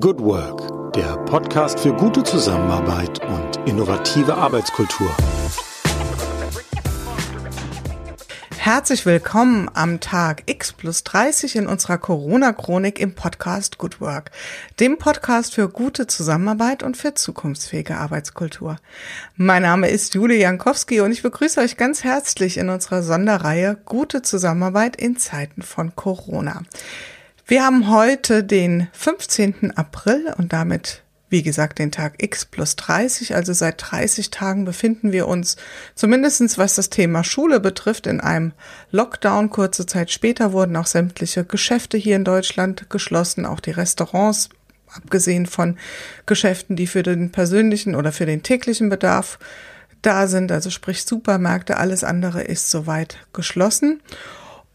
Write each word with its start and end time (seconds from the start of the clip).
Good 0.00 0.20
Work, 0.20 0.94
der 0.94 1.18
Podcast 1.26 1.78
für 1.78 1.92
gute 1.92 2.22
Zusammenarbeit 2.22 3.20
und 3.26 3.68
innovative 3.68 4.34
Arbeitskultur. 4.34 5.14
Herzlich 8.56 9.04
willkommen 9.04 9.70
am 9.74 10.00
Tag 10.00 10.44
X 10.46 10.72
plus 10.72 11.04
30 11.04 11.56
in 11.56 11.66
unserer 11.66 11.98
Corona-Chronik 11.98 13.00
im 13.00 13.14
Podcast 13.14 13.76
Good 13.76 14.00
Work, 14.00 14.30
dem 14.80 14.96
Podcast 14.96 15.54
für 15.54 15.68
gute 15.68 16.06
Zusammenarbeit 16.06 16.82
und 16.82 16.96
für 16.96 17.12
zukunftsfähige 17.12 17.98
Arbeitskultur. 17.98 18.76
Mein 19.36 19.60
Name 19.60 19.90
ist 19.90 20.14
Julie 20.14 20.40
Jankowski 20.40 21.00
und 21.00 21.12
ich 21.12 21.22
begrüße 21.22 21.60
euch 21.60 21.76
ganz 21.76 22.02
herzlich 22.02 22.56
in 22.56 22.70
unserer 22.70 23.02
Sonderreihe 23.02 23.76
Gute 23.84 24.22
Zusammenarbeit 24.22 24.96
in 24.96 25.18
Zeiten 25.18 25.60
von 25.60 25.94
Corona. 25.94 26.62
Wir 27.46 27.64
haben 27.64 27.90
heute 27.90 28.44
den 28.44 28.88
15. 28.92 29.72
April 29.76 30.34
und 30.38 30.52
damit 30.52 31.02
wie 31.32 31.42
gesagt, 31.42 31.78
den 31.78 31.90
Tag 31.90 32.22
X 32.22 32.44
plus 32.44 32.76
30. 32.76 33.34
Also 33.34 33.54
seit 33.54 33.90
30 33.90 34.30
Tagen 34.30 34.66
befinden 34.66 35.12
wir 35.12 35.26
uns, 35.26 35.56
zumindestens 35.94 36.58
was 36.58 36.74
das 36.74 36.90
Thema 36.90 37.24
Schule 37.24 37.58
betrifft, 37.58 38.06
in 38.06 38.20
einem 38.20 38.52
Lockdown. 38.90 39.48
Kurze 39.48 39.86
Zeit 39.86 40.10
später 40.10 40.52
wurden 40.52 40.76
auch 40.76 40.86
sämtliche 40.86 41.44
Geschäfte 41.46 41.96
hier 41.96 42.16
in 42.16 42.24
Deutschland 42.24 42.90
geschlossen, 42.90 43.46
auch 43.46 43.60
die 43.60 43.70
Restaurants, 43.70 44.50
abgesehen 44.94 45.46
von 45.46 45.78
Geschäften, 46.26 46.76
die 46.76 46.86
für 46.86 47.02
den 47.02 47.32
persönlichen 47.32 47.94
oder 47.94 48.12
für 48.12 48.26
den 48.26 48.42
täglichen 48.42 48.90
Bedarf 48.90 49.38
da 50.02 50.26
sind, 50.26 50.52
also 50.52 50.68
sprich 50.68 51.04
Supermärkte, 51.04 51.78
alles 51.78 52.04
andere 52.04 52.42
ist 52.42 52.70
soweit 52.70 53.16
geschlossen. 53.32 54.02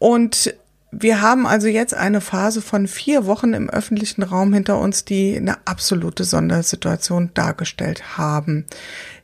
Und 0.00 0.54
wir 0.90 1.20
haben 1.20 1.46
also 1.46 1.68
jetzt 1.68 1.92
eine 1.92 2.20
Phase 2.20 2.62
von 2.62 2.86
vier 2.86 3.26
Wochen 3.26 3.52
im 3.52 3.68
öffentlichen 3.68 4.22
Raum 4.22 4.54
hinter 4.54 4.78
uns, 4.78 5.04
die 5.04 5.36
eine 5.36 5.58
absolute 5.66 6.24
Sondersituation 6.24 7.30
dargestellt 7.34 8.16
haben. 8.16 8.64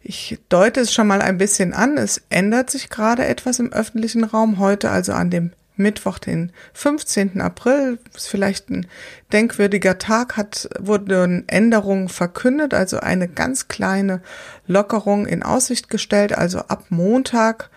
Ich 0.02 0.38
deute 0.50 0.80
es 0.80 0.92
schon 0.92 1.06
mal 1.06 1.22
ein 1.22 1.38
bisschen 1.38 1.72
an. 1.72 1.96
Es 1.96 2.20
ändert 2.28 2.70
sich 2.70 2.90
gerade 2.90 3.24
etwas 3.24 3.58
im 3.60 3.72
öffentlichen 3.72 4.24
Raum. 4.24 4.58
Heute, 4.58 4.90
also 4.90 5.14
an 5.14 5.30
dem 5.30 5.52
Mittwoch, 5.76 6.18
den 6.18 6.52
15. 6.74 7.40
April, 7.40 7.98
ist 8.14 8.28
vielleicht 8.28 8.68
ein 8.68 8.86
denkwürdiger 9.32 9.98
Tag, 9.98 10.36
hat, 10.36 10.68
wurden 10.78 11.48
Änderungen 11.48 12.10
verkündet, 12.10 12.74
also 12.74 13.00
eine 13.00 13.26
ganz 13.26 13.68
kleine 13.68 14.20
Lockerung 14.66 15.26
in 15.26 15.42
Aussicht 15.42 15.88
gestellt. 15.88 16.36
Also 16.36 16.58
ab 16.58 16.84
Montag 16.90 17.70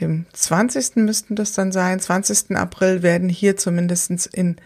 dem 0.00 0.26
20. 0.32 0.96
müssten 0.96 1.36
das 1.36 1.52
dann 1.52 1.72
sein, 1.72 2.00
20. 2.00 2.56
April 2.56 3.02
werden 3.02 3.28
hier 3.28 3.56
zumindestens 3.56 4.26
in 4.26 4.56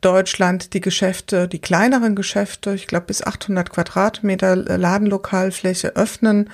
Deutschland 0.00 0.74
die 0.74 0.80
Geschäfte, 0.80 1.48
die 1.48 1.60
kleineren 1.60 2.16
Geschäfte, 2.16 2.74
ich 2.74 2.86
glaube 2.86 3.06
bis 3.06 3.22
800 3.22 3.70
Quadratmeter 3.70 4.56
Ladenlokalfläche 4.56 5.96
öffnen. 5.96 6.50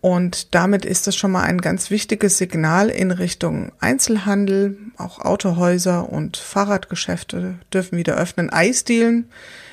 Und 0.00 0.54
damit 0.54 0.86
ist 0.86 1.06
das 1.06 1.14
schon 1.14 1.30
mal 1.30 1.42
ein 1.42 1.60
ganz 1.60 1.90
wichtiges 1.90 2.38
Signal 2.38 2.88
in 2.88 3.10
Richtung 3.10 3.72
Einzelhandel. 3.80 4.78
Auch 4.96 5.18
Autohäuser 5.18 6.10
und 6.10 6.38
Fahrradgeschäfte 6.38 7.56
dürfen 7.72 7.98
wieder 7.98 8.16
öffnen. 8.16 8.48
Eisdielen, 8.48 9.28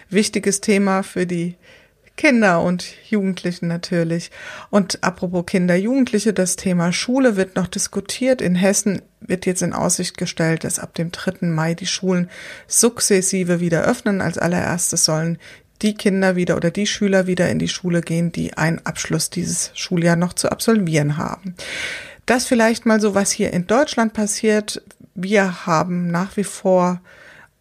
wichtiges 0.10 0.60
Thema 0.60 1.02
für 1.04 1.26
die 1.26 1.56
Kinder 2.18 2.62
und 2.62 2.86
Jugendlichen 3.10 3.68
natürlich. 3.68 4.32
Und 4.70 5.04
apropos 5.04 5.46
Kinder, 5.46 5.76
Jugendliche, 5.76 6.34
das 6.34 6.56
Thema 6.56 6.92
Schule 6.92 7.38
wird 7.38 7.56
noch 7.56 7.68
diskutiert. 7.68 8.42
In 8.42 8.56
Hessen 8.56 9.02
wird 9.22 9.46
jetzt 9.46 9.62
in 9.62 9.73
Aussicht 9.73 10.18
gestellt, 10.18 10.64
dass 10.64 10.80
ab 10.80 10.95
dem 10.95 11.12
3. 11.12 11.48
Mai 11.48 11.76
die 11.76 11.86
Schulen 11.86 12.30
sukzessive 12.68 13.60
wieder 13.60 13.84
öffnen. 13.84 14.20
Als 14.20 14.38
allererstes 14.38 15.06
sollen 15.06 15.38
die 15.82 15.94
Kinder 15.94 16.36
wieder 16.36 16.58
oder 16.58 16.72
die 16.72 16.88
Schüler 16.88 17.28
wieder 17.28 17.50
in 17.50 17.60
die 17.60 17.68
Schule 17.68 18.02
gehen, 18.02 18.32
die 18.32 18.58
einen 18.58 18.84
Abschluss 18.86 19.30
dieses 19.30 19.72
Schuljahr 19.76 20.16
noch 20.16 20.34
zu 20.34 20.52
absolvieren 20.52 21.18
haben. 21.18 21.56
Das 22.26 22.45
vielleicht 22.45 22.86
mal 22.86 23.00
so, 23.00 23.16
was 23.16 23.32
hier 23.32 23.54
in 23.54 23.67
Deutschland 23.67 24.14
passiert. 24.14 24.82
Wir 25.14 25.66
haben 25.66 26.11
nach 26.11 26.36
wie 26.36 26.44
vor 26.44 26.99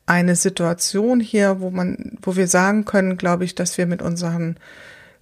eine 0.06 0.36
Situation 0.36 1.20
hier, 1.20 1.60
wo 1.60 1.70
man, 1.70 2.18
wo 2.22 2.36
wir 2.36 2.48
sagen 2.48 2.84
können, 2.84 3.16
glaube 3.16 3.44
ich, 3.44 3.54
dass 3.54 3.76
wir 3.76 3.86
mit 3.86 4.02
unseren 4.02 4.56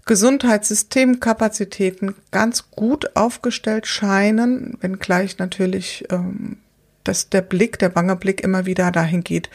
Gesundheitssystemkapazitäten 0.04 2.14
ganz 2.30 2.70
gut 2.70 3.16
aufgestellt 3.16 3.86
scheinen, 3.86 4.76
wenngleich 4.80 5.38
natürlich 5.38 6.04
ähm, 6.10 6.58
dass 7.04 7.28
der 7.28 7.42
Blick, 7.42 7.78
der 7.78 7.90
bange 7.90 8.16
Blick 8.16 8.40
immer 8.40 8.66
wieder 8.66 8.90
dahin 8.90 9.22
geht, 9.22 9.50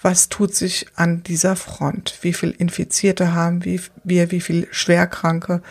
was 0.00 0.28
tut 0.28 0.54
sich 0.54 0.86
an 0.94 1.22
dieser 1.22 1.56
Front? 1.56 2.18
Wie 2.20 2.34
viel 2.34 2.50
Infizierte 2.50 3.34
haben 3.34 3.64
wie, 3.64 3.80
wir, 4.04 4.30
wie 4.30 4.40
viel 4.40 4.68
Schwerkranke? 4.70 5.62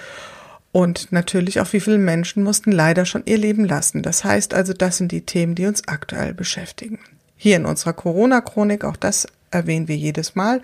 Und 0.71 1.11
natürlich 1.11 1.61
auch 1.61 1.71
wie 1.71 1.79
viele 1.79 1.97
Menschen 1.97 2.43
mussten 2.43 2.71
leider 2.71 3.05
schon 3.05 3.23
ihr 3.25 3.37
Leben 3.37 3.65
lassen. 3.65 4.01
Das 4.01 4.23
heißt 4.23 4.53
also, 4.53 4.73
das 4.73 4.97
sind 4.97 5.11
die 5.11 5.25
Themen, 5.25 5.55
die 5.55 5.65
uns 5.65 5.87
aktuell 5.87 6.33
beschäftigen 6.33 6.99
hier 7.39 7.55
in 7.55 7.65
unserer 7.65 7.93
Corona-Chronik, 7.93 8.83
auch 8.83 8.97
das 8.97 9.25
erwähnen 9.49 9.87
wir 9.87 9.95
jedes 9.95 10.35
Mal 10.35 10.61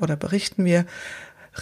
oder 0.00 0.16
berichten 0.16 0.64
wir, 0.64 0.84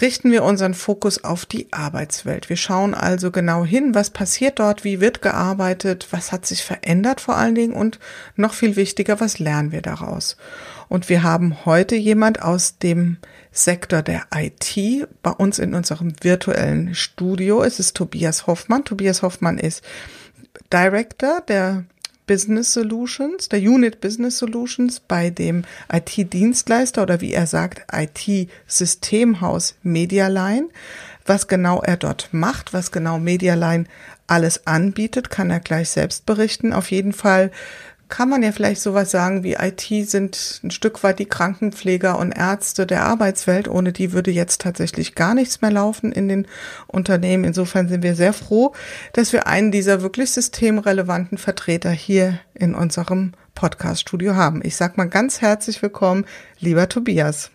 richten 0.01 0.33
wir 0.33 0.43
unseren 0.43 0.73
Fokus 0.73 1.23
auf 1.23 1.45
die 1.45 1.71
Arbeitswelt. 1.71 2.49
Wir 2.49 2.57
schauen 2.57 2.95
also 2.95 3.31
genau 3.31 3.67
hin, 3.67 3.95
was 3.95 4.09
passiert 4.09 4.59
dort, 4.59 4.83
wie 4.83 5.03
wird 5.03 5.21
gearbeitet, 5.21 6.09
was 6.13 6.33
hat 6.33 6.47
sich 6.47 6.65
verändert 6.65 7.21
vor 7.21 7.37
allen 7.37 7.55
Dingen 7.55 7.75
und 7.75 7.99
noch 8.37 8.55
viel 8.55 8.75
wichtiger, 8.75 9.21
was 9.21 9.39
lernen 9.39 9.71
wir 9.71 9.83
daraus. 9.83 10.39
Und 10.89 11.11
wir 11.11 11.23
haben 11.23 11.67
heute 11.67 11.95
jemand 11.95 12.41
aus 12.41 12.79
dem 12.79 13.19
Sektor 13.53 14.01
der 14.01 14.23
IT 14.35 14.79
bei 15.23 15.31
uns 15.31 15.59
in 15.59 15.75
unserem 15.75 16.15
virtuellen 16.23 16.95
Studio. 16.95 17.63
Es 17.63 17.79
ist 17.79 17.97
Tobias 17.97 18.47
Hoffmann. 18.47 18.85
Tobias 18.85 19.21
Hoffmann 19.21 19.59
ist 19.59 19.85
Director 20.73 21.43
der 21.43 21.85
Business 22.27 22.73
Solutions, 22.73 23.49
der 23.49 23.61
Unit 23.61 24.01
Business 24.01 24.39
Solutions 24.39 25.01
bei 25.01 25.31
dem 25.31 25.65
IT-Dienstleister 25.93 27.03
oder 27.03 27.21
wie 27.21 27.33
er 27.33 27.47
sagt, 27.47 27.83
IT-Systemhaus 27.93 29.77
Medialine. 29.83 30.69
Was 31.27 31.49
genau 31.49 31.81
er 31.81 31.97
dort 31.97 32.29
macht, 32.33 32.73
was 32.73 32.93
genau 32.93 33.19
Medialine 33.19 33.85
alles 34.27 34.67
anbietet, 34.67 35.31
kann 35.31 35.51
er 35.51 35.61
gleich 35.61 35.91
selbst 35.91 36.27
berichten. 36.27 36.73
Auf 36.73 36.91
jeden 36.91 37.13
Fall 37.13 37.51
kann 38.15 38.29
man 38.29 38.45
ja 38.45 38.53
vielleicht 38.53 38.81
sowas 38.81 39.11
sagen 39.11 39.43
wie 39.43 39.55
IT 39.55 40.09
sind 40.09 40.61
ein 40.63 40.71
Stück 40.71 41.03
weit 41.03 41.19
die 41.19 41.27
Krankenpfleger 41.27 42.17
und 42.17 42.31
Ärzte 42.31 42.87
der 42.87 43.03
Arbeitswelt. 43.07 43.67
Ohne 43.67 43.91
die 43.91 44.13
würde 44.13 44.31
jetzt 44.31 44.61
tatsächlich 44.61 45.17
gar 45.17 45.35
nichts 45.35 45.63
mehr 45.63 45.73
laufen 45.73 46.13
in 46.13 46.29
den 46.29 46.47
Unternehmen. 46.87 47.43
Insofern 47.43 47.89
sind 47.89 48.05
wir 48.05 48.15
sehr 48.15 48.33
froh, 48.33 48.73
dass 49.15 49.33
wir 49.33 49.49
einen 49.49 49.73
dieser 49.73 50.01
wirklich 50.01 50.31
systemrelevanten 50.31 51.39
Vertreter 51.39 51.91
hier 51.91 52.39
in 52.55 52.77
unserem 52.77 53.33
Podcast-Studio 53.57 54.37
haben. 54.37 54.61
Ich 54.63 54.77
sage 54.77 54.93
mal 54.95 55.09
ganz 55.09 55.41
herzlich 55.41 55.83
willkommen, 55.83 56.25
lieber 56.61 56.89
Tobias. 56.89 57.51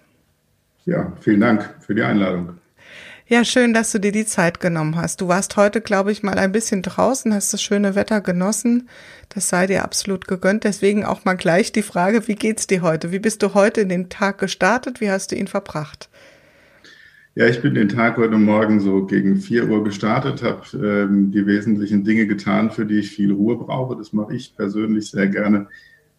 Ja, 0.83 1.13
vielen 1.21 1.39
Dank 1.39 1.73
für 1.79 1.95
die 1.95 2.03
Einladung. 2.03 2.58
Ja, 3.31 3.45
schön, 3.45 3.75
dass 3.75 3.91
du 3.91 3.99
dir 3.99 4.11
die 4.11 4.25
Zeit 4.25 4.59
genommen 4.59 4.95
hast. 4.95 5.21
Du 5.21 5.27
warst 5.27 5.55
heute, 5.55 5.81
glaube 5.81 6.11
ich, 6.11 6.23
mal 6.23 6.39
ein 6.39 6.51
bisschen 6.51 6.81
draußen, 6.81 7.31
hast 7.31 7.53
das 7.53 7.61
schöne 7.61 7.93
Wetter 7.93 8.21
genossen. 8.21 8.89
Das 9.29 9.49
sei 9.49 9.67
dir 9.67 9.83
absolut 9.83 10.27
gegönnt. 10.27 10.63
Deswegen 10.63 11.05
auch 11.05 11.25
mal 11.25 11.35
gleich 11.35 11.71
die 11.71 11.83
Frage, 11.83 12.27
wie 12.27 12.33
geht's 12.33 12.65
dir 12.65 12.81
heute? 12.81 13.11
Wie 13.11 13.19
bist 13.19 13.43
du 13.43 13.53
heute 13.53 13.81
in 13.81 13.89
den 13.89 14.09
Tag 14.09 14.39
gestartet? 14.39 14.99
Wie 14.99 15.11
hast 15.11 15.31
du 15.31 15.35
ihn 15.35 15.45
verbracht? 15.45 16.09
Ja, 17.35 17.45
ich 17.45 17.61
bin 17.61 17.75
den 17.75 17.89
Tag 17.89 18.17
heute 18.17 18.39
Morgen 18.39 18.79
so 18.79 19.05
gegen 19.05 19.37
4 19.37 19.69
Uhr 19.69 19.83
gestartet, 19.83 20.41
habe 20.41 20.63
ähm, 20.73 21.31
die 21.31 21.45
wesentlichen 21.45 22.03
Dinge 22.03 22.25
getan, 22.25 22.71
für 22.71 22.87
die 22.87 22.97
ich 22.97 23.11
viel 23.11 23.31
Ruhe 23.31 23.57
brauche. 23.57 23.95
Das 23.95 24.11
mache 24.11 24.33
ich 24.33 24.55
persönlich 24.57 25.11
sehr 25.11 25.27
gerne 25.27 25.67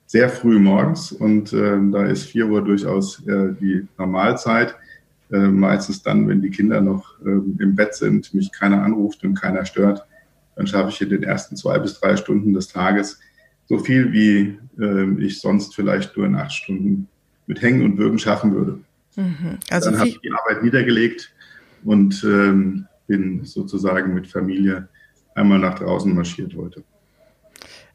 sehr 0.07 0.29
früh 0.29 0.61
morgens 0.61 1.11
und 1.11 1.53
ähm, 1.55 1.91
da 1.91 2.07
ist 2.07 2.27
4 2.27 2.47
Uhr 2.47 2.63
durchaus 2.63 3.27
äh, 3.27 3.49
die 3.61 3.89
Normalzeit. 3.99 4.77
Äh, 5.33 5.49
meistens 5.49 6.03
dann, 6.03 6.29
wenn 6.29 6.43
die 6.43 6.51
Kinder 6.51 6.81
noch 6.81 7.15
ähm, 7.25 7.57
im 7.61 7.77
Bett 7.77 7.95
sind, 7.95 8.35
mich 8.35 8.51
keiner 8.53 8.83
anruft 8.83 9.23
und 9.23 9.35
keiner 9.35 9.65
stört, 9.65 10.05
dann 10.57 10.67
schaffe 10.67 10.91
ich 10.91 11.01
in 11.01 11.09
den 11.09 11.23
ersten 11.23 11.57
zwei 11.57 11.79
bis 11.79 12.01
drei 12.01 12.17
Stunden 12.17 12.53
des 12.53 12.69
Tages 12.69 13.21
so 13.67 13.79
viel, 13.79 14.13
wie 14.13 14.59
äh, 14.83 15.25
ich 15.25 15.41
sonst 15.41 15.75
vielleicht 15.77 16.17
nur 16.17 16.27
in 16.27 16.35
acht 16.35 16.53
Stunden 16.53 17.07
mit 17.47 17.63
Hängen 17.63 17.85
und 17.85 17.99
Würgen 17.99 18.19
schaffen 18.19 18.53
würde. 18.53 18.81
Mhm. 19.17 19.59
Also 19.71 19.91
dann 19.91 20.01
habe 20.01 20.09
ich 20.09 20.21
die 20.21 20.33
Arbeit 20.33 20.65
niedergelegt 20.65 21.33
und 21.85 22.23
ähm, 22.25 22.87
bin 23.07 23.45
sozusagen 23.45 24.15
mit 24.15 24.27
Familie 24.27 24.89
einmal 25.35 25.61
nach 25.61 25.79
draußen 25.79 26.13
marschiert 26.13 26.55
heute. 26.57 26.83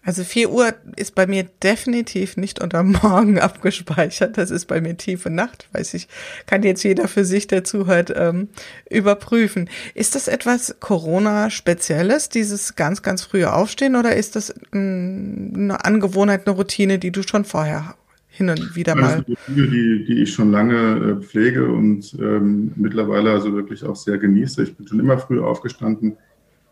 Also 0.06 0.24
4 0.24 0.52
Uhr 0.52 0.74
ist 0.96 1.16
bei 1.16 1.26
mir 1.26 1.46
definitiv 1.64 2.38
nicht 2.38 2.62
unter 2.62 2.84
Morgen 2.84 3.40
abgespeichert. 3.40 4.38
Das 4.38 4.52
ist 4.52 4.68
bei 4.68 4.80
mir 4.80 4.96
tiefe 4.96 5.32
Nacht, 5.32 5.68
weiß 5.74 5.96
ich. 5.96 6.08
Kann 6.46 6.62
jetzt 6.62 6.84
jeder 6.84 7.08
für 7.08 7.26
sich, 7.26 7.48
der 7.48 7.64
zuhört, 7.64 8.14
ähm, 8.16 8.50
überprüfen. 8.90 9.68
Ist 9.96 10.14
das 10.14 10.28
etwas 10.28 10.78
Corona-Spezielles, 10.80 12.30
dieses 12.30 12.76
ganz, 12.76 13.02
ganz 13.02 13.24
frühe 13.24 13.52
Aufstehen, 13.52 13.96
oder 13.96 14.16
ist 14.16 14.36
das 14.36 14.54
eine 14.72 15.84
Angewohnheit, 15.84 16.46
eine 16.46 16.56
Routine, 16.56 17.00
die 17.00 17.12
du 17.12 17.24
schon 17.24 17.44
vorher 17.44 17.96
hin 18.28 18.50
und 18.50 18.76
wieder 18.76 18.94
mal? 18.94 19.26
Das 19.28 19.46
sind 19.48 19.58
Dinge, 19.58 19.68
die, 19.70 20.06
die 20.06 20.22
ich 20.22 20.34
schon 20.34 20.52
lange 20.52 20.76
äh, 21.20 21.24
pflege 21.24 21.68
und 21.68 22.16
ähm, 22.20 22.74
mittlerweile 22.76 23.32
also 23.32 23.54
wirklich 23.54 23.84
auch 23.84 23.96
sehr 23.96 24.20
genieße. 24.20 24.62
Ich 24.62 24.76
bin 24.76 24.88
schon 24.88 25.00
immer 25.00 25.18
früh 25.18 25.42
aufgestanden 25.42 26.18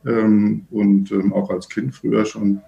ähm, 0.05 0.67
und 0.69 1.11
ähm, 1.11 1.33
auch 1.33 1.49
als 1.49 1.67
Kind 1.67 1.95
früher 1.95 2.25
schon. 2.25 2.61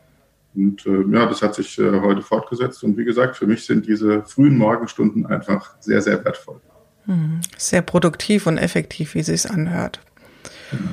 Und 0.55 0.85
äh, 0.85 1.03
ja, 1.11 1.25
das 1.25 1.41
hat 1.41 1.55
sich 1.55 1.77
äh, 1.79 1.99
heute 2.01 2.21
fortgesetzt. 2.21 2.83
Und 2.83 2.97
wie 2.97 3.05
gesagt, 3.05 3.37
für 3.37 3.47
mich 3.47 3.65
sind 3.65 3.87
diese 3.87 4.23
frühen 4.23 4.57
Morgenstunden 4.57 5.25
einfach 5.25 5.75
sehr, 5.79 6.01
sehr 6.01 6.23
wertvoll. 6.23 6.61
Hm, 7.05 7.41
sehr 7.57 7.81
produktiv 7.81 8.47
und 8.47 8.57
effektiv, 8.57 9.15
wie 9.15 9.23
sie 9.23 9.33
es 9.33 9.45
anhört. 9.45 9.99
Mhm. 10.71 10.89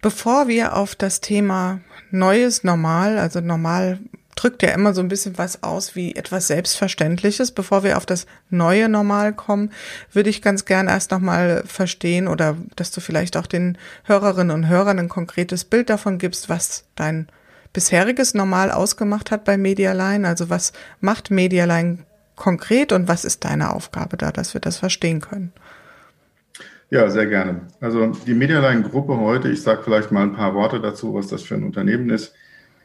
Bevor 0.00 0.48
wir 0.48 0.76
auf 0.76 0.94
das 0.96 1.20
Thema 1.20 1.80
Neues 2.10 2.64
Normal, 2.64 3.18
also 3.18 3.40
normal 3.40 4.00
drückt 4.34 4.62
ja 4.62 4.70
immer 4.70 4.94
so 4.94 5.00
ein 5.00 5.08
bisschen 5.08 5.38
was 5.38 5.62
aus 5.62 5.94
wie 5.94 6.16
etwas 6.16 6.48
Selbstverständliches. 6.48 7.52
Bevor 7.52 7.84
wir 7.84 7.96
auf 7.96 8.06
das 8.06 8.26
neue 8.50 8.88
Normal 8.88 9.32
kommen, 9.32 9.70
würde 10.12 10.30
ich 10.30 10.42
ganz 10.42 10.64
gern 10.64 10.88
erst 10.88 11.10
nochmal 11.10 11.62
verstehen 11.66 12.28
oder 12.28 12.56
dass 12.74 12.90
du 12.90 13.00
vielleicht 13.00 13.36
auch 13.36 13.46
den 13.46 13.78
Hörerinnen 14.04 14.54
und 14.54 14.68
Hörern 14.68 14.98
ein 14.98 15.08
konkretes 15.08 15.64
Bild 15.64 15.90
davon 15.90 16.18
gibst, 16.18 16.48
was 16.48 16.84
dein 16.94 17.28
bisheriges 17.72 18.34
Normal 18.34 18.70
ausgemacht 18.70 19.30
hat 19.30 19.44
bei 19.44 19.56
Medialine. 19.56 20.26
Also 20.26 20.50
was 20.50 20.72
macht 21.00 21.30
Medialine 21.30 21.98
konkret 22.36 22.92
und 22.92 23.08
was 23.08 23.24
ist 23.24 23.44
deine 23.44 23.74
Aufgabe 23.74 24.16
da, 24.16 24.32
dass 24.32 24.54
wir 24.54 24.60
das 24.60 24.78
verstehen 24.78 25.20
können? 25.20 25.52
Ja, 26.90 27.08
sehr 27.08 27.26
gerne. 27.26 27.62
Also 27.80 28.08
die 28.26 28.34
Medialine-Gruppe 28.34 29.16
heute, 29.18 29.48
ich 29.48 29.62
sage 29.62 29.82
vielleicht 29.82 30.12
mal 30.12 30.24
ein 30.24 30.34
paar 30.34 30.54
Worte 30.54 30.78
dazu, 30.78 31.14
was 31.14 31.28
das 31.28 31.42
für 31.42 31.54
ein 31.54 31.64
Unternehmen 31.64 32.10
ist. 32.10 32.34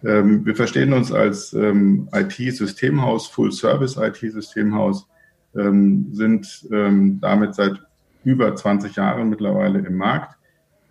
Ähm, 0.04 0.46
wir 0.46 0.56
verstehen 0.56 0.94
uns 0.94 1.12
als 1.12 1.52
ähm, 1.54 2.08
IT-Systemhaus, 2.14 3.28
Full-Service-IT-Systemhaus, 3.28 5.08
ähm, 5.56 6.08
sind 6.14 6.68
damit 6.70 7.56
seit 7.56 7.82
über 8.24 8.56
20 8.56 8.96
Jahren 8.96 9.30
mittlerweile 9.30 9.80
im 9.80 9.96
Markt, 9.96 10.37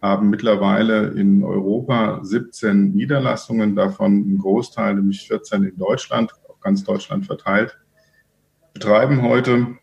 haben 0.06 0.30
mittlerweile 0.30 1.08
in 1.08 1.42
Europa 1.42 2.20
17 2.22 2.92
Niederlassungen, 2.92 3.74
davon 3.74 4.20
ein 4.20 4.38
Großteil, 4.38 4.94
nämlich 4.94 5.26
14 5.26 5.64
in 5.64 5.76
Deutschland, 5.76 6.32
auf 6.48 6.60
ganz 6.60 6.84
Deutschland 6.84 7.26
verteilt, 7.26 7.76
betreiben 8.72 9.22
heute 9.22 9.78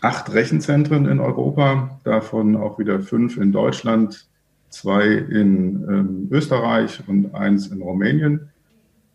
acht 0.00 0.32
Rechenzentren 0.34 1.06
in 1.06 1.20
Europa, 1.20 2.00
davon 2.02 2.56
auch 2.56 2.78
wieder 2.78 3.00
fünf 3.00 3.36
in 3.36 3.52
Deutschland, 3.52 4.28
zwei 4.68 5.06
in 5.06 5.84
ähm, 5.88 6.28
Österreich 6.32 7.00
und 7.06 7.34
eins 7.34 7.68
in 7.68 7.82
Rumänien 7.82 8.50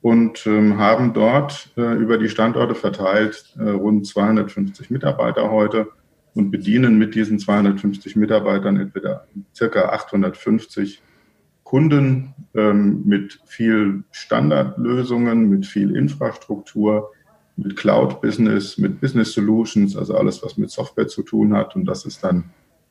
und 0.02 0.48
ähm, 0.48 0.78
haben 0.78 1.14
dort 1.14 1.72
äh, 1.78 1.94
über 1.96 2.18
die 2.18 2.30
Standorte 2.30 2.74
verteilt 2.74 3.54
äh, 3.60 3.70
rund 3.70 4.08
250 4.08 4.90
Mitarbeiter 4.92 5.52
heute 5.52 5.90
und 6.40 6.52
bedienen 6.52 6.98
mit 6.98 7.16
diesen 7.16 7.38
250 7.38 8.16
Mitarbeitern 8.16 8.78
entweder 8.78 9.28
circa 9.54 9.90
850 9.90 11.02
Kunden 11.64 12.34
ähm, 12.56 13.04
mit 13.06 13.42
viel 13.46 14.04
Standardlösungen, 14.12 15.50
mit 15.50 15.66
viel 15.66 15.96
Infrastruktur, 15.96 17.12
mit 17.58 17.76
Cloud-Business, 17.76 18.78
mit 18.78 19.02
Business 19.02 19.34
Solutions, 19.34 19.98
also 19.98 20.16
alles, 20.16 20.42
was 20.42 20.58
mit 20.58 20.72
Software 20.72 21.10
zu 21.10 21.24
tun 21.24 21.54
hat. 21.54 21.76
Und 21.76 21.86
das 21.86 22.06
ist 22.06 22.24
dann 22.24 22.46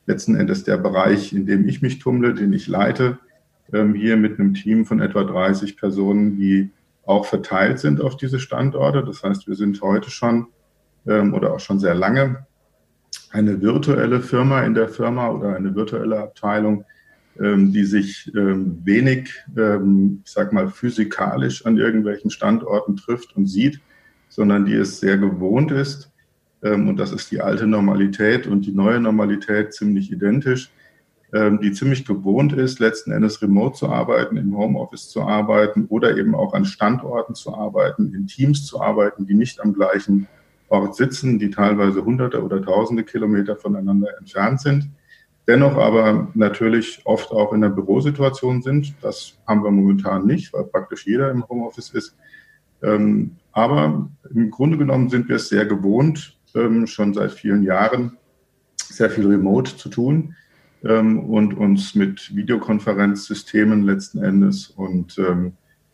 letzten 0.04 0.36
Endes 0.36 0.64
der 0.64 0.76
Bereich, 0.76 1.32
in 1.32 1.46
dem 1.46 1.66
ich 1.66 1.80
mich 1.80 1.98
tummle, 1.98 2.34
den 2.34 2.52
ich 2.52 2.68
leite, 2.68 3.18
ähm, 3.72 3.94
hier 3.94 4.18
mit 4.18 4.38
einem 4.38 4.52
Team 4.52 4.84
von 4.84 5.00
etwa 5.00 5.24
30 5.24 5.78
Personen, 5.78 6.36
die 6.36 6.70
auch 7.06 7.24
verteilt 7.24 7.78
sind 7.78 8.02
auf 8.02 8.18
diese 8.18 8.40
Standorte. 8.40 9.02
Das 9.02 9.24
heißt, 9.24 9.48
wir 9.48 9.54
sind 9.54 9.80
heute 9.80 10.10
schon 10.10 10.48
ähm, 11.06 11.32
oder 11.32 11.54
auch 11.54 11.60
schon 11.60 11.80
sehr 11.80 11.94
lange 11.94 12.46
eine 13.30 13.60
virtuelle 13.60 14.20
Firma 14.20 14.62
in 14.62 14.74
der 14.74 14.88
Firma 14.88 15.30
oder 15.30 15.56
eine 15.56 15.74
virtuelle 15.74 16.18
Abteilung, 16.18 16.84
ähm, 17.40 17.72
die 17.72 17.84
sich 17.84 18.30
ähm, 18.34 18.80
wenig, 18.84 19.30
ähm, 19.56 20.22
ich 20.24 20.32
sag 20.32 20.52
mal, 20.52 20.68
physikalisch 20.68 21.64
an 21.66 21.76
irgendwelchen 21.76 22.30
Standorten 22.30 22.96
trifft 22.96 23.36
und 23.36 23.46
sieht, 23.46 23.80
sondern 24.28 24.64
die 24.64 24.74
es 24.74 25.00
sehr 25.00 25.18
gewohnt 25.18 25.70
ist. 25.70 26.10
Und 26.60 26.96
das 26.96 27.12
ist 27.12 27.30
die 27.30 27.40
alte 27.40 27.68
Normalität 27.68 28.48
und 28.48 28.66
die 28.66 28.72
neue 28.72 28.98
Normalität 28.98 29.72
ziemlich 29.72 30.10
identisch, 30.10 30.72
die 31.32 31.70
ziemlich 31.70 32.04
gewohnt 32.04 32.52
ist, 32.52 32.80
letzten 32.80 33.12
Endes 33.12 33.40
remote 33.40 33.78
zu 33.78 33.88
arbeiten, 33.88 34.36
im 34.36 34.56
Homeoffice 34.56 35.08
zu 35.08 35.22
arbeiten 35.22 35.86
oder 35.88 36.16
eben 36.16 36.34
auch 36.34 36.54
an 36.54 36.64
Standorten 36.64 37.36
zu 37.36 37.54
arbeiten, 37.54 38.12
in 38.12 38.26
Teams 38.26 38.66
zu 38.66 38.82
arbeiten, 38.82 39.24
die 39.24 39.34
nicht 39.34 39.60
am 39.60 39.72
gleichen 39.72 40.26
Ort 40.68 40.96
sitzen, 40.96 41.38
die 41.38 41.50
teilweise 41.50 42.04
hunderte 42.04 42.42
oder 42.42 42.62
tausende 42.62 43.04
Kilometer 43.04 43.56
voneinander 43.56 44.16
entfernt 44.18 44.60
sind 44.60 44.90
dennoch 45.48 45.78
aber 45.78 46.28
natürlich 46.34 47.00
oft 47.04 47.32
auch 47.32 47.52
in 47.52 47.62
der 47.62 47.70
Bürosituation 47.70 48.62
sind. 48.62 48.94
Das 49.00 49.38
haben 49.46 49.64
wir 49.64 49.70
momentan 49.70 50.26
nicht, 50.26 50.52
weil 50.52 50.64
praktisch 50.64 51.06
jeder 51.06 51.30
im 51.30 51.48
Homeoffice 51.48 51.90
ist. 51.90 52.16
Ähm, 52.82 53.36
aber 53.50 54.08
im 54.32 54.50
Grunde 54.50 54.76
genommen 54.76 55.08
sind 55.08 55.28
wir 55.28 55.36
es 55.36 55.48
sehr 55.48 55.64
gewohnt, 55.64 56.38
ähm, 56.54 56.86
schon 56.86 57.14
seit 57.14 57.32
vielen 57.32 57.64
Jahren 57.64 58.18
sehr 58.76 59.10
viel 59.10 59.26
remote 59.26 59.76
zu 59.76 59.88
tun 59.88 60.36
ähm, 60.84 61.18
und 61.18 61.54
uns 61.54 61.94
mit 61.94 62.36
Videokonferenzsystemen 62.36 63.84
letzten 63.84 64.22
Endes 64.22 64.68
und 64.68 65.18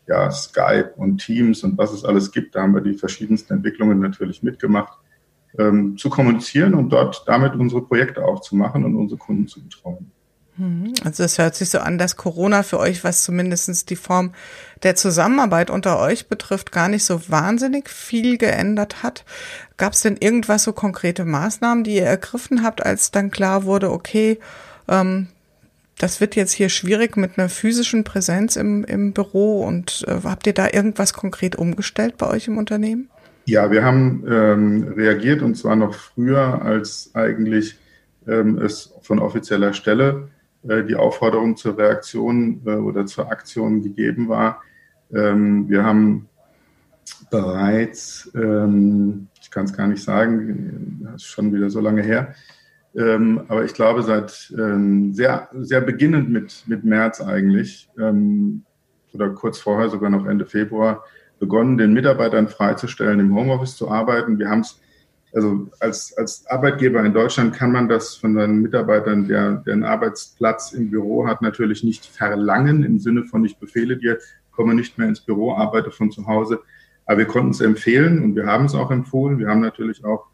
ja, 0.07 0.29
Skype 0.31 0.93
und 0.97 1.17
Teams 1.17 1.63
und 1.63 1.77
was 1.77 1.91
es 1.91 2.05
alles 2.05 2.31
gibt, 2.31 2.55
da 2.55 2.61
haben 2.61 2.73
wir 2.73 2.81
die 2.81 2.93
verschiedensten 2.93 3.53
Entwicklungen 3.53 3.99
natürlich 3.99 4.43
mitgemacht, 4.43 4.97
ähm, 5.57 5.97
zu 5.97 6.09
kommunizieren 6.09 6.73
und 6.73 6.89
dort 6.89 7.23
damit 7.27 7.55
unsere 7.55 7.81
Projekte 7.81 8.23
auch 8.23 8.41
zu 8.41 8.55
machen 8.55 8.83
und 8.83 8.95
unsere 8.95 9.17
Kunden 9.17 9.47
zu 9.47 9.63
betreuen. 9.63 10.11
Mhm. 10.57 10.93
Also 11.03 11.23
es 11.23 11.37
hört 11.37 11.55
sich 11.55 11.69
so 11.69 11.79
an, 11.79 11.97
dass 11.97 12.15
Corona 12.15 12.63
für 12.63 12.79
euch, 12.79 13.03
was 13.03 13.23
zumindest 13.23 13.89
die 13.89 13.95
Form 13.95 14.31
der 14.83 14.95
Zusammenarbeit 14.95 15.69
unter 15.69 15.99
euch 15.99 16.27
betrifft, 16.27 16.71
gar 16.71 16.87
nicht 16.87 17.03
so 17.03 17.29
wahnsinnig 17.29 17.89
viel 17.89 18.37
geändert 18.37 19.03
hat. 19.03 19.25
Gab 19.77 19.93
es 19.93 20.01
denn 20.01 20.17
irgendwas 20.17 20.63
so 20.63 20.73
konkrete 20.73 21.25
Maßnahmen, 21.25 21.83
die 21.83 21.95
ihr 21.95 22.05
ergriffen 22.05 22.63
habt, 22.63 22.85
als 22.85 23.11
dann 23.11 23.31
klar 23.31 23.65
wurde, 23.65 23.91
okay, 23.91 24.39
ähm, 24.87 25.27
das 25.97 26.19
wird 26.19 26.35
jetzt 26.35 26.51
hier 26.51 26.69
schwierig 26.69 27.17
mit 27.17 27.37
einer 27.37 27.49
physischen 27.49 28.03
Präsenz 28.03 28.55
im, 28.55 28.83
im 28.83 29.13
Büro 29.13 29.63
und 29.63 30.05
äh, 30.07 30.19
habt 30.23 30.47
ihr 30.47 30.53
da 30.53 30.67
irgendwas 30.71 31.13
konkret 31.13 31.55
umgestellt 31.55 32.17
bei 32.17 32.27
euch 32.27 32.47
im 32.47 32.57
Unternehmen? 32.57 33.09
Ja, 33.45 33.69
wir 33.71 33.83
haben 33.83 34.23
ähm, 34.27 34.93
reagiert 34.95 35.41
und 35.41 35.55
zwar 35.55 35.75
noch 35.75 35.93
früher, 35.93 36.61
als 36.61 37.11
eigentlich 37.13 37.77
ähm, 38.27 38.57
es 38.57 38.93
von 39.01 39.19
offizieller 39.19 39.73
Stelle 39.73 40.29
äh, 40.67 40.83
die 40.83 40.95
Aufforderung 40.95 41.55
zur 41.55 41.77
Reaktion 41.77 42.61
äh, 42.65 42.71
oder 42.71 43.05
zur 43.05 43.31
Aktion 43.31 43.83
gegeben 43.83 44.29
war. 44.29 44.63
Ähm, 45.13 45.69
wir 45.69 45.83
haben 45.83 46.27
bereits, 47.29 48.31
ähm, 48.33 49.27
ich 49.41 49.51
kann 49.51 49.65
es 49.65 49.73
gar 49.73 49.87
nicht 49.87 50.03
sagen, 50.03 51.01
das 51.03 51.21
ist 51.21 51.27
schon 51.27 51.53
wieder 51.53 51.69
so 51.69 51.79
lange 51.79 52.01
her, 52.01 52.33
ähm, 52.97 53.41
aber 53.47 53.65
ich 53.65 53.73
glaube 53.73 54.03
seit 54.03 54.31
sehr, 54.31 55.49
sehr 55.53 55.81
beginnend 55.81 56.29
mit, 56.29 56.63
mit 56.67 56.83
März 56.83 57.21
eigentlich 57.21 57.89
oder 57.95 59.29
kurz 59.29 59.59
vorher, 59.59 59.89
sogar 59.89 60.09
noch 60.09 60.25
Ende 60.25 60.45
Februar, 60.45 61.03
begonnen, 61.39 61.77
den 61.77 61.93
Mitarbeitern 61.93 62.47
freizustellen, 62.47 63.19
im 63.19 63.35
Homeoffice 63.35 63.75
zu 63.75 63.89
arbeiten. 63.89 64.39
Wir 64.39 64.49
haben 64.49 64.61
es 64.61 64.79
also 65.35 65.67
als, 65.81 66.17
als 66.17 66.47
Arbeitgeber 66.47 67.03
in 67.03 67.13
Deutschland 67.13 67.53
kann 67.53 67.73
man 67.73 67.89
das 67.89 68.15
von 68.15 68.35
seinen 68.35 68.61
Mitarbeitern, 68.61 69.27
der, 69.27 69.55
der 69.65 69.73
einen 69.73 69.83
Arbeitsplatz 69.83 70.71
im 70.71 70.89
Büro 70.89 71.27
hat, 71.27 71.41
natürlich 71.41 71.83
nicht 71.83 72.05
verlangen 72.05 72.83
im 72.83 72.99
Sinne 72.99 73.25
von 73.25 73.43
ich 73.43 73.57
befehle 73.57 73.97
dir, 73.97 74.17
komme 74.51 74.73
nicht 74.73 74.97
mehr 74.97 75.09
ins 75.09 75.19
Büro, 75.19 75.53
arbeite 75.53 75.91
von 75.91 76.09
zu 76.09 76.25
Hause. 76.25 76.61
Aber 77.05 77.17
wir 77.17 77.25
konnten 77.25 77.51
es 77.51 77.59
empfehlen 77.59 78.23
und 78.23 78.35
wir 78.37 78.45
haben 78.45 78.65
es 78.65 78.75
auch 78.75 78.91
empfohlen. 78.91 79.37
Wir 79.37 79.49
haben 79.49 79.59
natürlich 79.59 80.05
auch 80.05 80.25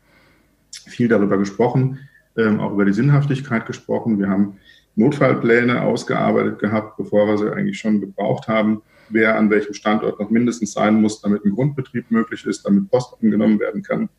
viel 0.70 1.08
darüber 1.08 1.40
gesprochen, 1.40 2.08
ähm, 2.38 2.60
auch 2.60 2.72
über 2.72 2.86
die 2.86 2.94
Sinnhaftigkeit 2.94 3.66
gesprochen. 3.66 4.20
Wir 4.20 4.30
haben 4.30 4.58
Notfallpläne 4.96 5.82
ausgearbeitet 5.82 6.60
gehabt, 6.60 6.98
bevor 6.98 7.28
wir 7.28 7.38
sie 7.38 7.52
eigentlich 7.52 7.80
schon 7.80 8.02
gebraucht 8.02 8.48
haben, 8.48 8.82
wer 9.10 9.38
an 9.38 9.50
welchem 9.50 9.74
Standort 9.74 10.20
noch 10.20 10.30
mindestens 10.30 10.74
sein 10.74 11.02
muss, 11.02 11.22
damit 11.22 11.46
ein 11.46 11.52
Grundbetrieb 11.52 12.12
möglich 12.12 12.46
ist, 12.46 12.66
damit 12.66 12.90
Post 12.90 13.16
angenommen 13.22 13.60
werden 13.60 13.82
kann 13.84 14.10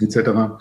etc. 0.00 0.60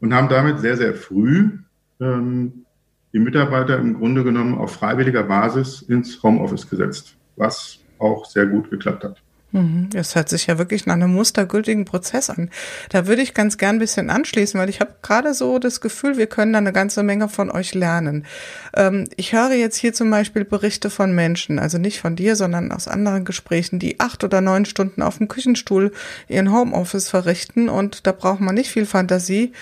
Und 0.00 0.14
haben 0.14 0.28
damit 0.28 0.60
sehr, 0.60 0.76
sehr 0.76 0.94
früh 0.94 1.58
ähm, 2.00 2.64
die 3.12 3.18
Mitarbeiter 3.18 3.78
im 3.78 3.98
Grunde 3.98 4.22
genommen 4.22 4.56
auf 4.56 4.72
freiwilliger 4.72 5.24
Basis 5.24 5.82
ins 5.82 6.22
Homeoffice 6.22 6.68
gesetzt, 6.68 7.16
was 7.36 7.80
auch 7.98 8.24
sehr 8.26 8.46
gut 8.46 8.70
geklappt 8.70 9.04
hat. 9.04 9.22
Mhm. 9.50 9.88
Das 9.90 10.14
hört 10.14 10.28
sich 10.28 10.46
ja 10.46 10.58
wirklich 10.58 10.84
nach 10.84 10.94
einem 10.94 11.14
mustergültigen 11.14 11.86
Prozess 11.86 12.28
an. 12.28 12.50
Da 12.90 13.06
würde 13.06 13.22
ich 13.22 13.32
ganz 13.32 13.56
gern 13.56 13.76
ein 13.76 13.78
bisschen 13.78 14.10
anschließen, 14.10 14.60
weil 14.60 14.68
ich 14.68 14.80
habe 14.80 14.96
gerade 15.02 15.32
so 15.32 15.58
das 15.58 15.80
Gefühl, 15.80 16.18
wir 16.18 16.26
können 16.26 16.52
da 16.52 16.58
eine 16.58 16.72
ganze 16.72 17.02
Menge 17.02 17.28
von 17.28 17.50
euch 17.50 17.74
lernen. 17.74 18.26
Ähm, 18.74 19.08
ich 19.16 19.32
höre 19.32 19.52
jetzt 19.52 19.76
hier 19.76 19.94
zum 19.94 20.10
Beispiel 20.10 20.44
Berichte 20.44 20.90
von 20.90 21.14
Menschen, 21.14 21.58
also 21.58 21.78
nicht 21.78 22.00
von 22.00 22.14
dir, 22.14 22.36
sondern 22.36 22.72
aus 22.72 22.88
anderen 22.88 23.24
Gesprächen, 23.24 23.78
die 23.78 24.00
acht 24.00 24.22
oder 24.22 24.42
neun 24.42 24.66
Stunden 24.66 25.00
auf 25.00 25.18
dem 25.18 25.28
Küchenstuhl 25.28 25.92
ihren 26.28 26.52
Homeoffice 26.52 27.08
verrichten 27.08 27.70
und 27.70 28.06
da 28.06 28.12
braucht 28.12 28.40
man 28.40 28.54
nicht 28.54 28.70
viel 28.70 28.86
Fantasie. 28.86 29.52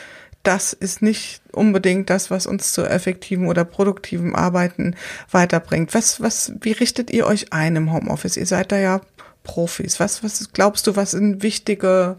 Das 0.42 0.72
ist 0.72 1.02
nicht 1.02 1.42
unbedingt 1.50 2.08
das, 2.08 2.30
was 2.30 2.46
uns 2.46 2.72
zu 2.72 2.84
effektiven 2.84 3.48
oder 3.48 3.64
produktiven 3.64 4.36
Arbeiten 4.36 4.94
weiterbringt. 5.30 5.92
Was, 5.92 6.20
was, 6.20 6.52
wie 6.60 6.70
richtet 6.70 7.10
ihr 7.10 7.26
euch 7.26 7.52
ein 7.52 7.74
im 7.74 7.92
Homeoffice? 7.92 8.36
Ihr 8.36 8.46
seid 8.46 8.70
da 8.70 8.78
ja 8.78 9.00
Profis? 9.46 10.00
Was, 10.00 10.22
was 10.24 10.52
glaubst 10.52 10.86
du, 10.86 10.96
was 10.96 11.12
sind 11.12 11.42
wichtige? 11.42 12.16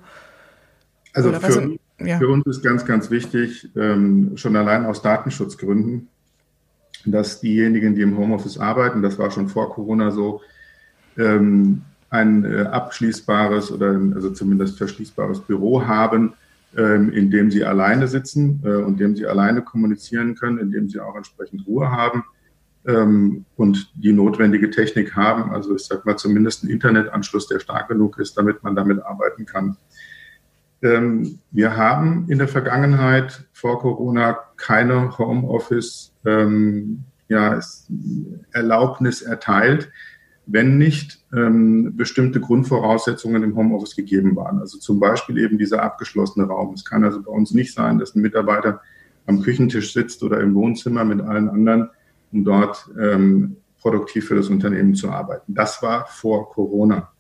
Also 1.13 1.31
für, 1.33 1.51
sind, 1.51 1.79
ja. 1.99 2.17
für, 2.17 2.29
uns 2.29 2.45
ist 2.47 2.63
ganz, 2.63 2.85
ganz 2.85 3.11
wichtig, 3.11 3.69
ähm, 3.75 4.37
schon 4.37 4.55
allein 4.55 4.85
aus 4.85 5.01
Datenschutzgründen, 5.01 6.07
dass 7.05 7.41
diejenigen, 7.41 7.95
die 7.95 8.01
im 8.01 8.17
Homeoffice 8.17 8.57
arbeiten, 8.57 9.01
das 9.01 9.19
war 9.19 9.29
schon 9.29 9.49
vor 9.49 9.73
Corona 9.73 10.11
so, 10.11 10.41
ähm, 11.17 11.81
ein 12.09 12.45
äh, 12.45 12.61
abschließbares 12.61 13.71
oder 13.71 13.99
also 14.15 14.29
zumindest 14.29 14.77
verschließbares 14.77 15.41
Büro 15.41 15.85
haben, 15.85 16.33
ähm, 16.77 17.11
in 17.11 17.29
dem 17.29 17.51
sie 17.51 17.65
alleine 17.65 18.07
sitzen 18.07 18.61
äh, 18.63 18.69
und 18.69 18.99
dem 18.99 19.17
sie 19.17 19.25
alleine 19.25 19.61
kommunizieren 19.61 20.35
können, 20.35 20.59
in 20.59 20.71
dem 20.71 20.89
sie 20.89 21.01
auch 21.01 21.15
entsprechend 21.15 21.67
Ruhe 21.67 21.91
haben 21.91 22.23
ähm, 22.87 23.45
und 23.55 23.91
die 23.95 24.13
notwendige 24.13 24.69
Technik 24.69 25.15
haben. 25.15 25.51
Also 25.51 25.75
ich 25.75 25.83
sage 25.83 26.03
mal 26.05 26.17
zumindest 26.17 26.63
einen 26.63 26.71
Internetanschluss, 26.71 27.47
der 27.47 27.59
stark 27.59 27.89
genug 27.89 28.17
ist, 28.17 28.37
damit 28.37 28.63
man 28.63 28.75
damit 28.75 29.03
arbeiten 29.03 29.45
kann. 29.45 29.77
Ähm, 30.81 31.39
wir 31.51 31.75
haben 31.75 32.25
in 32.29 32.37
der 32.37 32.47
Vergangenheit 32.47 33.45
vor 33.51 33.79
Corona 33.79 34.37
keine 34.55 35.17
Homeoffice 35.17 36.13
ähm, 36.25 37.03
ja, 37.27 37.59
Erlaubnis 38.53 39.21
erteilt, 39.21 39.91
wenn 40.45 40.77
nicht 40.77 41.25
ähm, 41.35 41.97
bestimmte 41.97 42.39
Grundvoraussetzungen 42.39 43.43
im 43.43 43.57
Homeoffice 43.57 43.97
gegeben 43.97 44.37
waren. 44.37 44.59
Also 44.59 44.77
zum 44.77 44.99
Beispiel 44.99 45.39
eben 45.39 45.57
dieser 45.57 45.83
abgeschlossene 45.83 46.45
Raum. 46.45 46.73
Es 46.73 46.85
kann 46.85 47.03
also 47.03 47.21
bei 47.21 47.31
uns 47.31 47.51
nicht 47.51 47.73
sein, 47.73 47.99
dass 47.99 48.15
ein 48.15 48.21
Mitarbeiter 48.21 48.79
am 49.25 49.41
Küchentisch 49.41 49.91
sitzt 49.91 50.23
oder 50.23 50.39
im 50.39 50.55
Wohnzimmer 50.55 51.03
mit 51.03 51.19
allen 51.19 51.49
anderen 51.49 51.89
um 52.31 52.43
dort 52.43 52.89
ähm, 52.99 53.57
produktiv 53.79 54.27
für 54.27 54.35
das 54.35 54.49
Unternehmen 54.49 54.95
zu 54.95 55.09
arbeiten. 55.09 55.53
Das 55.53 55.81
war 55.81 56.07
vor 56.07 56.49
Corona. 56.49 57.11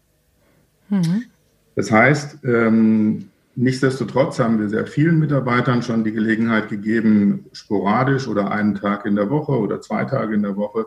Mhm. 0.89 1.25
Das 1.75 1.91
heißt, 1.91 2.39
ähm, 2.43 3.29
nichtsdestotrotz 3.55 4.39
haben 4.39 4.59
wir 4.59 4.69
sehr 4.69 4.87
vielen 4.87 5.19
Mitarbeitern 5.19 5.81
schon 5.81 6.03
die 6.03 6.11
Gelegenheit 6.11 6.69
gegeben, 6.69 7.45
sporadisch 7.51 8.27
oder 8.27 8.51
einen 8.51 8.75
Tag 8.75 9.05
in 9.05 9.15
der 9.15 9.29
Woche 9.29 9.53
oder 9.53 9.79
zwei 9.81 10.05
Tage 10.05 10.35
in 10.35 10.41
der 10.41 10.55
Woche, 10.55 10.85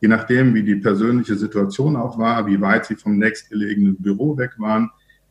je 0.00 0.08
nachdem, 0.08 0.54
wie 0.54 0.62
die 0.62 0.76
persönliche 0.76 1.34
Situation 1.34 1.96
auch 1.96 2.18
war, 2.18 2.46
wie 2.46 2.60
weit 2.60 2.86
sie 2.86 2.94
vom 2.94 3.18
nächstgelegenen 3.18 3.96
Büro 3.96 4.36
weg 4.36 4.52
waren, 4.58 4.90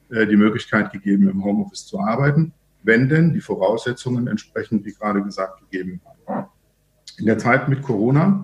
äh, 0.10 0.28
die 0.28 0.38
Möglichkeit 0.38 0.92
gegeben, 0.92 1.30
im 1.30 1.44
Homeoffice 1.44 1.86
zu 1.86 2.00
arbeiten, 2.00 2.54
wenn 2.84 3.08
denn 3.08 3.34
die 3.34 3.42
Voraussetzungen 3.42 4.28
entsprechend, 4.28 4.86
wie 4.86 4.94
gerade 4.94 5.24
gesagt, 5.24 5.62
gegeben 5.62 6.02
waren 6.26 6.48
in 7.18 7.26
der 7.26 7.38
Zeit 7.38 7.68
mit 7.68 7.82
Corona. 7.82 8.44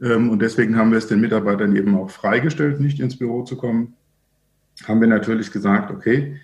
Ähm, 0.00 0.30
und 0.30 0.42
deswegen 0.42 0.76
haben 0.76 0.90
wir 0.90 0.98
es 0.98 1.06
den 1.06 1.20
Mitarbeitern 1.20 1.76
eben 1.76 1.96
auch 1.96 2.10
freigestellt, 2.10 2.80
nicht 2.80 3.00
ins 3.00 3.16
Büro 3.16 3.42
zu 3.42 3.56
kommen. 3.56 3.94
Haben 4.84 5.00
wir 5.00 5.08
natürlich 5.08 5.52
gesagt, 5.52 5.90
okay, 5.90 6.36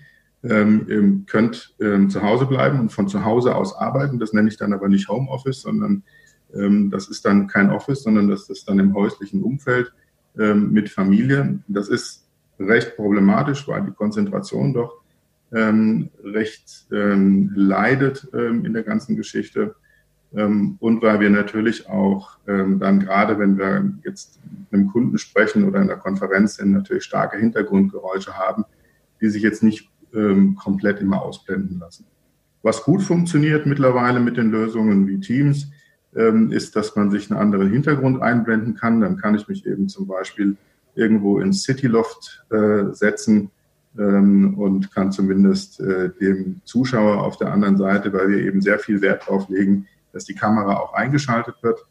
ähm, 0.43 0.85
ihr 0.87 1.25
könnt 1.25 1.75
ähm, 1.81 2.09
zu 2.09 2.21
Hause 2.23 2.45
bleiben 2.45 2.79
und 2.79 2.91
von 2.91 3.09
zu 3.09 3.25
Hause 3.25 3.55
aus 3.55 3.75
arbeiten. 3.75 4.19
Das 4.19 4.31
nenne 4.31 4.47
ich 4.47 4.57
dann 4.57 4.71
aber 4.73 4.87
nicht 4.87 5.09
Homeoffice, 5.09 5.61
sondern 5.61 6.03
das 6.51 7.09
ist 7.09 7.25
dann 7.25 7.45
kein 7.45 7.69
Office, 7.69 8.01
sondern 8.01 8.27
das 8.27 8.49
ist 8.49 8.67
dann 8.67 8.79
im 8.79 8.95
häuslichen 8.95 9.43
Umfeld 9.43 9.93
mit 10.33 10.89
Familie. 10.89 11.59
Das 11.67 11.89
ist 11.89 12.25
recht 12.59 12.95
problematisch, 12.95 13.67
weil 13.67 13.83
die 13.83 13.91
Konzentration 13.91 14.73
doch 14.73 14.99
recht 15.51 16.87
leidet 16.89 18.23
in 18.33 18.73
der 18.73 18.81
ganzen 18.81 19.15
Geschichte. 19.15 19.75
Ähm, 20.33 20.77
und 20.79 21.01
weil 21.01 21.19
wir 21.19 21.29
natürlich 21.29 21.89
auch 21.89 22.37
ähm, 22.47 22.79
dann 22.79 22.99
gerade, 22.99 23.39
wenn 23.39 23.57
wir 23.57 23.91
jetzt 24.03 24.39
mit 24.43 24.73
einem 24.73 24.87
Kunden 24.91 25.17
sprechen 25.17 25.65
oder 25.65 25.81
in 25.81 25.87
der 25.87 25.97
Konferenz 25.97 26.55
sind, 26.55 26.71
natürlich 26.71 27.03
starke 27.03 27.37
Hintergrundgeräusche 27.37 28.33
haben, 28.33 28.65
die 29.21 29.29
sich 29.29 29.41
jetzt 29.41 29.63
nicht 29.63 29.89
ähm, 30.13 30.55
komplett 30.55 31.01
immer 31.01 31.21
ausblenden 31.21 31.79
lassen. 31.79 32.05
Was 32.61 32.83
gut 32.83 33.01
funktioniert 33.01 33.65
mittlerweile 33.65 34.19
mit 34.19 34.37
den 34.37 34.51
Lösungen 34.51 35.07
wie 35.07 35.19
Teams, 35.19 35.71
ist, 36.11 36.75
dass 36.75 36.95
man 36.95 37.11
sich 37.11 37.29
einen 37.29 37.39
anderen 37.39 37.69
Hintergrund 37.71 38.19
einblenden 38.19 38.73
kann. 38.73 38.99
Dann 38.99 39.17
kann 39.17 39.35
ich 39.35 39.47
mich 39.47 39.67
eben 39.67 39.87
zum 39.89 40.07
Beispiel 40.07 40.57
irgendwo 40.95 41.39
ins 41.39 41.61
Cityloft 41.61 42.43
äh, 42.49 42.91
setzen 42.93 43.51
und 43.93 44.91
kann 44.91 45.11
zumindest 45.11 45.79
äh, 45.79 46.09
dem 46.19 46.61
Zuschauer 46.63 47.23
auf 47.23 47.37
der 47.37 47.53
anderen 47.53 47.77
Seite, 47.77 48.11
weil 48.11 48.29
wir 48.29 48.39
eben 48.39 48.59
sehr 48.59 48.79
viel 48.79 49.01
Wert 49.01 49.27
darauf 49.27 49.49
legen, 49.49 49.85
dass 50.11 50.25
die 50.25 50.35
Kamera 50.35 50.77
auch 50.77 50.93
eingeschaltet 50.93 51.55
wird, 51.61 51.85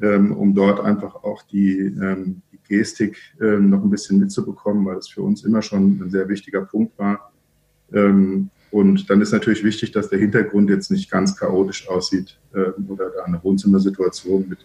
ähm, 0.00 0.32
um 0.32 0.54
dort 0.54 0.80
einfach 0.80 1.14
auch 1.16 1.42
die, 1.42 1.78
ähm, 1.78 2.42
die 2.52 2.58
Gestik 2.68 3.18
ähm, 3.40 3.70
noch 3.70 3.82
ein 3.82 3.90
bisschen 3.90 4.18
mitzubekommen, 4.18 4.84
weil 4.86 4.96
das 4.96 5.08
für 5.08 5.22
uns 5.22 5.44
immer 5.44 5.62
schon 5.62 6.00
ein 6.00 6.10
sehr 6.10 6.28
wichtiger 6.28 6.62
Punkt 6.62 6.98
war. 6.98 7.32
Ähm, 7.92 8.50
und 8.70 9.10
dann 9.10 9.20
ist 9.20 9.32
natürlich 9.32 9.64
wichtig, 9.64 9.90
dass 9.92 10.08
der 10.08 10.20
Hintergrund 10.20 10.70
jetzt 10.70 10.90
nicht 10.90 11.10
ganz 11.10 11.36
chaotisch 11.36 11.88
aussieht 11.88 12.38
äh, 12.54 12.70
oder 12.88 13.10
da 13.10 13.24
eine 13.24 13.42
Wohnzimmersituation 13.42 14.48
mit 14.48 14.58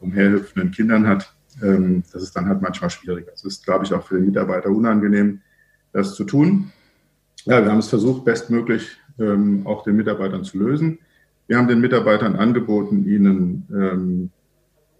umherhüpfenden 0.00 0.70
Kindern 0.70 1.06
hat. 1.06 1.34
Ähm, 1.62 2.04
das 2.12 2.22
ist 2.22 2.36
dann 2.36 2.48
halt 2.48 2.62
manchmal 2.62 2.90
schwierig. 2.90 3.26
Das 3.30 3.44
ist, 3.44 3.64
glaube 3.64 3.84
ich, 3.84 3.92
auch 3.92 4.06
für 4.06 4.16
den 4.16 4.26
Mitarbeiter 4.26 4.70
unangenehm, 4.70 5.40
das 5.92 6.14
zu 6.14 6.24
tun. 6.24 6.72
Ja, 7.44 7.62
wir 7.62 7.70
haben 7.70 7.78
es 7.78 7.88
versucht, 7.88 8.24
bestmöglich 8.24 8.96
ähm, 9.18 9.66
auch 9.66 9.82
den 9.82 9.96
Mitarbeitern 9.96 10.44
zu 10.44 10.58
lösen. 10.58 10.98
Wir 11.50 11.58
haben 11.58 11.66
den 11.66 11.80
Mitarbeitern 11.80 12.36
angeboten, 12.36 13.08
ihnen 13.08 13.66
ähm, 13.74 14.30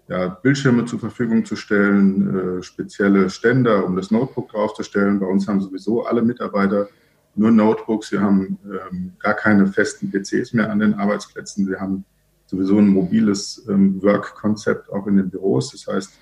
ja, 0.09 0.26
Bildschirme 0.26 0.85
zur 0.85 0.99
Verfügung 0.99 1.45
zu 1.45 1.54
stellen, 1.54 2.59
äh, 2.59 2.62
spezielle 2.64 3.30
Ständer, 3.30 3.87
um 3.87 3.95
das 3.95 4.11
Notebook 4.11 4.49
draufzustellen. 4.49 5.21
Bei 5.21 5.26
uns 5.26 5.47
haben 5.47 5.61
sowieso 5.61 6.07
alle 6.07 6.23
Mitarbeiter 6.23 6.88
nur 7.37 7.52
Notebooks. 7.52 8.11
Wir 8.11 8.21
haben 8.21 8.59
ähm, 8.64 9.12
gar 9.21 9.35
keine 9.35 9.69
festen 9.69 10.11
PCs 10.11 10.52
mehr 10.52 10.73
an 10.73 10.80
den 10.80 10.95
Arbeitsplätzen. 10.95 11.69
Wir 11.69 11.78
haben 11.78 12.04
sowieso 12.47 12.78
ein 12.78 12.88
mobiles 12.88 13.64
ähm, 13.69 14.02
Work-Konzept 14.02 14.90
auch 14.90 15.07
in 15.07 15.19
den 15.19 15.30
Büros. 15.30 15.71
Das 15.71 15.87
heißt, 15.87 16.19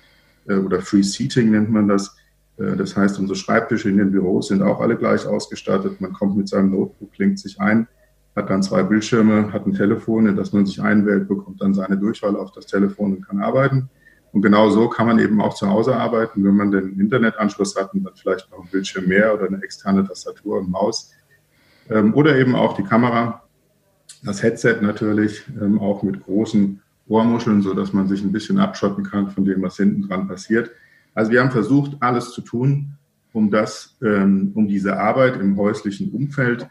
äh, 0.47 0.57
oder 0.57 0.79
Free 0.79 1.01
Seating 1.01 1.49
nennt 1.49 1.71
man 1.71 1.87
das. 1.87 2.15
Äh, 2.57 2.75
das 2.75 2.95
heißt, 2.95 3.17
unsere 3.17 3.35
Schreibtische 3.35 3.89
in 3.89 3.97
den 3.97 4.11
Büros 4.11 4.49
sind 4.49 4.61
auch 4.61 4.79
alle 4.79 4.95
gleich 4.95 5.25
ausgestattet. 5.25 5.99
Man 5.99 6.13
kommt 6.13 6.37
mit 6.37 6.47
seinem 6.49 6.69
Notebook, 6.69 7.13
klingt 7.13 7.39
sich 7.39 7.59
ein 7.59 7.87
hat 8.39 8.49
dann 8.49 8.63
zwei 8.63 8.83
Bildschirme, 8.83 9.53
hat 9.53 9.67
ein 9.67 9.73
Telefon, 9.73 10.25
in 10.25 10.35
das 10.35 10.53
man 10.53 10.65
sich 10.65 10.81
einwählt, 10.81 11.27
bekommt 11.27 11.61
dann 11.61 11.73
seine 11.73 11.97
Durchwahl 11.97 12.35
auf 12.35 12.51
das 12.51 12.65
Telefon 12.65 13.17
und 13.17 13.27
kann 13.27 13.41
arbeiten. 13.41 13.89
Und 14.31 14.41
genau 14.41 14.69
so 14.69 14.87
kann 14.87 15.07
man 15.07 15.19
eben 15.19 15.41
auch 15.41 15.53
zu 15.53 15.69
Hause 15.69 15.95
arbeiten, 15.95 16.43
wenn 16.43 16.55
man 16.55 16.71
den 16.71 16.99
Internetanschluss 16.99 17.75
hat 17.75 17.93
und 17.93 18.03
dann 18.03 18.13
vielleicht 18.15 18.49
noch 18.51 18.63
ein 18.63 18.69
Bildschirm 18.71 19.07
mehr 19.07 19.33
oder 19.33 19.47
eine 19.47 19.61
externe 19.63 20.07
Tastatur 20.07 20.59
und 20.59 20.69
Maus. 20.69 21.11
Ähm, 21.89 22.13
oder 22.13 22.37
eben 22.37 22.55
auch 22.55 22.75
die 22.75 22.83
Kamera, 22.83 23.43
das 24.23 24.43
Headset 24.43 24.77
natürlich, 24.81 25.43
ähm, 25.59 25.79
auch 25.79 26.03
mit 26.03 26.23
großen 26.23 26.81
Ohrmuscheln, 27.07 27.61
sodass 27.61 27.91
man 27.91 28.07
sich 28.07 28.23
ein 28.23 28.31
bisschen 28.31 28.59
abschotten 28.59 29.03
kann 29.03 29.31
von 29.31 29.45
dem, 29.45 29.61
was 29.61 29.77
hinten 29.77 30.07
dran 30.07 30.27
passiert. 30.27 30.71
Also 31.15 31.31
wir 31.31 31.41
haben 31.41 31.51
versucht, 31.51 31.97
alles 31.99 32.31
zu 32.31 32.41
tun, 32.41 32.93
um 33.33 33.49
das, 33.49 33.97
ähm, 34.03 34.51
um 34.53 34.67
diese 34.67 34.97
Arbeit 34.99 35.39
im 35.39 35.57
häuslichen 35.57 36.11
Umfeld 36.11 36.67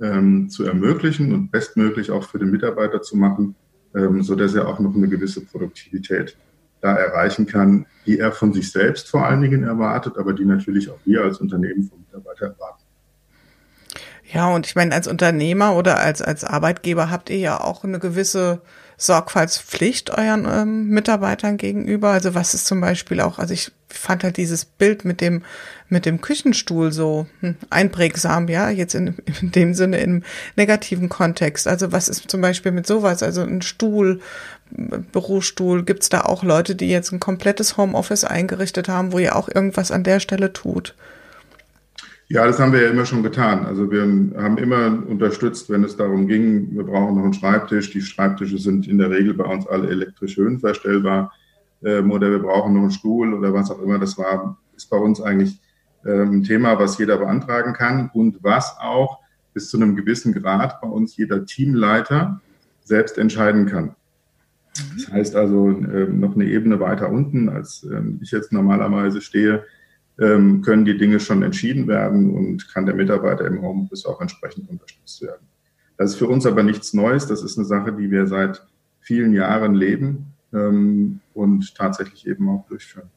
ähm, 0.00 0.48
zu 0.48 0.64
ermöglichen 0.64 1.32
und 1.32 1.50
bestmöglich 1.50 2.10
auch 2.10 2.24
für 2.24 2.38
den 2.38 2.50
Mitarbeiter 2.50 3.02
zu 3.02 3.16
machen, 3.16 3.54
ähm, 3.94 4.22
so 4.22 4.34
dass 4.34 4.54
er 4.54 4.68
auch 4.68 4.78
noch 4.78 4.94
eine 4.94 5.08
gewisse 5.08 5.44
Produktivität 5.44 6.36
da 6.80 6.94
erreichen 6.94 7.46
kann, 7.46 7.86
die 8.06 8.18
er 8.18 8.32
von 8.32 8.52
sich 8.52 8.70
selbst 8.70 9.08
vor 9.08 9.26
allen 9.26 9.40
Dingen 9.40 9.64
erwartet, 9.64 10.16
aber 10.16 10.32
die 10.32 10.44
natürlich 10.44 10.90
auch 10.90 10.98
wir 11.04 11.22
als 11.22 11.40
Unternehmen 11.40 11.84
vom 11.84 11.98
Mitarbeiter 12.00 12.46
erwarten. 12.46 12.84
Ja, 14.32 14.54
und 14.54 14.66
ich 14.66 14.76
meine, 14.76 14.94
als 14.94 15.08
Unternehmer 15.08 15.74
oder 15.74 15.98
als, 15.98 16.20
als 16.20 16.44
Arbeitgeber 16.44 17.10
habt 17.10 17.30
ihr 17.30 17.38
ja 17.38 17.60
auch 17.60 17.82
eine 17.82 17.98
gewisse 17.98 18.60
Sorgfaltspflicht 19.00 20.10
euren 20.10 20.44
ähm, 20.44 20.88
Mitarbeitern 20.88 21.56
gegenüber. 21.56 22.10
Also 22.10 22.34
was 22.34 22.52
ist 22.52 22.66
zum 22.66 22.80
Beispiel 22.80 23.20
auch, 23.20 23.38
also 23.38 23.54
ich 23.54 23.70
fand 23.88 24.24
halt 24.24 24.36
dieses 24.36 24.64
Bild 24.64 25.04
mit 25.04 25.20
dem, 25.20 25.44
mit 25.88 26.04
dem 26.04 26.20
Küchenstuhl 26.20 26.92
so 26.92 27.26
hm, 27.40 27.54
einprägsam, 27.70 28.48
ja, 28.48 28.70
jetzt 28.70 28.96
in, 28.96 29.14
in 29.40 29.52
dem 29.52 29.72
Sinne 29.74 29.98
im 29.98 30.24
negativen 30.56 31.08
Kontext. 31.08 31.68
Also 31.68 31.92
was 31.92 32.08
ist 32.08 32.28
zum 32.28 32.40
Beispiel 32.40 32.72
mit 32.72 32.88
sowas? 32.88 33.22
Also 33.22 33.42
ein 33.42 33.62
Stuhl, 33.62 34.20
Bürostuhl, 34.70 35.84
gibt's 35.84 36.08
da 36.08 36.22
auch 36.22 36.42
Leute, 36.42 36.74
die 36.74 36.90
jetzt 36.90 37.12
ein 37.12 37.20
komplettes 37.20 37.76
Homeoffice 37.76 38.24
eingerichtet 38.24 38.88
haben, 38.88 39.12
wo 39.12 39.20
ihr 39.20 39.36
auch 39.36 39.48
irgendwas 39.48 39.92
an 39.92 40.02
der 40.02 40.18
Stelle 40.18 40.52
tut? 40.52 40.94
Ja, 42.30 42.46
das 42.46 42.58
haben 42.58 42.74
wir 42.74 42.82
ja 42.82 42.90
immer 42.90 43.06
schon 43.06 43.22
getan. 43.22 43.64
Also 43.64 43.90
wir 43.90 44.02
haben 44.02 44.58
immer 44.58 45.02
unterstützt, 45.08 45.70
wenn 45.70 45.82
es 45.82 45.96
darum 45.96 46.28
ging, 46.28 46.74
wir 46.74 46.84
brauchen 46.84 47.16
noch 47.16 47.24
einen 47.24 47.32
Schreibtisch. 47.32 47.90
Die 47.90 48.02
Schreibtische 48.02 48.58
sind 48.58 48.86
in 48.86 48.98
der 48.98 49.10
Regel 49.10 49.32
bei 49.32 49.44
uns 49.44 49.66
alle 49.66 49.88
elektrisch 49.88 50.36
höhenverstellbar. 50.36 51.32
Ähm, 51.82 52.10
oder 52.10 52.30
wir 52.30 52.40
brauchen 52.40 52.74
noch 52.74 52.82
einen 52.82 52.90
Stuhl 52.90 53.32
oder 53.32 53.54
was 53.54 53.70
auch 53.70 53.80
immer. 53.80 53.98
Das 53.98 54.18
war, 54.18 54.58
ist 54.76 54.90
bei 54.90 54.98
uns 54.98 55.22
eigentlich 55.22 55.58
ähm, 56.04 56.40
ein 56.40 56.42
Thema, 56.42 56.78
was 56.78 56.98
jeder 56.98 57.16
beantragen 57.16 57.72
kann 57.72 58.10
und 58.12 58.42
was 58.42 58.76
auch 58.78 59.20
bis 59.54 59.70
zu 59.70 59.78
einem 59.78 59.96
gewissen 59.96 60.34
Grad 60.34 60.82
bei 60.82 60.88
uns 60.88 61.16
jeder 61.16 61.46
Teamleiter 61.46 62.42
selbst 62.84 63.16
entscheiden 63.16 63.64
kann. 63.64 63.94
Das 64.94 65.10
heißt 65.10 65.34
also 65.34 65.68
ähm, 65.70 66.20
noch 66.20 66.34
eine 66.34 66.44
Ebene 66.44 66.78
weiter 66.78 67.10
unten, 67.10 67.48
als 67.48 67.84
ähm, 67.90 68.20
ich 68.22 68.30
jetzt 68.30 68.52
normalerweise 68.52 69.22
stehe, 69.22 69.64
ähm, 70.20 70.62
können 70.62 70.84
die 70.84 70.98
Dinge 70.98 71.20
schon 71.20 71.42
entschieden 71.42 71.86
werden 71.86 72.34
und 72.34 72.72
kann 72.72 72.86
der 72.86 72.94
Mitarbeiter 72.94 73.46
im 73.46 73.62
Homeoffice 73.62 74.04
auch 74.04 74.20
entsprechend 74.20 74.68
unterstützt 74.68 75.22
werden. 75.22 75.46
Das 75.96 76.10
ist 76.10 76.16
für 76.16 76.28
uns 76.28 76.46
aber 76.46 76.62
nichts 76.62 76.94
Neues. 76.94 77.26
Das 77.26 77.42
ist 77.42 77.58
eine 77.58 77.66
Sache, 77.66 77.92
die 77.92 78.10
wir 78.10 78.26
seit 78.26 78.66
vielen 79.00 79.32
Jahren 79.32 79.74
leben 79.74 80.34
ähm, 80.52 81.20
und 81.34 81.74
tatsächlich 81.74 82.26
eben 82.26 82.48
auch 82.48 82.66
durchführen. 82.68 83.10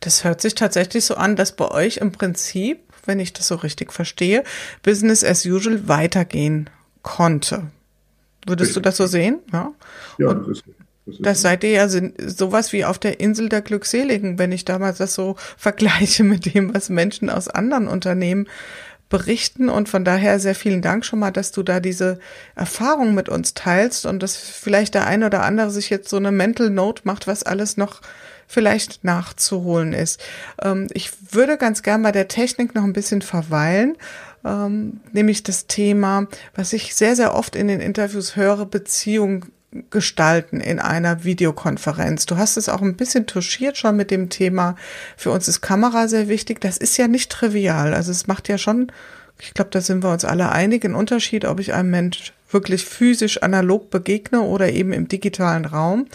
Das 0.00 0.24
hört 0.24 0.40
sich 0.40 0.54
tatsächlich 0.54 1.04
so 1.04 1.14
an, 1.14 1.36
dass 1.36 1.54
bei 1.54 1.70
euch 1.70 1.98
im 1.98 2.12
Prinzip, 2.12 2.80
wenn 3.04 3.20
ich 3.20 3.32
das 3.32 3.48
so 3.48 3.56
richtig 3.56 3.92
verstehe, 3.92 4.44
Business 4.82 5.22
as 5.22 5.44
usual 5.44 5.88
weitergehen 5.88 6.70
konnte. 7.02 7.70
Würdest 8.46 8.74
du 8.74 8.80
das 8.80 8.96
so 8.96 9.06
sehen? 9.06 9.40
Ja, 9.52 9.72
ja 10.18 10.32
das 10.32 10.48
ist 10.48 10.64
das 11.18 11.42
seid 11.42 11.64
ihr 11.64 11.70
ja 11.70 11.88
sowas 11.88 12.72
wie 12.72 12.84
auf 12.84 12.98
der 12.98 13.20
Insel 13.20 13.48
der 13.48 13.62
Glückseligen, 13.62 14.38
wenn 14.38 14.52
ich 14.52 14.64
damals 14.64 14.98
das 14.98 15.14
so 15.14 15.36
vergleiche 15.56 16.24
mit 16.24 16.54
dem, 16.54 16.74
was 16.74 16.88
Menschen 16.88 17.30
aus 17.30 17.48
anderen 17.48 17.88
Unternehmen 17.88 18.46
berichten. 19.08 19.68
Und 19.68 19.88
von 19.88 20.04
daher 20.04 20.38
sehr 20.38 20.54
vielen 20.54 20.82
Dank 20.82 21.04
schon 21.04 21.18
mal, 21.18 21.32
dass 21.32 21.52
du 21.52 21.62
da 21.62 21.80
diese 21.80 22.18
Erfahrung 22.54 23.14
mit 23.14 23.28
uns 23.28 23.54
teilst 23.54 24.06
und 24.06 24.22
dass 24.22 24.36
vielleicht 24.36 24.94
der 24.94 25.06
eine 25.06 25.26
oder 25.26 25.42
andere 25.42 25.70
sich 25.70 25.90
jetzt 25.90 26.08
so 26.08 26.16
eine 26.16 26.32
Mental 26.32 26.70
Note 26.70 27.02
macht, 27.04 27.26
was 27.26 27.42
alles 27.42 27.76
noch 27.76 28.00
vielleicht 28.46 29.04
nachzuholen 29.04 29.92
ist. 29.92 30.20
Ähm, 30.62 30.88
ich 30.92 31.10
würde 31.32 31.56
ganz 31.56 31.82
gern 31.82 32.02
bei 32.02 32.12
der 32.12 32.28
Technik 32.28 32.74
noch 32.74 32.84
ein 32.84 32.92
bisschen 32.92 33.22
verweilen. 33.22 33.96
Ähm, 34.44 35.00
nämlich 35.12 35.42
das 35.42 35.66
Thema, 35.66 36.26
was 36.54 36.72
ich 36.72 36.94
sehr, 36.94 37.14
sehr 37.14 37.34
oft 37.34 37.54
in 37.54 37.68
den 37.68 37.80
Interviews 37.80 38.36
höre, 38.36 38.64
Beziehung 38.66 39.46
gestalten 39.90 40.60
in 40.60 40.80
einer 40.80 41.24
Videokonferenz. 41.24 42.26
Du 42.26 42.36
hast 42.36 42.56
es 42.56 42.68
auch 42.68 42.82
ein 42.82 42.96
bisschen 42.96 43.26
touchiert 43.26 43.76
schon 43.76 43.96
mit 43.96 44.10
dem 44.10 44.28
Thema. 44.28 44.74
Für 45.16 45.30
uns 45.30 45.46
ist 45.46 45.60
Kamera 45.60 46.08
sehr 46.08 46.28
wichtig. 46.28 46.60
Das 46.60 46.76
ist 46.76 46.96
ja 46.96 47.06
nicht 47.06 47.30
trivial. 47.30 47.94
Also 47.94 48.10
es 48.10 48.26
macht 48.26 48.48
ja 48.48 48.58
schon, 48.58 48.90
ich 49.40 49.54
glaube, 49.54 49.70
da 49.70 49.80
sind 49.80 50.02
wir 50.02 50.10
uns 50.10 50.24
alle 50.24 50.50
einig, 50.50 50.84
einen 50.84 50.96
Unterschied, 50.96 51.44
ob 51.44 51.60
ich 51.60 51.72
einem 51.72 51.90
Mensch 51.90 52.32
wirklich 52.50 52.84
physisch 52.84 53.42
analog 53.42 53.90
begegne 53.90 54.40
oder 54.40 54.70
eben 54.70 54.92
im 54.92 55.06
digitalen 55.06 55.64
Raum. 55.64 56.06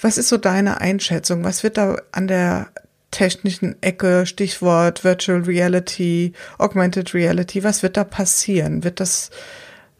Was 0.00 0.16
ist 0.16 0.28
so 0.28 0.38
deine 0.38 0.80
Einschätzung? 0.80 1.44
Was 1.44 1.62
wird 1.62 1.76
da 1.76 1.96
an 2.12 2.26
der 2.26 2.68
technischen 3.10 3.80
Ecke, 3.82 4.26
Stichwort 4.26 5.04
Virtual 5.04 5.40
Reality, 5.40 6.32
Augmented 6.58 7.14
Reality, 7.14 7.64
was 7.64 7.82
wird 7.82 7.96
da 7.96 8.04
passieren? 8.04 8.84
Wird 8.84 9.00
das, 9.00 9.30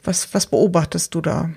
was, 0.04 0.33
was 0.33 0.47
beobachtest 0.47 1.14
du 1.14 1.21
da? 1.21 1.50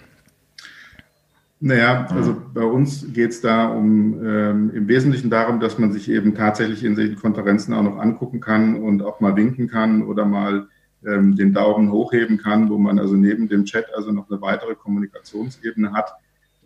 Naja, 1.63 2.07
also 2.09 2.35
bei 2.55 2.63
uns 2.63 3.13
geht 3.13 3.29
es 3.29 3.41
da 3.41 3.67
um 3.67 4.19
ähm, 4.25 4.71
im 4.73 4.87
Wesentlichen 4.87 5.29
darum, 5.29 5.59
dass 5.59 5.77
man 5.77 5.91
sich 5.91 6.09
eben 6.09 6.33
tatsächlich 6.33 6.83
in 6.83 6.95
solchen 6.95 7.17
Konferenzen 7.17 7.75
auch 7.75 7.83
noch 7.83 7.99
angucken 7.99 8.39
kann 8.39 8.81
und 8.81 9.03
auch 9.03 9.19
mal 9.19 9.35
winken 9.35 9.67
kann 9.67 10.01
oder 10.01 10.25
mal 10.25 10.67
ähm, 11.05 11.35
den 11.35 11.53
Daumen 11.53 11.91
hochheben 11.91 12.39
kann, 12.39 12.71
wo 12.71 12.79
man 12.79 12.97
also 12.97 13.15
neben 13.15 13.47
dem 13.47 13.65
Chat 13.65 13.93
also 13.95 14.11
noch 14.11 14.27
eine 14.31 14.41
weitere 14.41 14.73
Kommunikationsebene 14.73 15.93
hat 15.93 16.15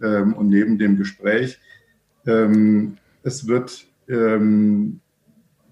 ähm, 0.02 0.34
und 0.34 0.48
neben 0.48 0.78
dem 0.78 0.96
Gespräch. 0.96 1.60
Ähm, 2.26 2.96
es 3.22 3.50
wird, 3.50 3.88
ähm, 4.08 5.02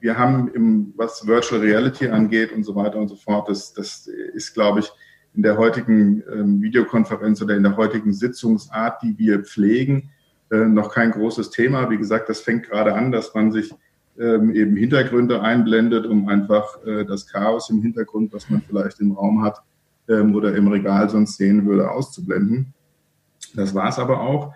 wir 0.02 0.18
haben 0.18 0.52
im, 0.54 0.94
was 0.98 1.26
Virtual 1.26 1.62
Reality 1.62 2.10
angeht 2.10 2.52
und 2.52 2.66
so 2.66 2.76
weiter 2.76 2.98
und 2.98 3.08
so 3.08 3.16
fort, 3.16 3.48
das, 3.48 3.72
das 3.72 4.06
ist, 4.34 4.54
glaube 4.54 4.82
ich, 4.82 4.92
in 5.36 5.44
der 5.44 5.58
heutigen 5.58 6.24
ähm, 6.32 6.62
Videokonferenz 6.62 7.42
oder 7.42 7.56
in 7.56 7.64
der 7.64 7.76
heutigen 7.78 8.14
Sitzungsart, 8.14 9.02
die 9.02 9.18
wir 9.18 9.44
pflegen, 9.44 10.12
äh, 10.52 10.66
noch 10.66 10.94
kein 10.94 11.12
großes 11.12 11.50
Thema. 11.50 11.90
Wie 11.90 11.98
gesagt, 11.98 12.30
das 12.30 12.42
fängt 12.42 12.70
gerade 12.70 12.94
an, 12.94 13.12
dass 13.12 13.34
man 13.34 13.52
sich 13.52 13.74
ähm, 14.20 14.54
eben 14.54 14.76
Hintergründe 14.76 15.42
einblendet, 15.42 16.06
um 16.06 16.28
einfach 16.28 16.84
äh, 16.86 17.04
das 17.04 17.28
Chaos 17.28 17.70
im 17.70 17.82
Hintergrund, 17.82 18.32
was 18.34 18.50
man 18.50 18.62
vielleicht 18.62 19.00
im 19.00 19.14
Raum 19.14 19.42
hat 19.42 19.62
ähm, 20.08 20.36
oder 20.36 20.56
im 20.56 20.68
Regal 20.68 21.10
sonst 21.10 21.38
sehen 21.38 21.66
würde, 21.66 21.90
auszublenden. 21.90 22.74
Das 23.56 23.74
war 23.74 23.90
es 23.90 23.98
aber 23.98 24.22
auch. 24.22 24.54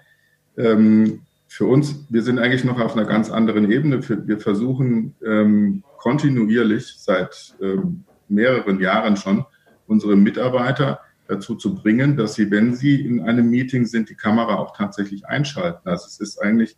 Ähm, 0.58 1.21
für 1.47 1.65
uns, 1.65 2.06
wir 2.10 2.21
sind 2.21 2.39
eigentlich 2.39 2.65
noch 2.65 2.80
auf 2.80 2.95
einer 2.95 3.06
ganz 3.06 3.32
anderen 3.32 3.71
Ebene. 3.71 4.01
Wir 4.28 4.39
versuchen 4.39 5.15
ähm, 5.25 5.84
kontinuierlich 5.97 6.95
seit 6.97 7.56
ähm, 7.62 8.04
mehreren 8.28 8.80
Jahren 8.80 9.15
schon, 9.15 9.45
unsere 9.88 10.15
Mitarbeiter 10.15 11.00
dazu 11.28 11.56
zu 11.56 11.76
bringen, 11.76 12.15
dass 12.15 12.36
sie, 12.36 12.50
wenn 12.52 12.76
sie 12.76 13.02
in 13.02 13.21
einem 13.21 13.50
Meeting 13.50 13.86
sind, 13.86 14.10
die 14.10 14.15
Kamera 14.15 14.56
auch 14.56 14.76
tatsächlich 14.76 15.26
einschalten. 15.26 15.88
Also 15.88 16.06
es 16.08 16.19
ist 16.19 16.41
eigentlich 16.41 16.78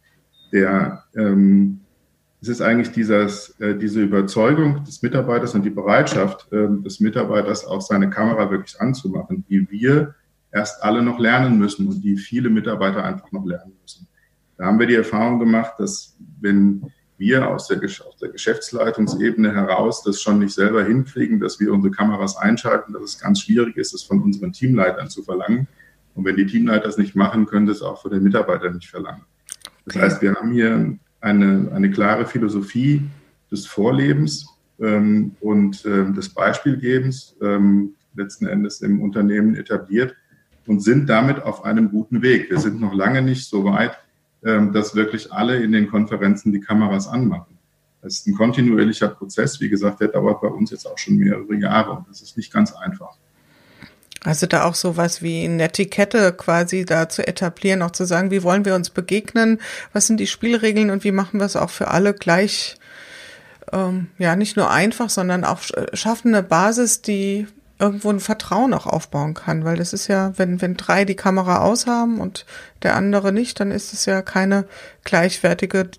der, 0.52 1.04
ähm, 1.16 1.82
es 2.42 2.48
ist 2.48 2.62
eigentlich 2.62 2.92
dieses, 2.92 3.60
äh, 3.60 3.76
diese 3.76 4.02
Überzeugung 4.02 4.84
des 4.86 5.02
Mitarbeiters 5.02 5.54
und 5.54 5.64
die 5.64 5.70
Bereitschaft 5.70 6.52
äh, 6.52 6.68
des 6.70 7.00
Mitarbeiters, 7.00 7.66
auch 7.66 7.82
seine 7.82 8.10
Kamera 8.10 8.50
wirklich 8.50 8.80
anzumachen, 8.80 9.46
die 9.50 9.70
wir 9.70 10.16
erst 10.52 10.84
alle 10.84 11.04
noch 11.04 11.20
lernen 11.20 11.60
müssen 11.60 11.88
und 11.88 12.02
die 12.04 12.18
viele 12.18 12.50
Mitarbeiter 12.50 13.04
einfach 13.04 13.32
noch 13.32 13.46
lernen 13.46 13.74
müssen. 13.82 14.08
Da 14.58 14.66
haben 14.66 14.80
wir 14.80 14.88
die 14.88 14.96
Erfahrung 14.96 15.40
gemacht, 15.40 15.74
dass 15.78 16.18
wenn 16.42 16.92
wir 17.20 17.50
aus 17.50 17.68
der, 17.68 17.84
aus 17.84 18.18
der 18.22 18.30
Geschäftsleitungsebene 18.30 19.54
heraus 19.54 20.04
das 20.04 20.22
schon 20.22 20.40
nicht 20.40 20.54
selber 20.54 20.84
hinkriegen, 20.84 21.40
dass 21.40 21.60
wir 21.60 21.72
unsere 21.74 21.94
Kameras 21.94 22.38
einschalten, 22.38 22.94
dass 22.94 23.04
es 23.04 23.20
ganz 23.20 23.42
schwierig 23.42 23.78
ist, 23.78 23.94
das 23.94 24.04
von 24.04 24.22
unseren 24.22 24.54
Teamleitern 24.54 25.10
zu 25.10 25.22
verlangen. 25.22 25.68
Und 26.16 26.26
wenn 26.26 26.38
die 26.38 26.46
Teamleiter 26.46 26.88
es 26.88 26.98
nicht 26.98 27.16
machen, 27.16 27.46
können 27.46 27.68
das 27.68 27.82
auch 27.82 28.02
von 28.02 28.12
den 28.12 28.24
Mitarbeitern 28.24 28.76
nicht 28.76 28.90
verlangen. 28.90 29.26
Das 29.86 29.96
heißt, 29.96 30.22
wir 30.22 30.36
haben 30.36 30.52
hier 30.52 30.98
eine, 31.22 31.72
eine 31.74 31.92
klare 31.92 32.26
Philosophie 32.26 33.04
des 33.52 33.66
Vorlebens 33.66 34.48
ähm, 34.80 35.36
und 35.42 35.86
ähm, 35.86 36.14
des 36.14 36.30
Beispielgebens 36.30 37.36
ähm, 37.42 37.96
letzten 38.16 38.48
Endes 38.48 38.82
im 38.82 39.02
Unternehmen 39.02 39.56
etabliert 39.56 40.16
und 40.68 40.82
sind 40.82 41.10
damit 41.10 41.42
auf 41.42 41.66
einem 41.66 41.90
guten 41.90 42.22
Weg. 42.22 42.50
Wir 42.50 42.60
sind 42.60 42.80
noch 42.80 42.94
lange 42.94 43.22
nicht 43.22 43.48
so 43.48 43.66
weit, 43.66 43.98
dass 44.42 44.96
wirklich 44.96 45.32
alle 45.34 45.62
in 45.62 45.72
den 45.72 45.90
Konferenzen 45.90 46.52
die 46.52 46.62
Kameras 46.62 47.08
anmachen. 47.08 47.58
Das 48.02 48.14
ist 48.14 48.28
ein 48.28 48.36
kontinuierlicher 48.36 49.10
Prozess. 49.10 49.60
Wie 49.60 49.70
gesagt, 49.70 50.00
der 50.00 50.08
dauert 50.08 50.42
bei 50.42 50.48
uns 50.48 50.72
jetzt 50.72 50.86
auch 50.86 50.98
schon 50.98 51.18
mehrere 51.18 51.56
Jahre 51.56 52.06
das 52.08 52.22
ist 52.22 52.38
nicht 52.38 52.52
ganz 52.54 52.74
einfach. 52.74 53.18
Also 54.24 54.48
da 54.48 54.66
auch 54.66 54.76
sowas 54.76 55.22
wie 55.22 55.46
eine 55.46 55.64
Etikette 55.64 56.34
quasi 56.34 56.86
da 56.86 57.08
zu 57.08 57.26
etablieren, 57.26 57.82
auch 57.82 57.92
zu 57.92 58.06
sagen, 58.06 58.32
wie 58.32 58.44
wollen 58.44 58.66
wir 58.66 58.76
uns 58.76 58.90
begegnen, 58.90 59.60
was 59.94 60.08
sind 60.08 60.20
die 60.20 60.28
Spielregeln 60.28 60.90
und 60.90 61.06
wie 61.06 61.14
machen 61.14 61.40
wir 61.40 61.46
es 61.46 61.56
auch 61.56 61.70
für 61.70 61.88
alle 61.88 62.14
gleich, 62.14 62.76
ähm, 63.72 64.08
ja, 64.18 64.36
nicht 64.36 64.58
nur 64.58 64.70
einfach, 64.70 65.10
sondern 65.10 65.46
auch 65.46 65.62
schaffen 65.94 66.36
eine 66.36 66.44
Basis, 66.44 67.02
die 67.02 67.48
irgendwo 67.80 68.10
ein 68.10 68.20
Vertrauen 68.20 68.74
auch 68.74 68.86
aufbauen 68.86 69.34
kann, 69.34 69.64
weil 69.64 69.78
das 69.78 69.94
ist 69.94 70.08
ja, 70.08 70.34
wenn, 70.38 70.62
wenn 70.62 70.76
drei 70.76 71.06
die 71.06 71.16
Kamera 71.16 71.62
aushaben 71.62 72.20
und 72.20 72.46
der 72.84 72.96
andere 72.96 73.32
nicht, 73.32 73.60
dann 73.60 73.72
ist 73.72 73.94
es 73.94 74.06
ja 74.06 74.22
keine 74.22 74.66
gleichwertige 75.06 75.90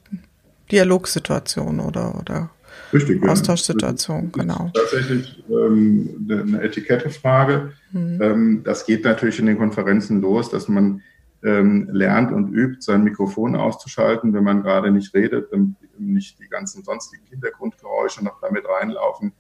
Dialogsituation 0.71 1.81
oder, 1.81 2.19
oder 2.19 2.51
Richtig, 2.93 3.27
Austauschsituation, 3.27 4.25
ja. 4.37 4.43
genau. 4.43 4.71
Tatsächlich 4.75 5.43
ähm, 5.49 6.27
eine 6.29 6.63
Etikettefrage. 6.63 7.73
Mhm. 7.93 8.19
Ähm, 8.21 8.63
das 8.65 8.85
geht 8.85 9.05
natürlich 9.05 9.39
in 9.39 9.47
den 9.47 9.59
Konferenzen 9.59 10.21
los, 10.21 10.51
dass 10.51 10.69
man 10.69 11.03
ähm, 11.43 11.89
lernt 11.91 12.33
und 12.33 12.53
übt, 12.53 12.83
sein 12.83 13.05
Mikrofon 13.05 13.57
auszuschalten, 13.57 14.35
wenn 14.35 14.45
man 14.45 14.63
gerade 14.63 14.91
nicht 14.91 15.15
redet, 15.15 15.51
damit 15.53 15.77
nicht 15.99 16.39
die 16.39 16.49
ganzen 16.49 16.85
sonstigen 16.85 17.25
Hintergrundgeräusche 17.27 18.25
noch 18.25 18.41
damit 18.41 18.65
reinlaufen 18.69 19.33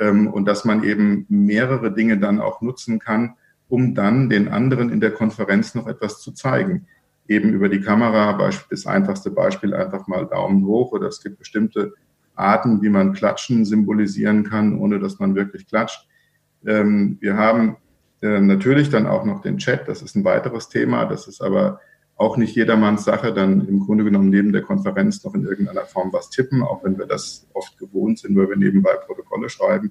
und 0.00 0.46
dass 0.46 0.64
man 0.64 0.82
eben 0.82 1.26
mehrere 1.28 1.92
Dinge 1.92 2.18
dann 2.18 2.40
auch 2.40 2.62
nutzen 2.62 2.98
kann, 2.98 3.34
um 3.68 3.94
dann 3.94 4.30
den 4.30 4.48
anderen 4.48 4.90
in 4.90 5.00
der 5.00 5.12
Konferenz 5.12 5.74
noch 5.74 5.86
etwas 5.86 6.20
zu 6.20 6.32
zeigen. 6.32 6.86
Eben 7.28 7.52
über 7.52 7.68
die 7.68 7.80
Kamera, 7.80 8.50
das 8.70 8.86
einfachste 8.86 9.30
Beispiel 9.30 9.74
einfach 9.74 10.08
mal 10.08 10.26
Daumen 10.26 10.64
hoch 10.64 10.92
oder 10.92 11.08
es 11.08 11.22
gibt 11.22 11.38
bestimmte 11.38 11.94
Arten, 12.34 12.82
wie 12.82 12.88
man 12.88 13.12
Klatschen 13.12 13.64
symbolisieren 13.64 14.44
kann, 14.44 14.78
ohne 14.78 14.98
dass 14.98 15.18
man 15.18 15.34
wirklich 15.34 15.66
klatscht. 15.66 16.08
Ähm, 16.66 17.18
wir 17.20 17.36
haben 17.36 17.76
äh, 18.22 18.40
natürlich 18.40 18.90
dann 18.90 19.06
auch 19.06 19.24
noch 19.24 19.42
den 19.42 19.58
Chat, 19.58 19.86
das 19.86 20.02
ist 20.02 20.16
ein 20.16 20.24
weiteres 20.24 20.68
Thema, 20.68 21.04
das 21.04 21.28
ist 21.28 21.40
aber 21.40 21.80
auch 22.20 22.36
nicht 22.36 22.54
jedermanns 22.54 23.04
Sache, 23.04 23.32
dann 23.32 23.66
im 23.66 23.80
Grunde 23.80 24.04
genommen 24.04 24.28
neben 24.28 24.52
der 24.52 24.60
Konferenz 24.60 25.24
noch 25.24 25.34
in 25.34 25.46
irgendeiner 25.46 25.86
Form 25.86 26.12
was 26.12 26.28
tippen, 26.28 26.62
auch 26.62 26.84
wenn 26.84 26.98
wir 26.98 27.06
das 27.06 27.46
oft 27.54 27.78
gewohnt 27.78 28.18
sind, 28.18 28.36
weil 28.36 28.50
wir 28.50 28.58
nebenbei 28.58 28.92
Protokolle 29.06 29.48
schreiben. 29.48 29.90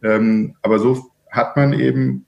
Ähm, 0.00 0.54
aber 0.62 0.78
so 0.78 1.10
hat 1.28 1.56
man 1.56 1.72
eben 1.72 2.24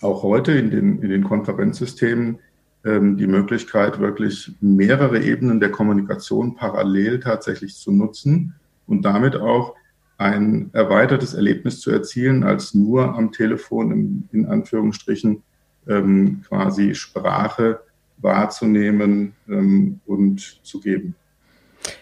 auch 0.00 0.22
heute 0.22 0.52
in 0.52 0.70
den, 0.70 1.02
in 1.02 1.10
den 1.10 1.22
Konferenzsystemen 1.22 2.38
ähm, 2.82 3.18
die 3.18 3.26
Möglichkeit, 3.26 4.00
wirklich 4.00 4.52
mehrere 4.62 5.22
Ebenen 5.22 5.60
der 5.60 5.70
Kommunikation 5.70 6.54
parallel 6.54 7.20
tatsächlich 7.20 7.76
zu 7.76 7.92
nutzen 7.92 8.54
und 8.86 9.04
damit 9.04 9.36
auch 9.36 9.74
ein 10.16 10.70
erweitertes 10.72 11.34
Erlebnis 11.34 11.80
zu 11.80 11.90
erzielen, 11.90 12.42
als 12.42 12.72
nur 12.72 13.14
am 13.14 13.32
Telefon 13.32 13.92
in, 13.92 14.28
in 14.32 14.46
Anführungsstrichen 14.46 15.42
ähm, 15.86 16.40
quasi 16.48 16.94
Sprache 16.94 17.80
wahrzunehmen 18.20 19.34
ähm, 19.48 20.00
und 20.06 20.60
zu 20.62 20.80
geben. 20.80 21.14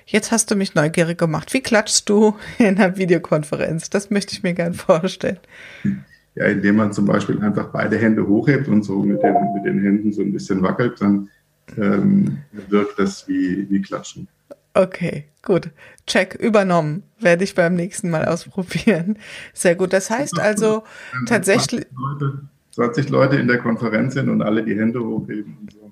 Jetzt 0.07 0.33
hast 0.33 0.50
du 0.50 0.57
mich 0.57 0.74
neugierig 0.74 1.18
gemacht. 1.18 1.52
Wie 1.54 1.61
klatschst 1.61 2.09
du 2.09 2.37
in 2.59 2.78
einer 2.78 2.96
Videokonferenz? 2.96 3.90
Das 3.90 4.11
möchte 4.11 4.33
ich 4.35 4.42
mir 4.42 4.54
gern 4.54 4.74
vorstellen. 4.74 5.38
Ja, 6.35 6.46
indem 6.46 6.76
man 6.76 6.92
zum 6.92 7.07
Beispiel 7.07 7.40
einfach 7.42 7.68
beide 7.68 7.98
Hände 7.98 8.26
hochhebt 8.26 8.68
und 8.68 8.83
so 8.85 9.02
mit 9.02 9.22
den, 9.22 9.35
mit 9.54 9.64
den 9.64 9.81
Händen 9.81 10.12
so 10.12 10.22
ein 10.22 10.33
bisschen 10.33 10.62
wackelt, 10.62 11.00
dann 11.00 11.28
ähm, 11.76 12.38
wirkt 12.68 12.98
das 12.98 13.26
wie, 13.28 13.68
wie 13.70 13.83
Klatschen. 13.83 14.28
Okay, 14.74 15.24
gut. 15.42 15.70
Check 16.07 16.35
übernommen. 16.35 17.02
Werde 17.18 17.42
ich 17.42 17.54
beim 17.54 17.74
nächsten 17.74 18.11
Mal 18.11 18.26
ausprobieren. 18.26 19.18
Sehr 19.52 19.74
gut. 19.74 19.92
Das 19.92 20.11
heißt 20.11 20.38
also 20.38 20.85
tatsächlich. 21.26 21.87
20 21.88 21.98
Leute, 21.98 22.38
20 22.70 23.09
Leute 23.09 23.37
in 23.37 23.48
der 23.48 23.59
Konferenz 23.59 24.14
sind 24.14 24.28
und 24.28 24.40
alle 24.40 24.62
die 24.62 24.78
Hände 24.78 25.00
hochheben 25.00 25.59
und 25.61 25.72
so. 25.72 25.88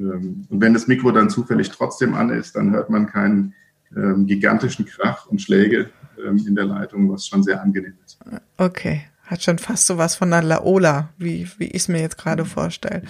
Ähm, 0.00 0.46
und 0.48 0.60
wenn 0.60 0.74
das 0.74 0.86
Mikro 0.86 1.10
dann 1.10 1.30
zufällig 1.30 1.70
trotzdem 1.70 2.14
an 2.14 2.30
ist, 2.30 2.56
dann 2.56 2.72
hört 2.72 2.90
man 2.90 3.06
keinen 3.06 3.54
ähm, 3.96 4.26
gigantischen 4.26 4.86
Krach 4.86 5.26
und 5.26 5.40
Schläge 5.40 5.90
ähm, 6.24 6.44
in 6.46 6.54
der 6.54 6.64
Leitung, 6.64 7.10
was 7.12 7.26
schon 7.26 7.42
sehr 7.42 7.62
angenehm 7.62 7.94
ist. 8.04 8.18
Okay. 8.56 9.02
Hat 9.24 9.44
schon 9.44 9.58
fast 9.58 9.86
so 9.86 9.96
was 9.96 10.16
von 10.16 10.32
einer 10.32 10.44
Laola, 10.44 11.10
wie, 11.16 11.48
wie 11.58 11.68
ich 11.68 11.82
es 11.82 11.88
mir 11.88 12.00
jetzt 12.00 12.18
gerade 12.18 12.44
vorstelle. 12.44 13.02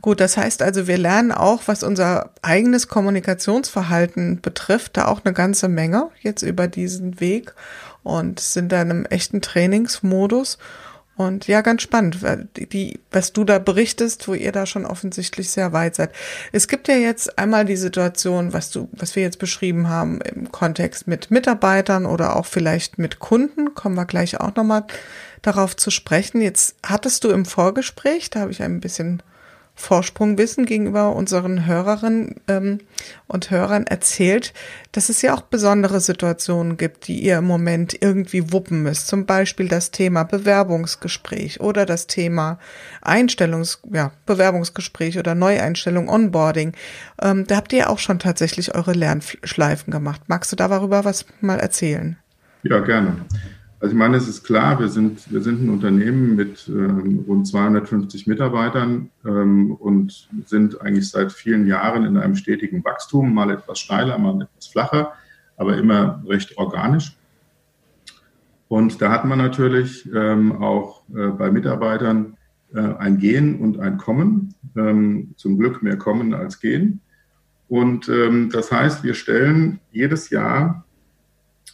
Gut, 0.00 0.20
das 0.20 0.36
heißt 0.36 0.62
also, 0.62 0.86
wir 0.86 0.98
lernen 0.98 1.32
auch, 1.32 1.62
was 1.66 1.82
unser 1.82 2.30
eigenes 2.42 2.86
Kommunikationsverhalten 2.86 4.40
betrifft, 4.40 4.96
da 4.96 5.06
auch 5.06 5.24
eine 5.24 5.34
ganze 5.34 5.66
Menge 5.66 6.10
jetzt 6.20 6.42
über 6.42 6.68
diesen 6.68 7.18
Weg 7.18 7.54
und 8.04 8.38
sind 8.38 8.70
da 8.70 8.82
in 8.82 8.90
einem 8.90 9.04
echten 9.06 9.40
Trainingsmodus. 9.40 10.58
Und 11.16 11.46
ja, 11.46 11.60
ganz 11.60 11.82
spannend, 11.82 12.18
die, 12.56 12.98
was 13.12 13.32
du 13.32 13.44
da 13.44 13.60
berichtest, 13.60 14.26
wo 14.26 14.34
ihr 14.34 14.50
da 14.50 14.66
schon 14.66 14.84
offensichtlich 14.84 15.48
sehr 15.50 15.72
weit 15.72 15.94
seid. 15.94 16.10
Es 16.50 16.66
gibt 16.66 16.88
ja 16.88 16.96
jetzt 16.96 17.38
einmal 17.38 17.64
die 17.64 17.76
Situation, 17.76 18.52
was 18.52 18.70
du, 18.70 18.88
was 18.92 19.14
wir 19.14 19.22
jetzt 19.22 19.38
beschrieben 19.38 19.88
haben 19.88 20.20
im 20.20 20.50
Kontext 20.50 21.06
mit 21.06 21.30
Mitarbeitern 21.30 22.04
oder 22.04 22.34
auch 22.34 22.46
vielleicht 22.46 22.98
mit 22.98 23.20
Kunden, 23.20 23.74
kommen 23.74 23.94
wir 23.94 24.06
gleich 24.06 24.40
auch 24.40 24.56
nochmal 24.56 24.84
darauf 25.42 25.76
zu 25.76 25.90
sprechen. 25.90 26.40
Jetzt 26.40 26.74
hattest 26.84 27.22
du 27.22 27.30
im 27.30 27.44
Vorgespräch, 27.44 28.30
da 28.30 28.40
habe 28.40 28.50
ich 28.50 28.62
ein 28.62 28.80
bisschen 28.80 29.22
Vorsprungwissen 29.76 30.66
gegenüber 30.66 31.14
unseren 31.16 31.66
Hörerinnen 31.66 32.36
ähm, 32.46 32.78
und 33.26 33.50
Hörern 33.50 33.86
erzählt, 33.86 34.54
dass 34.92 35.08
es 35.08 35.20
ja 35.20 35.34
auch 35.34 35.42
besondere 35.42 36.00
Situationen 36.00 36.76
gibt, 36.76 37.08
die 37.08 37.20
ihr 37.20 37.38
im 37.38 37.44
Moment 37.44 37.96
irgendwie 38.00 38.52
wuppen 38.52 38.82
müsst. 38.82 39.08
Zum 39.08 39.26
Beispiel 39.26 39.68
das 39.68 39.90
Thema 39.90 40.22
Bewerbungsgespräch 40.22 41.60
oder 41.60 41.86
das 41.86 42.06
Thema 42.06 42.58
Einstellungs, 43.02 43.80
ja, 43.92 44.12
Bewerbungsgespräch 44.26 45.18
oder 45.18 45.34
Neueinstellung, 45.34 46.08
Onboarding. 46.08 46.72
Ähm, 47.20 47.46
da 47.46 47.56
habt 47.56 47.72
ihr 47.72 47.90
auch 47.90 47.98
schon 47.98 48.20
tatsächlich 48.20 48.74
eure 48.74 48.92
Lernschleifen 48.92 49.90
gemacht. 49.90 50.22
Magst 50.28 50.52
du 50.52 50.56
darüber 50.56 51.04
was 51.04 51.26
mal 51.40 51.58
erzählen? 51.58 52.16
Ja, 52.62 52.78
gerne. 52.78 53.24
Also 53.84 53.92
ich 53.92 53.98
meine, 53.98 54.16
es 54.16 54.28
ist 54.28 54.44
klar, 54.44 54.80
wir 54.80 54.88
sind, 54.88 55.30
wir 55.30 55.42
sind 55.42 55.62
ein 55.62 55.68
Unternehmen 55.68 56.36
mit 56.36 56.66
ähm, 56.68 57.22
rund 57.28 57.46
250 57.46 58.26
Mitarbeitern 58.26 59.10
ähm, 59.26 59.72
und 59.72 60.30
sind 60.46 60.80
eigentlich 60.80 61.10
seit 61.10 61.32
vielen 61.32 61.66
Jahren 61.66 62.06
in 62.06 62.16
einem 62.16 62.34
stetigen 62.34 62.82
Wachstum, 62.82 63.34
mal 63.34 63.50
etwas 63.50 63.78
steiler, 63.78 64.16
mal 64.16 64.40
etwas 64.40 64.68
flacher, 64.68 65.12
aber 65.58 65.76
immer 65.76 66.24
recht 66.26 66.56
organisch. 66.56 67.14
Und 68.68 69.02
da 69.02 69.10
hat 69.10 69.26
man 69.26 69.36
natürlich 69.36 70.08
ähm, 70.14 70.62
auch 70.62 71.02
äh, 71.14 71.26
bei 71.26 71.50
Mitarbeitern 71.50 72.38
äh, 72.72 72.80
ein 72.80 73.18
Gehen 73.18 73.60
und 73.60 73.80
ein 73.80 73.98
Kommen, 73.98 74.54
ähm, 74.78 75.34
zum 75.36 75.58
Glück 75.58 75.82
mehr 75.82 75.98
Kommen 75.98 76.32
als 76.32 76.58
Gehen. 76.58 77.02
Und 77.68 78.08
ähm, 78.08 78.48
das 78.50 78.72
heißt, 78.72 79.04
wir 79.04 79.12
stellen 79.12 79.80
jedes 79.92 80.30
Jahr 80.30 80.86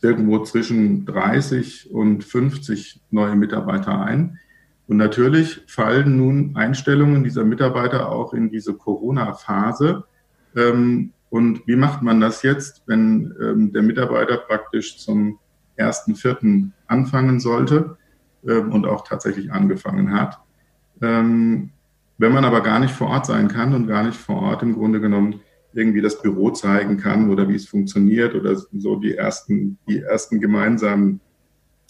irgendwo 0.02 0.42
zwischen 0.44 1.04
30 1.04 1.90
und 1.92 2.24
50 2.24 3.02
neue 3.10 3.36
Mitarbeiter 3.36 4.00
ein. 4.00 4.38
Und 4.86 4.96
natürlich 4.96 5.62
fallen 5.66 6.16
nun 6.16 6.56
Einstellungen 6.56 7.22
dieser 7.22 7.44
Mitarbeiter 7.44 8.10
auch 8.10 8.34
in 8.34 8.50
diese 8.50 8.74
Corona-Phase. 8.74 10.04
Ähm, 10.56 11.12
und 11.28 11.66
wie 11.66 11.76
macht 11.76 12.02
man 12.02 12.20
das 12.20 12.42
jetzt, 12.42 12.82
wenn 12.86 13.32
ähm, 13.40 13.72
der 13.72 13.82
Mitarbeiter 13.82 14.38
praktisch 14.38 14.98
zum 14.98 15.38
ersten 15.76 16.16
Vierten 16.16 16.72
anfangen 16.88 17.38
sollte 17.38 17.96
ähm, 18.44 18.72
und 18.72 18.86
auch 18.86 19.06
tatsächlich 19.06 19.52
angefangen 19.52 20.12
hat? 20.12 20.40
Wenn 21.02 21.72
man 22.18 22.44
aber 22.44 22.60
gar 22.60 22.78
nicht 22.78 22.92
vor 22.92 23.08
Ort 23.08 23.24
sein 23.24 23.48
kann 23.48 23.74
und 23.74 23.86
gar 23.86 24.02
nicht 24.02 24.18
vor 24.18 24.42
Ort 24.42 24.62
im 24.62 24.74
Grunde 24.74 25.00
genommen 25.00 25.40
irgendwie 25.72 26.00
das 26.00 26.20
Büro 26.20 26.50
zeigen 26.50 26.96
kann 26.96 27.30
oder 27.30 27.48
wie 27.48 27.54
es 27.54 27.68
funktioniert 27.68 28.34
oder 28.34 28.56
so 28.56 28.96
die 28.96 29.16
ersten, 29.16 29.78
die 29.88 30.00
ersten 30.00 30.40
gemeinsamen 30.40 31.20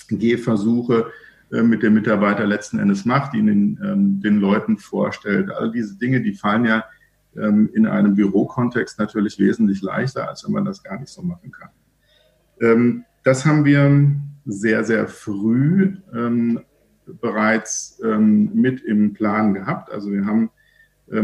Gehversuche 0.09 1.11
äh, 1.53 1.62
mit 1.62 1.83
dem 1.83 1.95
Mitarbeiter 1.95 2.47
letzten 2.47 2.79
Endes 2.79 3.05
macht, 3.05 3.35
ihn 3.35 3.47
den, 3.47 3.81
ähm, 3.83 4.21
den 4.21 4.38
Leuten 4.38 4.79
vorstellt. 4.79 5.51
All 5.51 5.73
diese 5.73 5.97
Dinge, 5.99 6.21
die 6.21 6.35
fallen 6.35 6.64
ja 6.64 6.85
ähm, 7.37 7.71
in 7.73 7.87
einem 7.87 8.14
Bürokontext 8.14 8.99
natürlich 8.99 9.38
wesentlich 9.38 9.83
leichter, 9.83 10.29
als 10.29 10.45
wenn 10.45 10.53
man 10.53 10.64
das 10.64 10.83
gar 10.83 10.99
nicht 10.99 11.11
so 11.11 11.23
machen 11.23 11.51
kann. 11.51 11.71
Ähm, 12.61 13.05
das 13.25 13.45
haben 13.45 13.64
wir 13.64 14.12
sehr, 14.47 14.85
sehr 14.85 15.07
früh 15.07 15.97
bereits 17.21 18.01
mit 18.03 18.81
im 18.83 19.12
Plan 19.12 19.53
gehabt. 19.53 19.93
Also 19.93 20.11
wir 20.11 20.25
haben 20.25 20.51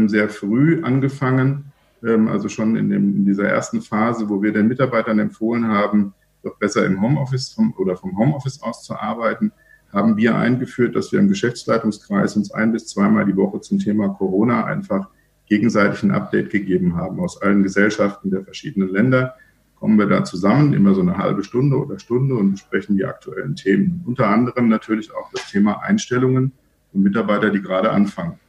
sehr 0.07 0.29
früh 0.29 0.83
angefangen, 0.83 1.73
also 2.01 2.49
schon 2.49 2.75
in, 2.75 2.89
dem, 2.89 3.15
in, 3.15 3.25
dieser 3.25 3.47
ersten 3.47 3.81
Phase, 3.81 4.29
wo 4.29 4.41
wir 4.41 4.53
den 4.53 4.67
Mitarbeitern 4.67 5.19
empfohlen 5.19 5.67
haben, 5.67 6.13
doch 6.43 6.57
besser 6.57 6.85
im 6.85 7.01
Homeoffice 7.01 7.49
vom, 7.49 7.73
oder 7.77 7.95
vom 7.97 8.17
Homeoffice 8.17 8.61
aus 8.61 8.83
zu 8.83 8.95
arbeiten, 8.95 9.51
haben 9.91 10.17
wir 10.17 10.35
eingeführt, 10.35 10.95
dass 10.95 11.11
wir 11.11 11.19
im 11.19 11.29
Geschäftsleitungskreis 11.29 12.35
uns 12.35 12.51
ein 12.51 12.71
bis 12.71 12.87
zweimal 12.87 13.25
die 13.25 13.35
Woche 13.35 13.61
zum 13.61 13.79
Thema 13.79 14.09
Corona 14.09 14.65
einfach 14.65 15.09
gegenseitig 15.47 16.03
ein 16.03 16.11
Update 16.11 16.49
gegeben 16.49 16.95
haben. 16.95 17.19
Aus 17.19 17.41
allen 17.41 17.63
Gesellschaften 17.63 18.29
der 18.29 18.43
verschiedenen 18.43 18.89
Länder 18.89 19.35
kommen 19.75 19.97
wir 19.97 20.07
da 20.07 20.23
zusammen, 20.23 20.73
immer 20.73 20.93
so 20.93 21.01
eine 21.01 21.17
halbe 21.17 21.43
Stunde 21.43 21.77
oder 21.77 21.99
Stunde 21.99 22.35
und 22.35 22.51
besprechen 22.51 22.97
die 22.97 23.05
aktuellen 23.05 23.55
Themen. 23.55 24.03
Unter 24.05 24.27
anderem 24.27 24.67
natürlich 24.69 25.11
auch 25.13 25.31
das 25.31 25.49
Thema 25.49 25.81
Einstellungen 25.83 26.51
und 26.93 27.03
Mitarbeiter, 27.03 27.49
die 27.49 27.61
gerade 27.61 27.91
anfangen. 27.91 28.39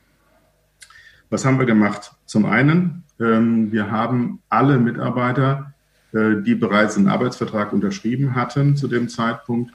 Was 1.30 1.44
haben 1.44 1.58
wir 1.58 1.66
gemacht? 1.66 2.12
Zum 2.24 2.46
einen 2.46 2.68
ähm, 2.78 3.04
wir 3.18 3.90
haben 3.90 4.40
alle 4.48 4.78
Mitarbeiter, 4.78 5.74
äh, 6.12 6.40
die 6.42 6.54
bereits 6.54 6.96
einen 6.96 7.08
Arbeitsvertrag 7.08 7.72
unterschrieben 7.72 8.34
hatten 8.34 8.76
zu 8.76 8.88
dem 8.88 9.08
Zeitpunkt, 9.10 9.74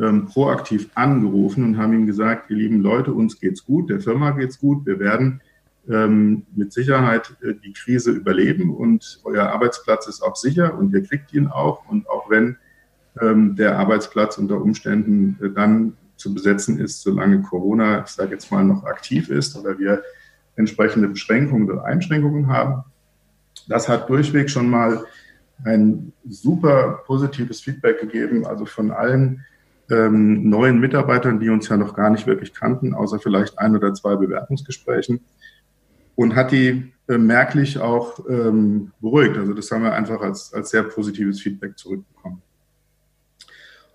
ähm, 0.00 0.26
proaktiv 0.26 0.88
angerufen 0.94 1.62
und 1.62 1.78
haben 1.78 1.92
ihnen 1.92 2.06
gesagt, 2.06 2.50
ihr 2.50 2.56
lieben 2.56 2.80
Leute, 2.80 3.12
uns 3.12 3.38
geht's 3.38 3.64
gut, 3.64 3.88
der 3.88 4.00
Firma 4.00 4.32
geht's 4.32 4.58
gut, 4.58 4.84
wir 4.84 4.98
werden 4.98 5.40
ähm, 5.88 6.44
mit 6.56 6.72
Sicherheit 6.72 7.36
äh, 7.42 7.54
die 7.54 7.72
Krise 7.72 8.10
überleben 8.10 8.74
und 8.74 9.20
euer 9.22 9.48
Arbeitsplatz 9.48 10.08
ist 10.08 10.22
auch 10.22 10.34
sicher 10.34 10.76
und 10.76 10.92
ihr 10.92 11.04
kriegt 11.04 11.32
ihn 11.32 11.46
auch. 11.46 11.88
Und 11.88 12.08
auch 12.08 12.30
wenn 12.30 12.56
der 13.20 13.76
Arbeitsplatz 13.76 14.38
unter 14.38 14.62
Umständen 14.62 15.36
äh, 15.42 15.50
dann 15.50 15.94
zu 16.16 16.32
besetzen 16.32 16.78
ist, 16.78 17.02
solange 17.02 17.42
Corona, 17.42 18.04
ich 18.04 18.10
sage 18.10 18.30
jetzt 18.30 18.52
mal, 18.52 18.64
noch 18.64 18.84
aktiv 18.84 19.30
ist 19.30 19.56
oder 19.56 19.78
wir 19.80 20.02
entsprechende 20.60 21.08
Beschränkungen 21.08 21.68
oder 21.68 21.84
Einschränkungen 21.84 22.46
haben. 22.46 22.84
Das 23.68 23.88
hat 23.88 24.08
durchweg 24.08 24.48
schon 24.48 24.70
mal 24.70 25.04
ein 25.64 26.12
super 26.28 27.02
positives 27.06 27.60
Feedback 27.60 28.00
gegeben, 28.00 28.46
also 28.46 28.64
von 28.64 28.90
allen 28.90 29.44
ähm, 29.90 30.48
neuen 30.48 30.80
Mitarbeitern, 30.80 31.40
die 31.40 31.50
uns 31.50 31.68
ja 31.68 31.76
noch 31.76 31.94
gar 31.94 32.10
nicht 32.10 32.26
wirklich 32.26 32.54
kannten, 32.54 32.94
außer 32.94 33.18
vielleicht 33.18 33.58
ein 33.58 33.76
oder 33.76 33.92
zwei 33.92 34.16
Bewerbungsgesprächen. 34.16 35.20
Und 36.14 36.36
hat 36.36 36.52
die 36.52 36.92
äh, 37.08 37.18
merklich 37.18 37.78
auch 37.78 38.20
ähm, 38.28 38.92
beruhigt. 39.00 39.36
Also 39.36 39.54
das 39.54 39.70
haben 39.70 39.82
wir 39.82 39.94
einfach 39.94 40.20
als, 40.20 40.52
als 40.52 40.70
sehr 40.70 40.82
positives 40.82 41.40
Feedback 41.40 41.76
zurückbekommen. 41.78 42.42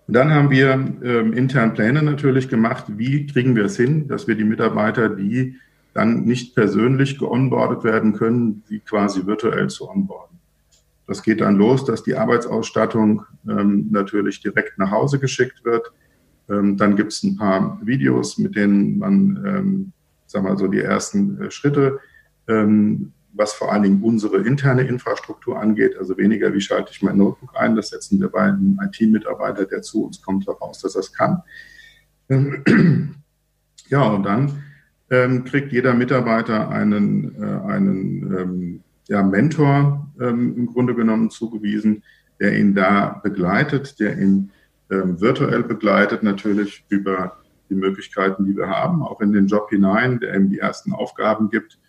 Und 0.07 0.13
dann 0.13 0.33
haben 0.33 0.49
wir 0.49 0.71
ähm, 0.71 1.33
intern 1.33 1.73
Pläne 1.73 2.03
natürlich 2.03 2.49
gemacht, 2.49 2.85
wie 2.89 3.25
kriegen 3.25 3.55
wir 3.55 3.65
es 3.65 3.77
hin, 3.77 4.07
dass 4.07 4.27
wir 4.27 4.35
die 4.35 4.43
Mitarbeiter, 4.43 5.09
die 5.09 5.57
dann 5.95 6.25
nicht 6.25 6.55
persönlich 6.55 7.17
geonboardet 7.17 7.85
werden 7.85 8.13
können, 8.13 8.63
sie 8.67 8.79
quasi 8.79 9.25
virtuell 9.25 9.69
zu 9.69 9.89
onboarden. 9.89 10.37
Das 11.07 11.23
geht 11.23 11.39
dann 11.39 11.55
los, 11.55 11.85
dass 11.85 12.03
die 12.03 12.15
Arbeitsausstattung 12.15 13.23
ähm, 13.47 13.87
natürlich 13.91 14.41
direkt 14.41 14.77
nach 14.77 14.91
Hause 14.91 15.19
geschickt 15.19 15.63
wird. 15.63 15.93
Ähm, 16.49 16.75
dann 16.75 16.97
gibt 16.97 17.13
es 17.13 17.23
ein 17.23 17.37
paar 17.37 17.79
Videos, 17.81 18.37
mit 18.37 18.57
denen 18.57 18.97
man, 18.97 19.43
ähm, 19.45 19.91
sag 20.25 20.43
mal 20.43 20.57
so, 20.57 20.67
die 20.67 20.81
ersten 20.81 21.41
äh, 21.41 21.49
Schritte, 21.49 21.99
ähm, 22.49 23.13
was 23.31 23.53
vor 23.53 23.71
allen 23.71 23.83
Dingen 23.83 24.03
unsere 24.03 24.37
interne 24.39 24.81
Infrastruktur 24.83 25.57
angeht, 25.57 25.95
also 25.97 26.17
weniger, 26.17 26.53
wie 26.53 26.61
schalte 26.61 26.91
ich 26.91 27.01
mein 27.03 27.17
Notebook 27.17 27.55
ein, 27.55 27.75
das 27.75 27.89
setzen 27.89 28.19
wir 28.19 28.27
bei 28.27 28.41
einem 28.41 28.79
IT-Mitarbeiter, 28.81 29.65
der 29.65 29.81
zu 29.81 30.05
uns 30.05 30.21
kommt, 30.21 30.45
heraus, 30.45 30.81
dass 30.81 30.95
es 30.95 31.13
kann. 31.13 31.41
Ja, 33.87 34.01
und 34.07 34.23
dann 34.23 34.63
ähm, 35.09 35.43
kriegt 35.43 35.71
jeder 35.71 35.93
Mitarbeiter 35.93 36.69
einen, 36.69 37.35
äh, 37.41 37.45
einen 37.45 38.37
ähm, 38.37 38.83
ja, 39.07 39.21
Mentor 39.21 40.07
ähm, 40.19 40.55
im 40.57 40.65
Grunde 40.67 40.95
genommen 40.95 41.29
zugewiesen, 41.29 42.03
der 42.39 42.57
ihn 42.57 42.73
da 42.73 43.21
begleitet, 43.23 43.99
der 43.99 44.17
ihn 44.17 44.51
ähm, 44.89 45.19
virtuell 45.21 45.63
begleitet, 45.63 46.23
natürlich 46.23 46.85
über 46.89 47.37
die 47.69 47.75
Möglichkeiten, 47.75 48.45
die 48.45 48.55
wir 48.55 48.69
haben, 48.69 49.01
auch 49.01 49.21
in 49.21 49.31
den 49.31 49.47
Job 49.47 49.69
hinein, 49.69 50.19
der 50.19 50.35
ihm 50.35 50.49
die 50.49 50.59
ersten 50.59 50.93
Aufgaben 50.93 51.49
gibt 51.49 51.79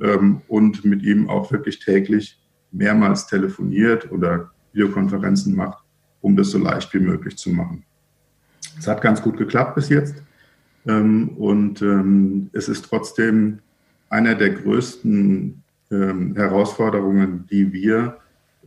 ähm, 0.00 0.42
und 0.48 0.84
mit 0.84 1.02
ihm 1.02 1.28
auch 1.28 1.52
wirklich 1.52 1.78
täglich 1.80 2.40
mehrmals 2.72 3.26
telefoniert 3.26 4.10
oder 4.10 4.50
Videokonferenzen 4.72 5.54
macht, 5.54 5.82
um 6.20 6.36
das 6.36 6.50
so 6.50 6.58
leicht 6.58 6.92
wie 6.94 6.98
möglich 6.98 7.36
zu 7.36 7.50
machen. 7.50 7.84
Es 8.78 8.86
hat 8.86 9.00
ganz 9.00 9.22
gut 9.22 9.36
geklappt 9.38 9.74
bis 9.74 9.88
jetzt. 9.88 10.22
Ähm, 10.86 11.30
und 11.30 11.82
ähm, 11.82 12.50
es 12.52 12.68
ist 12.68 12.84
trotzdem 12.84 13.58
einer 14.08 14.34
der 14.34 14.50
größten 14.50 15.62
ähm, 15.90 16.34
Herausforderungen, 16.34 17.46
die 17.50 17.72
wir 17.72 18.18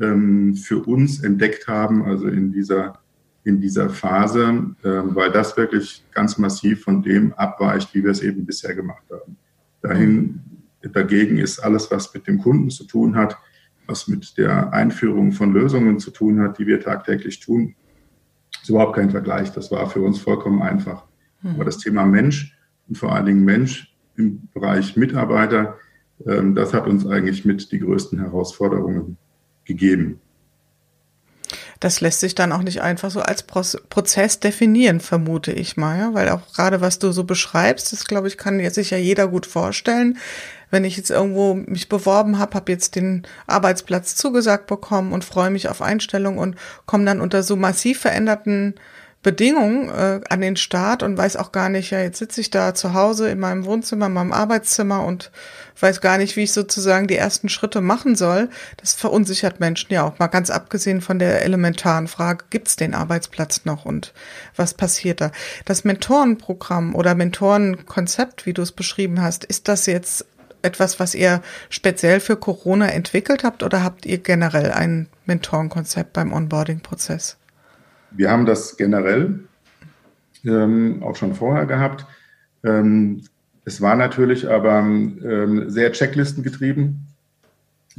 für 0.02 0.82
uns 0.88 1.22
entdeckt 1.26 1.68
haben, 1.68 2.06
also 2.06 2.30
in 2.30 2.54
dieser, 2.54 3.00
in 3.44 3.60
dieser 3.60 3.90
Phase, 3.90 4.74
weil 4.82 5.30
das 5.30 5.58
wirklich 5.58 6.06
ganz 6.14 6.38
massiv 6.38 6.86
von 6.86 7.04
dem 7.04 7.34
abweicht, 7.34 7.94
wie 7.94 8.02
wir 8.06 8.12
es 8.12 8.22
eben 8.22 8.46
bisher 8.46 8.74
gemacht 8.74 9.04
haben. 9.12 9.36
Dahin, 9.82 10.40
dagegen 10.94 11.38
ist 11.38 11.60
alles, 11.60 11.92
was 11.92 12.14
mit 12.14 12.28
dem 12.28 12.40
Kunden 12.40 12.70
zu 12.70 12.86
tun 12.86 13.18
hat, 13.18 13.38
was 13.88 14.08
mit 14.08 14.38
der 14.38 14.72
Einführung 14.72 15.34
von 15.34 15.52
Lösungen 15.52 16.00
zu 16.00 16.12
tun 16.12 16.40
hat, 16.40 16.60
die 16.60 16.66
wir 16.66 16.80
tagtäglich 16.80 17.42
tun, 17.42 17.76
ist 18.62 18.70
überhaupt 18.70 18.96
kein 18.96 19.10
Vergleich. 19.10 19.52
Das 19.52 19.70
war 19.70 19.90
für 19.90 20.00
uns 20.00 20.18
vollkommen 20.20 20.62
einfach. 20.62 21.09
Mhm. 21.42 21.56
Aber 21.56 21.66
das 21.66 21.78
Thema 21.78 22.06
Mensch 22.06 22.58
und 22.88 22.98
vor 22.98 23.14
allen 23.14 23.26
Dingen 23.26 23.46
Mensch 23.46 23.94
im 24.16 24.48
Bereich 24.54 24.96
Mitarbeiter, 24.98 25.78
ähm, 26.26 26.56
das 26.56 26.74
hat 26.74 26.88
uns 26.88 27.06
eigentlich 27.06 27.46
mit 27.46 27.72
die 27.72 27.80
größten 27.80 28.20
Herausforderungen 28.20 29.18
gegeben. 29.66 30.20
Das 31.80 32.02
lässt 32.02 32.20
sich 32.20 32.36
dann 32.36 32.52
auch 32.52 32.62
nicht 32.62 32.82
einfach 32.82 33.10
so 33.10 33.22
als 33.22 33.44
Prozess 33.44 34.40
definieren, 34.42 35.00
vermute 35.00 35.54
ich 35.54 35.78
mal, 35.78 35.98
ja? 35.98 36.14
weil 36.14 36.28
auch 36.30 36.42
gerade 36.54 36.82
was 36.82 37.00
du 37.00 37.14
so 37.14 37.24
beschreibst, 37.24 37.94
das 37.94 38.06
glaube 38.06 38.28
ich, 38.28 38.38
kann 38.38 38.60
jetzt 38.60 38.76
sich 38.76 38.90
ja 38.90 38.98
jeder 38.98 39.30
gut 39.30 39.46
vorstellen. 39.46 40.18
Wenn 40.72 40.84
ich 40.84 40.98
jetzt 40.98 41.10
irgendwo 41.10 41.54
mich 41.54 41.88
beworben 41.88 42.38
habe, 42.38 42.54
habe 42.54 42.72
jetzt 42.72 42.96
den 42.96 43.24
Arbeitsplatz 43.48 44.16
zugesagt 44.16 44.68
bekommen 44.68 45.14
und 45.14 45.24
freue 45.24 45.50
mich 45.50 45.70
auf 45.70 45.82
Einstellung 45.82 46.38
und 46.38 46.56
komme 46.86 47.06
dann 47.06 47.22
unter 47.22 47.44
so 47.44 47.56
massiv 47.56 48.02
veränderten 48.02 48.76
Bedingungen 49.22 49.90
äh, 49.90 50.22
an 50.30 50.40
den 50.40 50.56
Start 50.56 51.04
und 51.04 51.18
weiß 51.18 51.36
auch 51.36 51.52
gar 51.52 51.68
nicht, 51.68 51.92
ja, 51.92 52.00
jetzt 52.00 52.20
sitze 52.20 52.40
ich 52.40 52.52
da 52.52 52.74
zu 52.74 52.94
Hause 52.94 53.30
in 53.30 53.40
meinem 53.40 53.66
Wohnzimmer, 53.66 54.06
in 54.06 54.14
meinem 54.14 54.32
Arbeitszimmer 54.32 55.04
und 55.04 55.32
weiß 55.78 56.00
gar 56.00 56.18
nicht, 56.18 56.38
wie 56.38 56.44
ich 56.44 56.54
sozusagen 56.54 57.08
die 57.08 57.18
ersten 57.18 57.50
Schritte 57.50 57.82
machen 57.82 58.16
soll. 58.16 58.50
Das 58.78 58.94
verunsichert 58.94 59.60
Menschen 59.60 59.92
ja 59.92 60.04
auch 60.04 60.20
mal 60.20 60.28
ganz 60.28 60.50
abgesehen 60.50 61.02
von 61.02 61.20
der 61.20 61.44
elementaren 61.44 62.08
Frage, 62.08 62.46
gibt's 62.50 62.78
den 62.78 62.94
Arbeitsplatz 62.94 63.66
noch 63.66 63.84
und 63.84 64.14
was 64.56 64.74
passiert 64.74 65.20
da? 65.20 65.32
Das 65.66 65.84
Mentorenprogramm 65.84 66.96
oder 66.96 67.14
Mentorenkonzept, 67.14 68.46
wie 68.46 68.54
du 68.54 68.62
es 68.62 68.72
beschrieben 68.72 69.22
hast, 69.22 69.44
ist 69.44 69.68
das 69.68 69.86
jetzt 69.86 70.26
etwas, 70.62 71.00
was 71.00 71.14
ihr 71.14 71.42
speziell 71.70 72.22
für 72.22 72.38
Corona 72.38 72.88
entwickelt 72.88 73.44
habt 73.44 73.64
oder 73.64 73.84
habt 73.84 74.06
ihr 74.06 74.20
generell 74.20 74.72
ein 74.72 75.08
Mentorenkonzept 75.26 76.14
beim 76.14 76.32
Onboarding-Prozess? 76.32 77.39
Wir 78.12 78.32
haben 78.32 78.46
das 78.46 78.78
generell 78.78 79.40
ähm, 80.46 81.02
auch 81.04 81.16
schon 81.16 81.34
vorher 81.34 81.66
gehabt. 81.66 82.06
Ähm, 82.64 83.22
es 83.66 83.82
war 83.82 83.96
natürlich 83.96 84.50
aber 84.50 84.80
ähm, 84.80 85.70
sehr 85.70 85.92
checklistengetrieben. 85.92 87.08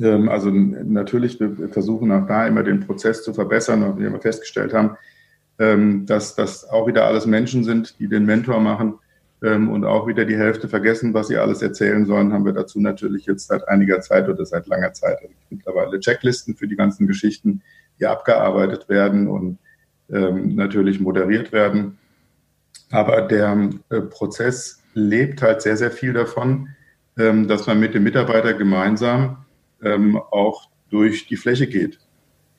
Ähm, 0.01 0.29
also 0.29 0.51
natürlich, 0.51 1.39
wir 1.41 1.69
versuchen 1.69 2.11
auch 2.13 2.27
da 2.27 2.47
immer 2.47 2.63
den 2.63 2.81
Prozess 2.81 3.23
zu 3.23 3.33
verbessern 3.33 3.83
und 3.83 3.99
wir 3.99 4.21
festgestellt 4.21 4.73
haben, 4.73 4.97
ähm, 5.59 6.07
dass 6.07 6.35
das 6.35 6.69
auch 6.69 6.87
wieder 6.87 7.05
alles 7.05 7.27
Menschen 7.27 7.65
sind, 7.65 7.99
die 7.99 8.09
den 8.09 8.25
Mentor 8.25 8.61
machen 8.61 8.95
ähm, 9.43 9.71
und 9.71 9.85
auch 9.85 10.07
wieder 10.07 10.25
die 10.25 10.37
Hälfte 10.37 10.69
vergessen, 10.69 11.15
was 11.15 11.29
sie 11.29 11.37
alles 11.37 11.63
erzählen 11.63 12.07
sollen, 12.07 12.33
haben 12.33 12.45
wir 12.45 12.53
dazu 12.53 12.81
natürlich 12.81 13.27
jetzt 13.27 13.49
seit 13.49 13.69
einiger 13.69 14.01
Zeit 14.01 14.29
oder 14.29 14.45
seit 14.45 14.67
langer 14.67 14.93
Zeit 14.93 15.19
mittlerweile 15.51 16.01
Checklisten 16.01 16.57
für 16.57 16.67
die 16.67 16.77
ganzen 16.77 17.07
Geschichten, 17.07 17.63
die 17.99 18.07
abgearbeitet 18.07 18.89
werden 18.89 19.29
und 19.29 19.59
ähm, 20.13 20.55
natürlich 20.55 21.01
moderiert 21.01 21.53
werden. 21.53 21.99
Aber 22.91 23.23
der 23.23 23.71
äh, 23.91 24.01
Prozess 24.01 24.83
lebt 24.95 25.43
halt 25.43 25.63
sehr, 25.63 25.77
sehr 25.77 25.91
viel 25.91 26.13
davon, 26.13 26.69
ähm, 27.19 27.49
dass 27.49 27.67
man 27.67 27.79
mit 27.79 27.95
dem 27.95 28.03
Mitarbeiter 28.03 28.55
gemeinsam 28.55 29.39
ähm, 29.83 30.17
auch 30.17 30.69
durch 30.91 31.27
die 31.27 31.37
Fläche 31.37 31.67
geht. 31.67 31.99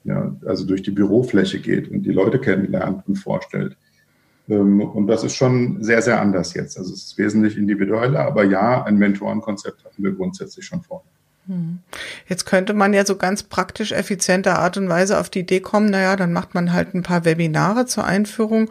Ja, 0.04 0.36
also 0.46 0.66
durch 0.66 0.82
die 0.82 0.92
Bürofläche 0.92 1.60
geht 1.60 1.92
und 1.92 2.04
die 2.04 2.12
Leute 2.12 2.40
kennenlernt 2.40 3.08
und 3.08 3.18
vorstellt. 3.18 3.78
Und 4.48 5.08
das 5.08 5.24
ist 5.24 5.36
schon 5.36 5.84
sehr, 5.84 6.02
sehr 6.02 6.20
anders 6.20 6.56
jetzt. 6.56 6.78
Also 6.78 6.92
es 6.94 7.04
ist 7.04 7.18
wesentlich 7.18 7.56
individueller, 7.56 8.26
aber 8.26 8.44
ja, 8.44 8.84
ein 8.84 8.98
Mentorenkonzept 8.98 9.86
hatten 9.86 10.04
wir 10.04 10.12
grundsätzlich 10.12 10.66
schon 10.66 10.82
vor. 10.82 11.04
Jetzt 12.28 12.46
könnte 12.46 12.74
man 12.74 12.94
ja 12.94 13.06
so 13.06 13.18
ganz 13.18 13.44
praktisch 13.44 13.92
effizienter 13.92 14.60
Art 14.60 14.78
und 14.78 14.90
Weise 14.90 15.20
auf 15.20 15.30
die 15.30 15.40
Idee 15.40 15.60
kommen, 15.60 15.90
naja, 15.90 16.16
dann 16.16 16.34
macht 16.34 16.54
man 16.54 16.72
halt 16.72 16.94
ein 16.94 17.04
paar 17.04 17.26
Webinare 17.26 17.86
zur 17.86 18.06
Einführung, 18.06 18.70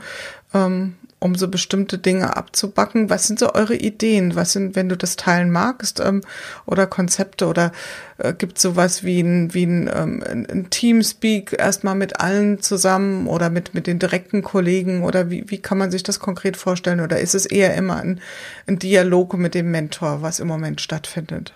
ähm, 0.55 0.95
um 1.19 1.35
so 1.35 1.49
bestimmte 1.49 1.99
Dinge 1.99 2.37
abzubacken. 2.37 3.11
Was 3.11 3.27
sind 3.27 3.39
so 3.39 3.53
eure 3.53 3.75
Ideen? 3.77 4.35
Was 4.35 4.53
sind, 4.53 4.75
wenn 4.75 4.89
du 4.89 4.97
das 4.97 5.17
teilen 5.17 5.51
magst, 5.51 6.01
ähm, 6.01 6.23
oder 6.65 6.87
Konzepte 6.87 7.47
oder 7.47 7.73
äh, 8.17 8.33
gibt 8.33 8.57
es 8.57 8.63
sowas 8.63 9.05
wie 9.05 9.21
ein, 9.21 9.53
wie 9.53 9.65
ein, 9.65 9.91
ähm, 9.95 10.25
ein 10.27 10.71
Teamspeak 10.71 11.53
erstmal 11.59 11.95
mit 11.95 12.21
allen 12.21 12.63
zusammen 12.63 13.27
oder 13.27 13.51
mit, 13.51 13.75
mit 13.75 13.87
den 13.87 13.99
direkten 13.99 14.43
Kollegen 14.43 15.03
oder 15.03 15.29
wie, 15.29 15.45
wie 15.49 15.59
kann 15.59 15.77
man 15.77 15.91
sich 15.91 16.03
das 16.03 16.21
konkret 16.21 16.57
vorstellen? 16.57 17.01
Oder 17.01 17.21
ist 17.21 17.35
es 17.35 17.45
eher 17.45 17.75
immer 17.75 17.97
ein, 17.97 18.21
ein 18.67 18.79
Dialog 18.79 19.37
mit 19.37 19.55
dem 19.55 19.71
Mentor, 19.71 20.23
was 20.23 20.41
im 20.41 20.49
Moment 20.49 20.81
stattfindet? 20.81 21.53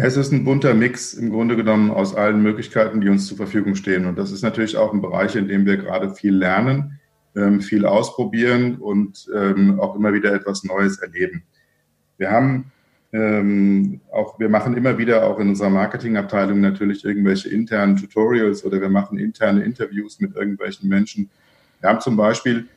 Es 0.00 0.16
ist 0.16 0.30
ein 0.30 0.44
bunter 0.44 0.74
Mix 0.74 1.12
im 1.14 1.30
Grunde 1.30 1.56
genommen 1.56 1.90
aus 1.90 2.14
allen 2.14 2.40
Möglichkeiten, 2.40 3.00
die 3.00 3.08
uns 3.08 3.26
zur 3.26 3.36
Verfügung 3.36 3.74
stehen. 3.74 4.06
Und 4.06 4.16
das 4.16 4.30
ist 4.30 4.42
natürlich 4.42 4.76
auch 4.76 4.92
ein 4.92 5.00
Bereich, 5.00 5.34
in 5.34 5.48
dem 5.48 5.66
wir 5.66 5.76
gerade 5.76 6.14
viel 6.14 6.36
lernen, 6.36 7.00
ähm, 7.34 7.60
viel 7.60 7.84
ausprobieren 7.84 8.76
und 8.76 9.28
ähm, 9.34 9.80
auch 9.80 9.96
immer 9.96 10.12
wieder 10.12 10.32
etwas 10.32 10.62
Neues 10.62 10.98
erleben. 10.98 11.42
Wir 12.16 12.30
haben 12.30 12.70
ähm, 13.12 14.00
auch, 14.12 14.38
wir 14.38 14.48
machen 14.48 14.76
immer 14.76 14.98
wieder 14.98 15.24
auch 15.24 15.40
in 15.40 15.48
unserer 15.48 15.70
Marketingabteilung 15.70 16.60
natürlich 16.60 17.04
irgendwelche 17.04 17.48
internen 17.48 17.96
Tutorials 17.96 18.64
oder 18.64 18.80
wir 18.80 18.90
machen 18.90 19.18
interne 19.18 19.64
Interviews 19.64 20.20
mit 20.20 20.36
irgendwelchen 20.36 20.88
Menschen. 20.88 21.28
Wir 21.80 21.90
haben 21.90 22.00
zum 22.00 22.16
Beispiel 22.16 22.68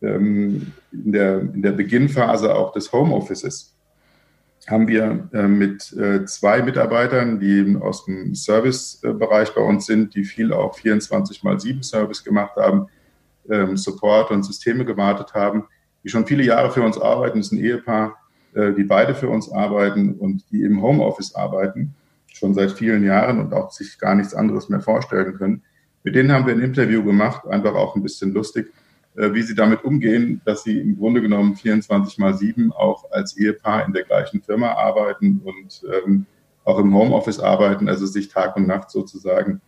in, 0.00 0.72
der, 0.92 1.40
in 1.40 1.60
der 1.60 1.72
Beginnphase 1.72 2.54
auch 2.54 2.70
des 2.70 2.92
Homeoffices 2.92 3.74
haben 4.68 4.86
wir 4.86 5.28
äh, 5.32 5.48
mit 5.48 5.92
äh, 5.94 6.24
zwei 6.26 6.62
Mitarbeitern, 6.62 7.40
die 7.40 7.76
aus 7.80 8.04
dem 8.04 8.34
Servicebereich 8.34 9.54
bei 9.54 9.62
uns 9.62 9.86
sind, 9.86 10.14
die 10.14 10.24
viel 10.24 10.52
auch 10.52 10.76
24 10.76 11.42
mal 11.42 11.58
7 11.58 11.82
Service 11.82 12.22
gemacht 12.22 12.56
haben, 12.56 12.86
ähm, 13.50 13.76
Support 13.76 14.30
und 14.30 14.42
Systeme 14.42 14.84
gewartet 14.84 15.32
haben, 15.34 15.64
die 16.04 16.10
schon 16.10 16.26
viele 16.26 16.42
Jahre 16.42 16.70
für 16.70 16.82
uns 16.82 17.00
arbeiten. 17.00 17.38
Das 17.38 17.46
ist 17.46 17.52
ein 17.52 17.64
Ehepaar, 17.64 18.16
äh, 18.54 18.72
die 18.72 18.84
beide 18.84 19.14
für 19.14 19.28
uns 19.28 19.50
arbeiten 19.50 20.14
und 20.14 20.44
die 20.50 20.62
im 20.62 20.82
Homeoffice 20.82 21.34
arbeiten, 21.34 21.94
schon 22.32 22.54
seit 22.54 22.72
vielen 22.72 23.04
Jahren 23.04 23.40
und 23.40 23.54
auch 23.54 23.70
sich 23.70 23.98
gar 23.98 24.14
nichts 24.14 24.34
anderes 24.34 24.68
mehr 24.68 24.80
vorstellen 24.80 25.34
können. 25.34 25.62
Mit 26.04 26.14
denen 26.14 26.30
haben 26.30 26.46
wir 26.46 26.54
ein 26.54 26.60
Interview 26.60 27.02
gemacht, 27.02 27.46
einfach 27.46 27.74
auch 27.74 27.96
ein 27.96 28.02
bisschen 28.02 28.32
lustig 28.32 28.70
wie 29.18 29.42
sie 29.42 29.54
damit 29.54 29.84
umgehen, 29.84 30.40
dass 30.44 30.62
sie 30.62 30.78
im 30.78 30.96
Grunde 30.96 31.20
genommen 31.20 31.56
24 31.56 32.18
mal 32.18 32.34
7 32.34 32.72
auch 32.72 33.10
als 33.10 33.36
Ehepaar 33.36 33.84
in 33.86 33.92
der 33.92 34.04
gleichen 34.04 34.42
Firma 34.42 34.72
arbeiten 34.72 35.40
und 35.44 35.82
ähm, 35.92 36.26
auch 36.64 36.78
im 36.78 36.94
Homeoffice 36.94 37.40
arbeiten, 37.40 37.88
also 37.88 38.06
sich 38.06 38.28
Tag 38.28 38.56
und 38.56 38.66
Nacht 38.66 38.90
sozusagen 38.90 39.60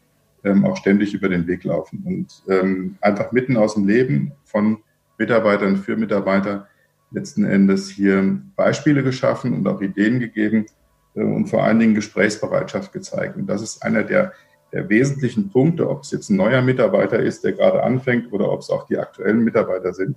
ähm, 0.44 0.64
auch 0.64 0.76
ständig 0.76 1.14
über 1.14 1.28
den 1.28 1.46
Weg 1.46 1.64
laufen 1.64 2.02
und 2.04 2.42
ähm, 2.48 2.96
einfach 3.00 3.32
mitten 3.32 3.56
aus 3.56 3.74
dem 3.74 3.86
Leben 3.86 4.32
von 4.44 4.78
Mitarbeitern 5.18 5.76
für 5.76 5.96
Mitarbeiter 5.96 6.68
letzten 7.10 7.44
Endes 7.44 7.90
hier 7.90 8.40
Beispiele 8.56 9.02
geschaffen 9.02 9.52
und 9.52 9.66
auch 9.66 9.80
Ideen 9.80 10.20
gegeben 10.20 10.66
äh, 11.14 11.22
und 11.22 11.46
vor 11.46 11.64
allen 11.64 11.78
Dingen 11.78 11.94
Gesprächsbereitschaft 11.94 12.92
gezeigt. 12.92 13.36
Und 13.36 13.46
das 13.46 13.62
ist 13.62 13.82
einer 13.82 14.04
der, 14.04 14.32
der 14.72 14.88
wesentlichen 14.88 15.50
Punkte, 15.50 15.88
ob 15.88 16.02
es 16.02 16.10
jetzt 16.10 16.30
ein 16.30 16.36
neuer 16.36 16.62
Mitarbeiter 16.62 17.18
ist, 17.18 17.44
der 17.44 17.52
gerade 17.52 17.82
anfängt 17.82 18.32
oder 18.32 18.50
ob 18.50 18.60
es 18.60 18.70
auch 18.70 18.86
die 18.86 18.98
aktuellen 18.98 19.42
Mitarbeiter 19.42 19.92
sind, 19.92 20.16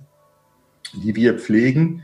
die 0.92 1.14
wir 1.16 1.38
pflegen, 1.38 2.02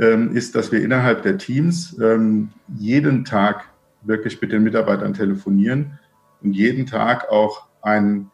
ähm, 0.00 0.34
ist, 0.34 0.56
dass 0.56 0.72
wir 0.72 0.82
innerhalb 0.82 1.22
der 1.22 1.38
Teams 1.38 1.96
ähm, 2.02 2.50
jeden 2.76 3.24
Tag 3.24 3.68
wirklich 4.02 4.40
mit 4.40 4.52
den 4.52 4.64
Mitarbeitern 4.64 5.14
telefonieren 5.14 5.98
und 6.42 6.52
jeden 6.52 6.86
Tag 6.86 7.30
auch 7.30 7.68
ein, 7.80 8.30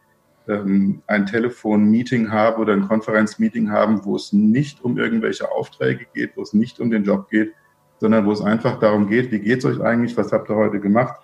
ähm, 0.49 1.03
ein 1.07 1.27
Telefon-Meeting 1.27 2.31
haben 2.33 2.61
oder 2.61 2.73
ein 2.73 2.89
Konferenz-Meeting 2.89 3.71
haben, 3.71 4.05
wo 4.05 4.17
es 4.17 4.33
nicht 4.33 4.83
um 4.83 4.97
irgendwelche 4.97 5.53
Aufträge 5.53 6.07
geht, 6.15 6.37
wo 6.37 6.43
es 6.43 6.55
nicht 6.55 6.81
um 6.81 6.91
den 6.91 7.05
Job 7.05 7.29
geht, 7.29 7.53
sondern 7.99 8.25
wo 8.25 8.33
es 8.33 8.41
einfach 8.41 8.79
darum 8.81 9.09
geht, 9.09 9.31
wie 9.31 9.41
geht 9.41 9.59
es 9.59 9.65
euch 9.67 9.81
eigentlich, 9.83 10.17
was 10.17 10.33
habt 10.33 10.49
ihr 10.49 10.57
heute 10.57 10.81
gemacht? 10.81 11.17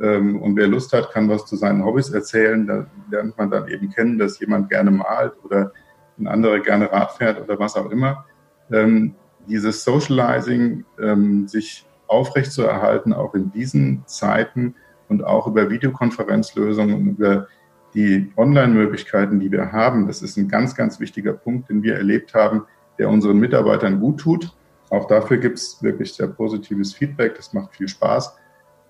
Ähm, 0.00 0.40
und 0.40 0.56
wer 0.56 0.66
Lust 0.66 0.92
hat, 0.92 1.10
kann 1.12 1.28
was 1.28 1.46
zu 1.46 1.56
seinen 1.56 1.84
Hobbys 1.84 2.10
erzählen. 2.10 2.66
Da 2.66 2.86
lernt 3.10 3.36
man 3.38 3.50
dann 3.50 3.68
eben 3.68 3.90
kennen, 3.90 4.18
dass 4.18 4.40
jemand 4.40 4.68
gerne 4.68 4.90
malt 4.90 5.32
oder 5.42 5.72
ein 6.18 6.26
anderer 6.26 6.60
gerne 6.60 6.90
Rad 6.90 7.12
fährt 7.12 7.40
oder 7.40 7.58
was 7.58 7.76
auch 7.76 7.90
immer. 7.90 8.24
Ähm, 8.72 9.14
dieses 9.46 9.84
Socializing, 9.84 10.84
ähm, 11.00 11.48
sich 11.48 11.86
aufrechtzuerhalten, 12.06 13.12
auch 13.12 13.34
in 13.34 13.52
diesen 13.52 14.02
Zeiten 14.06 14.74
und 15.08 15.24
auch 15.24 15.46
über 15.46 15.70
Videokonferenzlösungen 15.70 16.94
und 16.94 17.06
über 17.18 17.46
die 17.94 18.32
Online-Möglichkeiten, 18.36 19.40
die 19.40 19.50
wir 19.50 19.72
haben, 19.72 20.06
das 20.06 20.22
ist 20.22 20.36
ein 20.36 20.48
ganz, 20.48 20.74
ganz 20.76 21.00
wichtiger 21.00 21.32
Punkt, 21.32 21.68
den 21.70 21.82
wir 21.82 21.96
erlebt 21.96 22.34
haben, 22.34 22.64
der 22.98 23.08
unseren 23.08 23.38
Mitarbeitern 23.38 23.98
gut 24.00 24.20
tut. 24.20 24.54
Auch 24.90 25.06
dafür 25.06 25.38
gibt 25.38 25.58
es 25.58 25.82
wirklich 25.82 26.14
sehr 26.14 26.26
positives 26.26 26.92
Feedback. 26.92 27.36
Das 27.36 27.52
macht 27.52 27.74
viel 27.74 27.88
Spaß. 27.88 28.36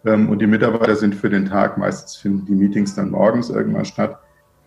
Ähm, 0.05 0.29
und 0.29 0.41
die 0.41 0.47
Mitarbeiter 0.47 0.97
sind 0.97 1.15
für 1.15 1.29
den 1.29 1.47
Tag, 1.47 1.77
meistens 1.77 2.17
finden 2.17 2.47
die 2.47 2.55
Meetings 2.55 2.95
dann 2.95 3.11
morgens 3.11 3.51
irgendwann 3.51 3.85
statt, 3.85 4.19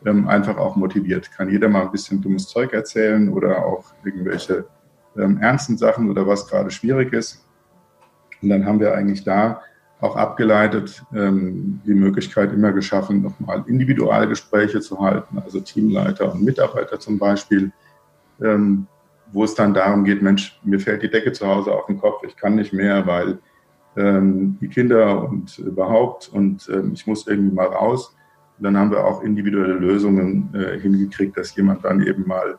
ähm, 0.05 0.27
einfach 0.27 0.57
auch 0.57 0.75
motiviert. 0.75 1.31
Kann 1.31 1.49
jeder 1.49 1.69
mal 1.69 1.83
ein 1.83 1.91
bisschen 1.91 2.21
dummes 2.21 2.47
Zeug 2.47 2.73
erzählen 2.73 3.29
oder 3.29 3.65
auch 3.65 3.85
irgendwelche 4.03 4.65
ähm, 5.17 5.37
ernsten 5.37 5.77
Sachen 5.77 6.09
oder 6.09 6.27
was 6.27 6.47
gerade 6.47 6.69
schwierig 6.71 7.13
ist. 7.13 7.45
Und 8.41 8.49
dann 8.49 8.65
haben 8.65 8.79
wir 8.79 8.93
eigentlich 8.93 9.23
da 9.23 9.61
auch 10.01 10.17
abgeleitet 10.17 11.01
die 11.13 11.93
Möglichkeit 11.93 12.51
immer 12.51 12.73
geschaffen, 12.73 13.21
nochmal 13.21 13.63
Individualgespräche 13.67 14.81
zu 14.81 14.99
halten, 14.99 15.39
also 15.39 15.61
Teamleiter 15.61 16.33
und 16.33 16.43
Mitarbeiter 16.43 16.99
zum 16.99 17.17
Beispiel, 17.17 17.71
wo 18.37 19.43
es 19.45 19.55
dann 19.55 19.73
darum 19.73 20.03
geht, 20.03 20.21
Mensch, 20.21 20.59
mir 20.65 20.81
fällt 20.81 21.03
die 21.03 21.09
Decke 21.09 21.31
zu 21.31 21.47
Hause 21.47 21.71
auf 21.71 21.85
den 21.85 22.01
Kopf, 22.01 22.21
ich 22.27 22.35
kann 22.35 22.55
nicht 22.55 22.73
mehr, 22.73 23.07
weil 23.07 23.39
ähm, 23.95 24.57
die 24.59 24.67
Kinder 24.67 25.29
und 25.29 25.57
überhaupt 25.59 26.29
und 26.29 26.69
ähm, 26.73 26.91
ich 26.93 27.05
muss 27.07 27.27
irgendwie 27.27 27.53
mal 27.53 27.67
raus. 27.67 28.15
Und 28.57 28.65
dann 28.65 28.77
haben 28.77 28.91
wir 28.91 29.05
auch 29.05 29.23
individuelle 29.23 29.73
Lösungen 29.73 30.53
äh, 30.53 30.79
hingekriegt, 30.79 31.37
dass 31.37 31.55
jemand 31.55 31.83
dann 31.83 32.01
eben 32.01 32.27
mal 32.27 32.57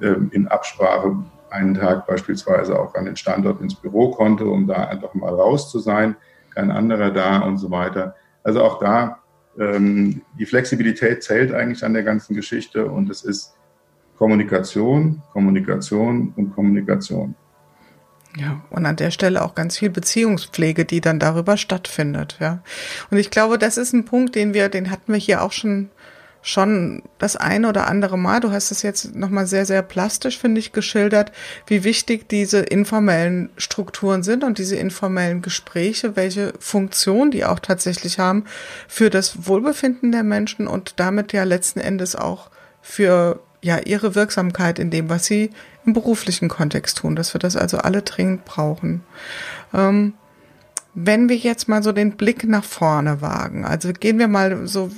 ähm, 0.00 0.30
in 0.32 0.48
Absprache 0.48 1.16
einen 1.50 1.74
Tag 1.74 2.06
beispielsweise 2.06 2.78
auch 2.78 2.94
an 2.94 3.04
den 3.04 3.16
Standort 3.16 3.60
ins 3.60 3.74
Büro 3.74 4.10
konnte, 4.10 4.46
um 4.46 4.66
da 4.66 4.88
einfach 4.88 5.14
mal 5.14 5.32
raus 5.32 5.70
zu 5.70 5.78
sein, 5.78 6.16
kein 6.52 6.70
anderer 6.70 7.10
da 7.10 7.40
und 7.40 7.58
so 7.58 7.70
weiter. 7.70 8.14
Also 8.42 8.62
auch 8.62 8.78
da, 8.80 9.20
ähm, 9.58 10.22
die 10.38 10.46
Flexibilität 10.46 11.22
zählt 11.22 11.52
eigentlich 11.52 11.84
an 11.84 11.94
der 11.94 12.02
ganzen 12.02 12.34
Geschichte 12.34 12.90
und 12.90 13.08
es 13.08 13.22
ist 13.24 13.54
Kommunikation, 14.16 15.22
Kommunikation 15.32 16.32
und 16.36 16.54
Kommunikation. 16.54 17.34
Ja, 18.36 18.60
und 18.70 18.84
an 18.84 18.96
der 18.96 19.12
Stelle 19.12 19.42
auch 19.42 19.54
ganz 19.54 19.78
viel 19.78 19.90
Beziehungspflege, 19.90 20.84
die 20.84 21.00
dann 21.00 21.20
darüber 21.20 21.56
stattfindet, 21.56 22.36
ja. 22.40 22.62
Und 23.10 23.18
ich 23.18 23.30
glaube, 23.30 23.58
das 23.58 23.76
ist 23.76 23.92
ein 23.92 24.04
Punkt, 24.04 24.34
den 24.34 24.54
wir, 24.54 24.68
den 24.68 24.90
hatten 24.90 25.12
wir 25.12 25.20
hier 25.20 25.42
auch 25.42 25.52
schon 25.52 25.90
schon 26.46 27.02
das 27.16 27.36
eine 27.36 27.70
oder 27.70 27.86
andere 27.86 28.18
Mal, 28.18 28.38
du 28.38 28.52
hast 28.52 28.70
es 28.70 28.82
jetzt 28.82 29.14
nochmal 29.14 29.46
sehr, 29.46 29.64
sehr 29.64 29.80
plastisch, 29.80 30.38
finde 30.38 30.58
ich, 30.58 30.72
geschildert, 30.72 31.32
wie 31.66 31.84
wichtig 31.84 32.28
diese 32.28 32.58
informellen 32.58 33.48
Strukturen 33.56 34.22
sind 34.22 34.44
und 34.44 34.58
diese 34.58 34.76
informellen 34.76 35.40
Gespräche, 35.40 36.16
welche 36.16 36.52
Funktion 36.58 37.30
die 37.30 37.46
auch 37.46 37.60
tatsächlich 37.60 38.18
haben 38.18 38.44
für 38.88 39.08
das 39.08 39.46
Wohlbefinden 39.46 40.12
der 40.12 40.22
Menschen 40.22 40.68
und 40.68 41.00
damit 41.00 41.32
ja 41.32 41.44
letzten 41.44 41.80
Endes 41.80 42.14
auch 42.14 42.50
für 42.82 43.40
ja 43.64 43.78
ihre 43.78 44.14
Wirksamkeit 44.14 44.78
in 44.78 44.90
dem, 44.90 45.08
was 45.08 45.24
sie 45.26 45.50
im 45.86 45.94
beruflichen 45.94 46.48
Kontext 46.48 46.98
tun, 46.98 47.16
dass 47.16 47.34
wir 47.34 47.38
das 47.38 47.56
also 47.56 47.78
alle 47.78 48.02
dringend 48.02 48.44
brauchen. 48.44 49.02
Ähm, 49.72 50.14
wenn 50.94 51.28
wir 51.28 51.36
jetzt 51.36 51.68
mal 51.68 51.82
so 51.82 51.90
den 51.90 52.12
Blick 52.12 52.44
nach 52.44 52.62
vorne 52.62 53.20
wagen, 53.20 53.64
also 53.64 53.92
gehen 53.92 54.18
wir 54.18 54.28
mal 54.28 54.66
so 54.66 54.90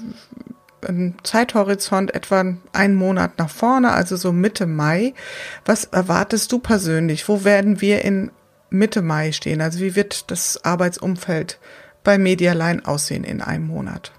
einen 0.87 1.15
Zeithorizont 1.23 2.15
etwa 2.15 2.45
einen 2.73 2.95
Monat 2.95 3.39
nach 3.39 3.51
vorne, 3.51 3.93
also 3.93 4.17
so 4.17 4.33
Mitte 4.33 4.67
Mai. 4.67 5.15
Was 5.65 5.85
erwartest 5.85 6.53
du 6.53 6.59
persönlich? 6.59 7.29
Wo 7.29 7.45
werden 7.45 7.81
wir 7.81 8.05
in 8.05 8.31
Mitte 8.69 9.01
Mai 9.01 9.33
stehen? 9.33 9.61
Also 9.61 9.81
wie 9.81 9.97
wird 9.97 10.31
das 10.31 10.65
Arbeitsumfeld 10.65 11.59
bei 12.05 12.19
Medialine 12.19 12.83
aussehen 12.85 13.25
in 13.25 13.41
einem 13.41 13.67
Monat? 13.67 14.13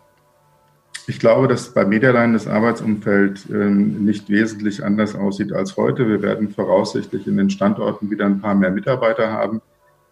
Ich 1.09 1.19
glaube, 1.21 1.47
dass 1.47 1.73
bei 1.73 1.85
Medialine 1.85 2.33
das 2.33 2.47
Arbeitsumfeld 2.47 3.49
ähm, 3.49 4.03
nicht 4.03 4.29
wesentlich 4.29 4.83
anders 4.83 5.15
aussieht 5.15 5.53
als 5.53 5.77
heute. 5.77 6.09
Wir 6.09 6.21
werden 6.21 6.49
voraussichtlich 6.49 7.25
in 7.27 7.37
den 7.37 7.49
Standorten 7.49 8.11
wieder 8.11 8.25
ein 8.25 8.41
paar 8.41 8.55
mehr 8.55 8.71
Mitarbeiter 8.71 9.31
haben. 9.31 9.61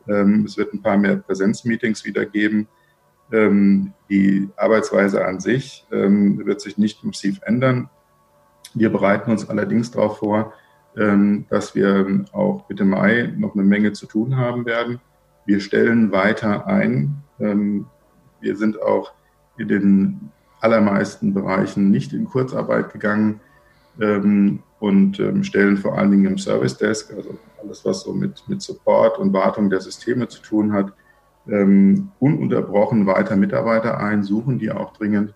Ähm, 0.07 0.45
es 0.45 0.55
wird 0.55 0.73
ein 0.73 0.81
paar 0.81 0.95
mehr 0.95 1.17
Präsenzmeetings 1.17 2.05
wieder 2.05 2.25
geben. 2.25 2.69
Ähm, 3.33 3.91
die 4.09 4.47
Arbeitsweise 4.55 5.25
an 5.25 5.41
sich 5.41 5.85
wird 5.89 6.61
sich 6.61 6.77
nicht 6.77 7.03
massiv 7.03 7.41
ändern. 7.43 7.89
Wir 8.73 8.89
bereiten 8.89 9.31
uns 9.31 9.49
allerdings 9.49 9.91
darauf 9.91 10.19
vor, 10.19 10.53
dass 11.49 11.75
wir 11.75 12.25
auch 12.31 12.69
Mitte 12.69 12.85
Mai 12.85 13.33
noch 13.35 13.53
eine 13.53 13.63
Menge 13.63 13.91
zu 13.91 14.05
tun 14.05 14.37
haben 14.37 14.65
werden. 14.65 15.01
Wir 15.45 15.59
stellen 15.59 16.11
weiter 16.13 16.67
ein. 16.67 17.17
wir 17.37 18.55
sind 18.55 18.81
auch 18.81 19.11
in 19.57 19.67
den 19.67 20.31
allermeisten 20.61 21.33
Bereichen 21.33 21.91
nicht 21.91 22.13
in 22.13 22.25
Kurzarbeit 22.25 22.91
gegangen 22.91 23.39
und 23.97 25.21
stellen 25.43 25.77
vor 25.77 25.97
allen 25.97 26.11
Dingen 26.11 26.25
im 26.25 26.37
Service 26.37 26.77
Desk, 26.77 27.13
also 27.15 27.37
alles, 27.63 27.85
was 27.85 28.01
so 28.01 28.13
mit, 28.13 28.43
mit 28.47 28.61
Support 28.61 29.17
und 29.19 29.31
Wartung 29.31 29.69
der 29.69 29.79
Systeme 29.79 30.27
zu 30.27 30.41
tun 30.41 30.73
hat, 30.73 30.91
ähm, 31.47 32.09
ununterbrochen 32.19 33.05
weiter 33.05 33.35
Mitarbeiter 33.35 33.99
ein, 33.99 34.23
suchen 34.23 34.59
die 34.59 34.71
auch 34.71 34.93
dringend 34.93 35.33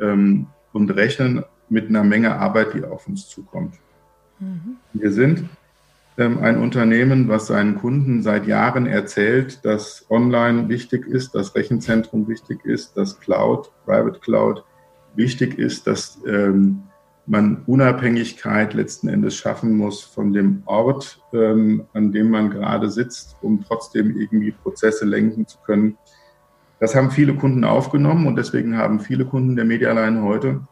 ähm, 0.00 0.46
und 0.72 0.90
rechnen 0.90 1.44
mit 1.68 1.88
einer 1.88 2.04
Menge 2.04 2.34
Arbeit, 2.36 2.74
die 2.74 2.84
auf 2.84 3.06
uns 3.06 3.28
zukommt. 3.28 3.74
Mhm. 4.38 4.76
Wir 4.92 5.12
sind 5.12 5.40
ähm, 5.40 5.48
ein 6.16 6.58
Unternehmen, 6.58 7.28
was 7.28 7.46
seinen 7.46 7.76
Kunden 7.78 8.22
seit 8.22 8.46
Jahren 8.46 8.86
erzählt, 8.86 9.64
dass 9.64 10.04
Online 10.10 10.68
wichtig 10.68 11.06
ist, 11.06 11.34
dass 11.34 11.54
Rechenzentrum 11.54 12.28
wichtig 12.28 12.64
ist, 12.64 12.96
dass 12.96 13.18
Cloud, 13.20 13.70
Private 13.86 14.18
Cloud 14.20 14.64
wichtig 15.14 15.58
ist, 15.58 15.86
dass 15.86 16.20
ähm, 16.26 16.82
man 17.26 17.62
Unabhängigkeit 17.66 18.74
letzten 18.74 19.08
Endes 19.08 19.36
schaffen 19.36 19.76
muss 19.76 20.02
von 20.02 20.32
dem 20.32 20.62
Ort, 20.66 21.22
ähm, 21.32 21.86
an 21.92 22.12
dem 22.12 22.30
man 22.30 22.50
gerade 22.50 22.90
sitzt, 22.90 23.36
um 23.40 23.64
trotzdem 23.64 24.18
irgendwie 24.18 24.50
Prozesse 24.50 25.04
lenken 25.04 25.46
zu 25.46 25.58
können. 25.64 25.96
Das 26.80 26.94
haben 26.94 27.10
viele 27.10 27.34
Kunden 27.34 27.64
aufgenommen 27.64 28.26
und 28.26 28.36
deswegen 28.36 28.76
haben 28.76 29.00
viele 29.00 29.26
Kunden 29.26 29.54
der 29.54 29.64
Medialine 29.64 30.22
heute 30.22 30.62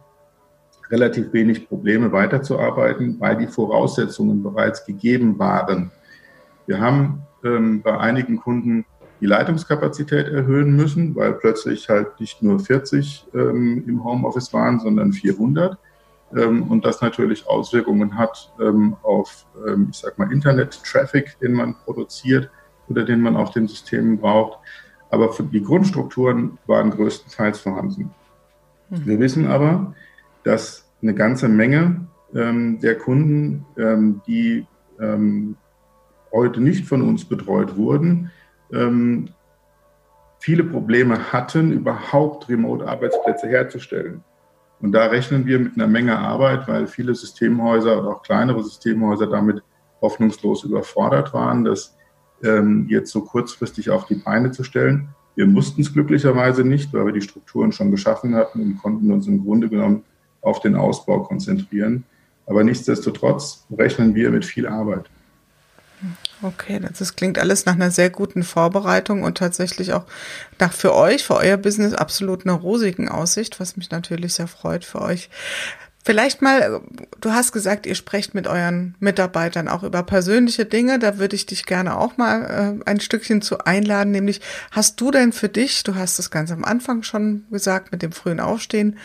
relativ 0.91 1.33
wenig 1.33 1.69
Probleme 1.69 2.13
weiterzuarbeiten, 2.13 3.17
weil 3.19 3.37
die 3.37 3.47
Voraussetzungen 3.47 4.43
bereits 4.43 4.85
gegeben 4.85 5.39
waren. 5.39 5.91
Wir 6.67 6.81
haben 6.81 7.23
ähm, 7.45 7.83
bei 7.83 7.99
einigen 7.99 8.39
Kunden 8.39 8.85
die 9.21 9.27
Leitungskapazität 9.27 10.29
erhöhen 10.29 10.77
müssen, 10.77 11.15
weil 11.17 11.33
plötzlich 11.35 11.89
halt 11.89 12.21
nicht 12.21 12.43
nur 12.43 12.61
40 12.61 13.27
ähm, 13.35 13.85
im 13.87 14.05
Homeoffice 14.05 14.53
waren, 14.53 14.79
sondern 14.81 15.13
400 15.13 15.79
ähm, 16.37 16.65
und 16.65 16.85
das 16.85 17.01
natürlich 17.01 17.47
Auswirkungen 17.47 18.17
hat 18.17 18.53
ähm, 18.61 18.97
auf, 19.03 19.47
ähm, 19.67 19.89
ich 19.91 19.99
sag 19.99 20.19
mal, 20.19 20.31
Internet-Traffic, 20.31 21.39
den 21.41 21.53
man 21.53 21.75
produziert 21.85 22.51
oder 22.89 23.05
den 23.05 23.21
man 23.21 23.37
auf 23.37 23.51
den 23.51 23.67
Systemen 23.67 24.19
braucht. 24.19 24.59
Aber 25.11 25.35
die 25.39 25.63
Grundstrukturen 25.63 26.59
waren 26.67 26.91
größtenteils 26.91 27.61
vorhanden. 27.61 28.11
Mhm. 28.91 29.07
Wir 29.07 29.19
wissen 29.21 29.47
aber, 29.47 29.95
dass 30.45 30.91
eine 31.03 31.15
ganze 31.15 31.49
Menge 31.49 32.07
ähm, 32.35 32.81
der 32.81 32.97
Kunden, 32.99 33.65
ähm, 33.77 34.21
die 34.27 34.67
ähm, 35.01 35.57
heute 36.33 36.61
nicht 36.61 36.87
von 36.87 37.03
uns 37.03 37.25
betreut 37.25 37.77
wurden, 37.77 38.31
viele 40.41 40.63
Probleme 40.65 41.33
hatten, 41.33 41.73
überhaupt 41.73 42.51
Remote-Arbeitsplätze 42.51 43.49
herzustellen. 43.49 44.23
Und 44.81 44.93
da 44.93 45.07
rechnen 45.07 45.47
wir 45.47 45.59
mit 45.59 45.75
einer 45.77 45.89
Menge 45.89 46.19
Arbeit, 46.19 46.69
weil 46.69 46.87
viele 46.87 47.15
Systemhäuser 47.15 47.99
oder 47.99 48.11
auch 48.11 48.23
kleinere 48.23 48.63
Systemhäuser 48.63 49.27
damit 49.27 49.63
hoffnungslos 50.01 50.65
überfordert 50.65 51.35
waren, 51.35 51.65
das 51.65 51.97
ähm, 52.45 52.87
jetzt 52.89 53.11
so 53.11 53.23
kurzfristig 53.23 53.91
auf 53.91 54.07
die 54.07 54.15
Beine 54.15 54.53
zu 54.53 54.63
stellen. 54.63 55.09
Wir 55.35 55.47
mussten 55.47 55.81
es 55.81 55.93
glücklicherweise 55.93 56.65
nicht, 56.65 56.93
weil 56.93 57.07
wir 57.07 57.13
die 57.13 57.23
Strukturen 57.23 57.73
schon 57.73 57.91
geschaffen 57.91 58.35
hatten 58.35 58.61
und 58.61 58.79
konnten 58.79 59.11
uns 59.11 59.27
im 59.27 59.45
Grunde 59.45 59.69
genommen 59.69 60.05
auf 60.41 60.61
den 60.61 60.77
Ausbau 60.77 61.21
konzentrieren. 61.21 62.05
Aber 62.47 62.65
nichtsdestotrotz 62.65 63.67
rechnen 63.71 64.15
wir 64.15 64.31
mit 64.31 64.45
viel 64.45 64.67
Arbeit. 64.67 65.05
Okay, 66.41 66.81
das 66.81 67.17
klingt 67.17 67.39
alles 67.39 67.67
nach 67.67 67.75
einer 67.75 67.91
sehr 67.91 68.11
guten 68.11 68.45
Vorbereitung 68.45 69.25
und 69.25 69.39
tatsächlich 69.39 69.93
auch 69.93 70.05
nach 70.61 70.73
für 70.73 70.95
euch, 70.95 71.25
für 71.25 71.35
euer 71.35 71.57
Business 71.57 71.95
absolut 71.95 72.47
einer 72.47 72.55
rosigen 72.55 73.09
Aussicht, 73.09 73.59
was 73.59 73.77
mich 73.77 73.91
natürlich 73.91 74.35
sehr 74.35 74.47
freut 74.47 74.85
für 74.85 75.03
euch. 75.03 75.29
Vielleicht 76.05 76.41
mal, 76.41 76.81
du 77.21 77.33
hast 77.33 77.53
gesagt, 77.53 77.85
ihr 77.85 77.95
sprecht 77.95 78.35
mit 78.35 78.47
euren 78.47 78.95
Mitarbeitern 78.99 79.69
auch 79.69 79.83
über 79.83 80.03
persönliche 80.03 80.65
Dinge. 80.65 80.99
Da 80.99 81.19
würde 81.19 81.37
ich 81.37 81.45
dich 81.45 81.67
gerne 81.67 81.99
auch 81.99 82.17
mal 82.17 82.79
äh, 82.87 82.89
ein 82.89 83.01
Stückchen 83.01 83.43
zu 83.43 83.59
einladen. 83.59 84.13
Nämlich, 84.13 84.41
hast 84.71 85.01
du 85.01 85.11
denn 85.11 85.33
für 85.33 85.49
dich, 85.49 85.83
du 85.83 85.97
hast 85.97 86.19
es 86.19 86.31
ganz 86.31 86.51
am 86.51 86.65
Anfang 86.65 87.03
schon 87.03 87.45
gesagt, 87.51 87.93
mit 87.93 88.03
dem 88.03 88.13
frühen 88.13 88.41
Aufstehen, 88.41 88.97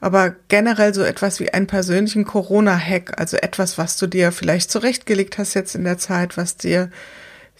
aber 0.00 0.34
generell 0.48 0.94
so 0.94 1.02
etwas 1.02 1.40
wie 1.40 1.52
einen 1.52 1.66
persönlichen 1.66 2.24
Corona-Hack, 2.24 3.18
also 3.20 3.36
etwas, 3.36 3.76
was 3.76 3.96
du 3.96 4.06
dir 4.06 4.32
vielleicht 4.32 4.70
zurechtgelegt 4.70 5.38
hast 5.38 5.54
jetzt 5.54 5.74
in 5.74 5.84
der 5.84 5.98
Zeit, 5.98 6.36
was 6.36 6.56
dir 6.56 6.90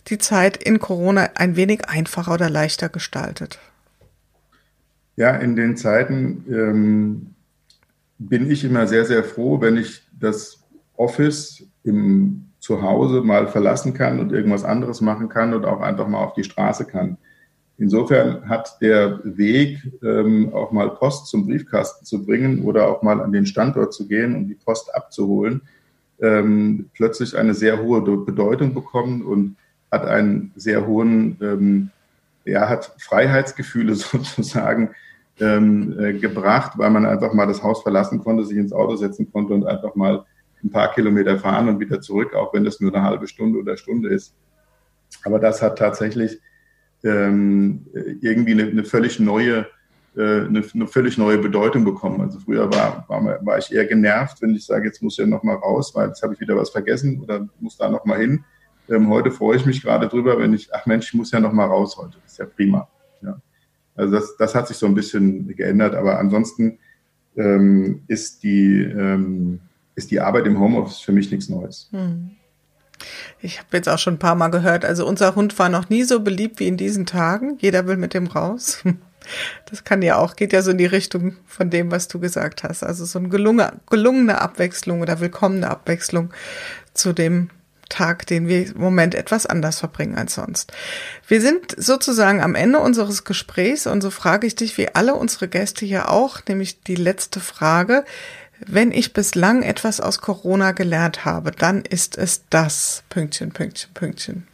die 0.08 0.18
Zeit 0.18 0.56
in 0.56 0.78
Corona 0.78 1.30
ein 1.34 1.56
wenig 1.56 1.88
einfacher 1.88 2.32
oder 2.32 2.48
leichter 2.48 2.88
gestaltet? 2.88 3.58
Ja, 5.16 5.36
in 5.36 5.54
den 5.54 5.76
Zeiten 5.76 6.44
ähm, 6.48 7.34
bin 8.20 8.50
ich 8.50 8.64
immer 8.64 8.86
sehr, 8.86 9.06
sehr 9.06 9.24
froh, 9.24 9.60
wenn 9.60 9.78
ich 9.78 10.02
das 10.12 10.62
Office 10.96 11.64
im 11.84 12.44
Zuhause 12.58 13.22
mal 13.22 13.48
verlassen 13.48 13.94
kann 13.94 14.20
und 14.20 14.32
irgendwas 14.32 14.62
anderes 14.62 15.00
machen 15.00 15.30
kann 15.30 15.54
und 15.54 15.64
auch 15.64 15.80
einfach 15.80 16.06
mal 16.06 16.22
auf 16.22 16.34
die 16.34 16.44
Straße 16.44 16.84
kann. 16.84 17.16
Insofern 17.78 18.46
hat 18.46 18.76
der 18.82 19.20
Weg, 19.24 19.78
ähm, 20.02 20.52
auch 20.52 20.70
mal 20.70 20.90
Post 20.90 21.28
zum 21.28 21.46
Briefkasten 21.46 22.04
zu 22.04 22.26
bringen 22.26 22.62
oder 22.66 22.88
auch 22.88 23.02
mal 23.02 23.22
an 23.22 23.32
den 23.32 23.46
Standort 23.46 23.94
zu 23.94 24.06
gehen 24.06 24.36
und 24.36 24.48
die 24.48 24.54
Post 24.54 24.94
abzuholen, 24.94 25.62
ähm, 26.20 26.90
plötzlich 26.92 27.38
eine 27.38 27.54
sehr 27.54 27.82
hohe 27.82 28.02
Bedeutung 28.02 28.74
bekommen 28.74 29.22
und 29.22 29.56
hat 29.90 30.04
einen 30.04 30.52
sehr 30.56 30.86
hohen, 30.86 31.38
ähm, 31.40 31.90
ja, 32.44 32.68
hat 32.68 32.94
Freiheitsgefühle 32.98 33.94
sozusagen, 33.94 34.90
ähm, 35.40 35.98
äh, 35.98 36.12
gebracht, 36.12 36.72
weil 36.76 36.90
man 36.90 37.06
einfach 37.06 37.32
mal 37.32 37.46
das 37.46 37.62
Haus 37.62 37.82
verlassen 37.82 38.20
konnte, 38.20 38.44
sich 38.44 38.56
ins 38.56 38.72
Auto 38.72 38.96
setzen 38.96 39.30
konnte 39.32 39.54
und 39.54 39.66
einfach 39.66 39.94
mal 39.94 40.24
ein 40.62 40.70
paar 40.70 40.92
Kilometer 40.92 41.38
fahren 41.38 41.68
und 41.68 41.80
wieder 41.80 42.00
zurück, 42.00 42.34
auch 42.34 42.52
wenn 42.52 42.64
das 42.64 42.80
nur 42.80 42.94
eine 42.94 43.02
halbe 43.02 43.26
Stunde 43.26 43.58
oder 43.58 43.76
Stunde 43.76 44.10
ist. 44.10 44.34
Aber 45.24 45.38
das 45.38 45.62
hat 45.62 45.78
tatsächlich 45.78 46.38
ähm, 47.02 47.86
irgendwie 48.20 48.52
eine, 48.52 48.64
eine, 48.64 48.84
völlig 48.84 49.18
neue, 49.18 49.66
äh, 50.16 50.42
eine, 50.42 50.62
eine, 50.74 50.86
völlig 50.86 51.16
neue 51.16 51.38
Bedeutung 51.38 51.84
bekommen. 51.84 52.20
Also 52.20 52.38
früher 52.40 52.70
war, 52.70 53.04
war, 53.08 53.44
war 53.44 53.58
ich 53.58 53.72
eher 53.72 53.86
genervt, 53.86 54.42
wenn 54.42 54.54
ich 54.54 54.66
sage, 54.66 54.86
jetzt 54.86 55.02
muss 55.02 55.14
ich 55.14 55.24
ja 55.24 55.26
noch 55.26 55.42
mal 55.42 55.56
raus, 55.56 55.92
weil 55.94 56.08
jetzt 56.08 56.22
habe 56.22 56.34
ich 56.34 56.40
wieder 56.40 56.56
was 56.56 56.70
vergessen 56.70 57.20
oder 57.22 57.48
muss 57.58 57.76
da 57.76 57.88
noch 57.88 58.04
mal 58.04 58.18
hin. 58.18 58.44
Ähm, 58.88 59.08
heute 59.08 59.30
freue 59.30 59.56
ich 59.56 59.64
mich 59.64 59.82
gerade 59.82 60.08
drüber, 60.08 60.38
wenn 60.38 60.52
ich, 60.52 60.68
ach 60.72 60.84
Mensch, 60.84 61.08
ich 61.08 61.14
muss 61.14 61.30
ja 61.30 61.40
noch 61.40 61.52
mal 61.52 61.66
raus 61.66 61.96
heute. 61.96 62.18
Das 62.22 62.32
ist 62.32 62.38
ja 62.38 62.44
prima. 62.44 62.86
Also 64.00 64.14
das, 64.14 64.36
das 64.36 64.54
hat 64.54 64.68
sich 64.68 64.76
so 64.76 64.86
ein 64.86 64.94
bisschen 64.94 65.54
geändert, 65.56 65.94
aber 65.94 66.18
ansonsten 66.18 66.78
ähm, 67.36 68.02
ist, 68.08 68.42
die, 68.42 68.82
ähm, 68.82 69.60
ist 69.94 70.10
die 70.10 70.20
Arbeit 70.20 70.46
im 70.46 70.58
Homeoffice 70.58 71.00
für 71.00 71.12
mich 71.12 71.30
nichts 71.30 71.48
Neues. 71.48 71.88
Hm. 71.92 72.30
Ich 73.40 73.58
habe 73.58 73.68
jetzt 73.72 73.88
auch 73.88 73.98
schon 73.98 74.14
ein 74.14 74.18
paar 74.18 74.34
Mal 74.34 74.48
gehört, 74.48 74.84
also 74.84 75.06
unser 75.06 75.34
Hund 75.34 75.58
war 75.58 75.68
noch 75.68 75.88
nie 75.88 76.02
so 76.02 76.20
beliebt 76.20 76.60
wie 76.60 76.68
in 76.68 76.76
diesen 76.76 77.06
Tagen. 77.06 77.56
Jeder 77.58 77.86
will 77.86 77.96
mit 77.96 78.14
dem 78.14 78.26
raus. 78.26 78.82
Das 79.66 79.84
kann 79.84 80.00
ja 80.00 80.16
auch, 80.16 80.34
geht 80.34 80.54
ja 80.54 80.62
so 80.62 80.70
in 80.70 80.78
die 80.78 80.86
Richtung 80.86 81.36
von 81.46 81.68
dem, 81.68 81.92
was 81.92 82.08
du 82.08 82.18
gesagt 82.18 82.64
hast. 82.64 82.82
Also 82.82 83.04
so 83.04 83.18
eine 83.18 83.28
gelungene 83.28 84.40
Abwechslung 84.40 85.02
oder 85.02 85.20
willkommene 85.20 85.70
Abwechslung 85.70 86.30
zu 86.94 87.12
dem 87.12 87.50
Tag, 87.90 88.26
den 88.26 88.48
wir 88.48 88.66
im 88.66 88.80
Moment 88.80 89.14
etwas 89.14 89.44
anders 89.44 89.78
verbringen 89.80 90.16
als 90.16 90.34
sonst. 90.34 90.72
Wir 91.28 91.42
sind 91.42 91.74
sozusagen 91.76 92.40
am 92.40 92.54
Ende 92.54 92.78
unseres 92.78 93.24
Gesprächs 93.24 93.86
und 93.86 94.00
so 94.00 94.10
frage 94.10 94.46
ich 94.46 94.54
dich 94.54 94.78
wie 94.78 94.88
alle 94.88 95.14
unsere 95.14 95.48
Gäste 95.48 95.84
hier 95.84 96.10
auch, 96.10 96.40
nämlich 96.48 96.82
die 96.82 96.96
letzte 96.96 97.40
Frage. 97.40 98.04
Wenn 98.66 98.92
ich 98.92 99.12
bislang 99.12 99.62
etwas 99.62 100.00
aus 100.00 100.20
Corona 100.20 100.72
gelernt 100.72 101.24
habe, 101.24 101.50
dann 101.50 101.82
ist 101.82 102.16
es 102.16 102.44
das. 102.50 103.02
Pünktchen, 103.08 103.52
Pünktchen, 103.52 103.92
Pünktchen. 103.94 104.46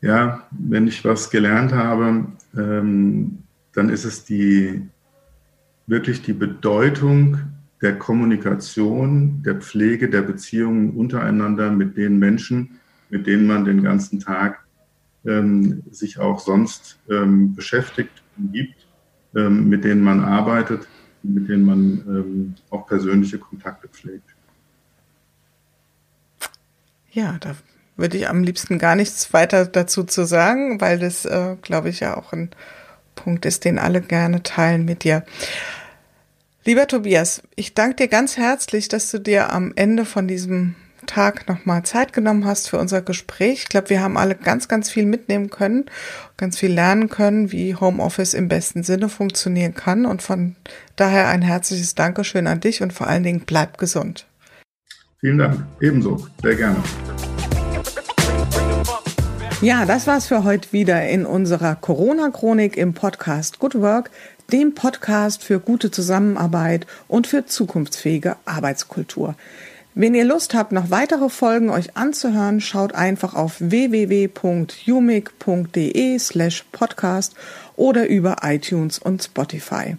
Ja, 0.00 0.46
wenn 0.50 0.86
ich 0.86 1.04
was 1.04 1.30
gelernt 1.30 1.72
habe, 1.72 2.26
ähm, 2.56 3.42
dann 3.74 3.88
ist 3.88 4.04
es 4.04 4.24
die 4.24 4.88
wirklich 5.86 6.22
die 6.22 6.32
Bedeutung 6.32 7.38
der 7.80 7.98
Kommunikation, 7.98 9.42
der 9.42 9.56
Pflege 9.56 10.10
der 10.10 10.22
Beziehungen 10.22 10.90
untereinander 10.90 11.70
mit 11.70 11.96
den 11.96 12.18
Menschen, 12.18 12.80
mit 13.08 13.26
denen 13.26 13.46
man 13.46 13.64
den 13.64 13.82
ganzen 13.82 14.20
Tag 14.20 14.64
ähm, 15.24 15.82
sich 15.90 16.18
auch 16.18 16.40
sonst 16.40 16.98
ähm, 17.08 17.54
beschäftigt 17.54 18.22
und 18.36 18.52
gibt, 18.52 18.86
ähm, 19.34 19.68
mit 19.68 19.84
denen 19.84 20.02
man 20.02 20.24
arbeitet, 20.24 20.88
mit 21.22 21.48
denen 21.48 21.64
man 21.64 21.80
ähm, 22.06 22.54
auch 22.70 22.86
persönliche 22.86 23.38
Kontakte 23.38 23.88
pflegt. 23.88 24.34
Ja, 27.10 27.36
da 27.40 27.54
würde 27.96 28.16
ich 28.16 28.28
am 28.28 28.42
liebsten 28.42 28.78
gar 28.78 28.94
nichts 28.94 29.32
weiter 29.32 29.66
dazu 29.66 30.04
zu 30.04 30.24
sagen, 30.24 30.80
weil 30.80 30.98
das, 30.98 31.24
äh, 31.24 31.56
glaube 31.62 31.88
ich, 31.88 32.00
ja 32.00 32.16
auch 32.16 32.32
ein 32.32 32.50
Punkt 33.16 33.44
ist, 33.44 33.64
den 33.64 33.78
alle 33.78 34.00
gerne 34.00 34.42
teilen 34.42 34.84
mit 34.84 35.02
dir. 35.02 35.24
Lieber 36.68 36.86
Tobias, 36.86 37.40
ich 37.56 37.72
danke 37.72 37.96
dir 37.96 38.08
ganz 38.08 38.36
herzlich, 38.36 38.88
dass 38.88 39.10
du 39.10 39.18
dir 39.18 39.54
am 39.54 39.72
Ende 39.74 40.04
von 40.04 40.28
diesem 40.28 40.74
Tag 41.06 41.48
nochmal 41.48 41.82
Zeit 41.84 42.12
genommen 42.12 42.44
hast 42.44 42.68
für 42.68 42.78
unser 42.78 43.00
Gespräch. 43.00 43.60
Ich 43.62 43.68
glaube, 43.70 43.88
wir 43.88 44.02
haben 44.02 44.18
alle 44.18 44.34
ganz, 44.34 44.68
ganz 44.68 44.90
viel 44.90 45.06
mitnehmen 45.06 45.48
können, 45.48 45.86
ganz 46.36 46.58
viel 46.58 46.70
lernen 46.70 47.08
können, 47.08 47.52
wie 47.52 47.74
Homeoffice 47.74 48.34
im 48.34 48.48
besten 48.48 48.82
Sinne 48.82 49.08
funktionieren 49.08 49.72
kann. 49.72 50.04
Und 50.04 50.20
von 50.20 50.56
daher 50.94 51.28
ein 51.28 51.40
herzliches 51.40 51.94
Dankeschön 51.94 52.46
an 52.46 52.60
dich 52.60 52.82
und 52.82 52.92
vor 52.92 53.06
allen 53.06 53.22
Dingen 53.22 53.44
bleib 53.46 53.78
gesund. 53.78 54.26
Vielen 55.20 55.38
Dank. 55.38 55.64
Ebenso. 55.80 56.26
Sehr 56.42 56.54
gerne. 56.54 56.76
Ja, 59.62 59.86
das 59.86 60.06
war's 60.06 60.26
für 60.26 60.44
heute 60.44 60.70
wieder 60.74 61.08
in 61.08 61.24
unserer 61.24 61.76
Corona-Chronik 61.76 62.76
im 62.76 62.92
Podcast 62.92 63.58
Good 63.58 63.76
Work 63.76 64.10
dem 64.52 64.74
Podcast 64.74 65.44
für 65.44 65.60
gute 65.60 65.90
Zusammenarbeit 65.90 66.86
und 67.06 67.26
für 67.26 67.44
zukunftsfähige 67.46 68.36
Arbeitskultur. 68.44 69.34
Wenn 69.94 70.14
ihr 70.14 70.24
Lust 70.24 70.54
habt, 70.54 70.72
noch 70.72 70.90
weitere 70.90 71.28
Folgen 71.28 71.70
euch 71.70 71.96
anzuhören, 71.96 72.60
schaut 72.60 72.94
einfach 72.94 73.34
auf 73.34 73.56
www.umic.de 73.58 74.28
slash 76.18 76.64
podcast 76.70 77.34
oder 77.74 78.06
über 78.06 78.36
iTunes 78.42 78.98
und 78.98 79.24
Spotify. 79.24 79.96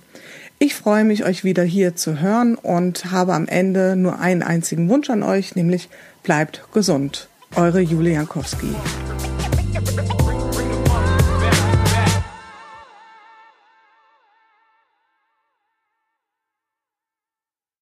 Ich 0.57 0.75
freue 0.75 1.03
mich, 1.03 1.25
euch 1.25 1.43
wieder 1.43 1.63
hier 1.63 1.95
zu 1.95 2.19
hören 2.19 2.55
und 2.55 3.11
habe 3.11 3.33
am 3.33 3.47
Ende 3.47 3.95
nur 3.95 4.19
einen 4.19 4.41
einzigen 4.41 4.89
Wunsch 4.89 5.09
an 5.09 5.23
euch, 5.23 5.55
nämlich 5.55 5.89
bleibt 6.23 6.63
gesund. 6.73 7.27
Eure 7.55 7.79
Julia 7.81 8.13
Jankowski. 8.13 8.75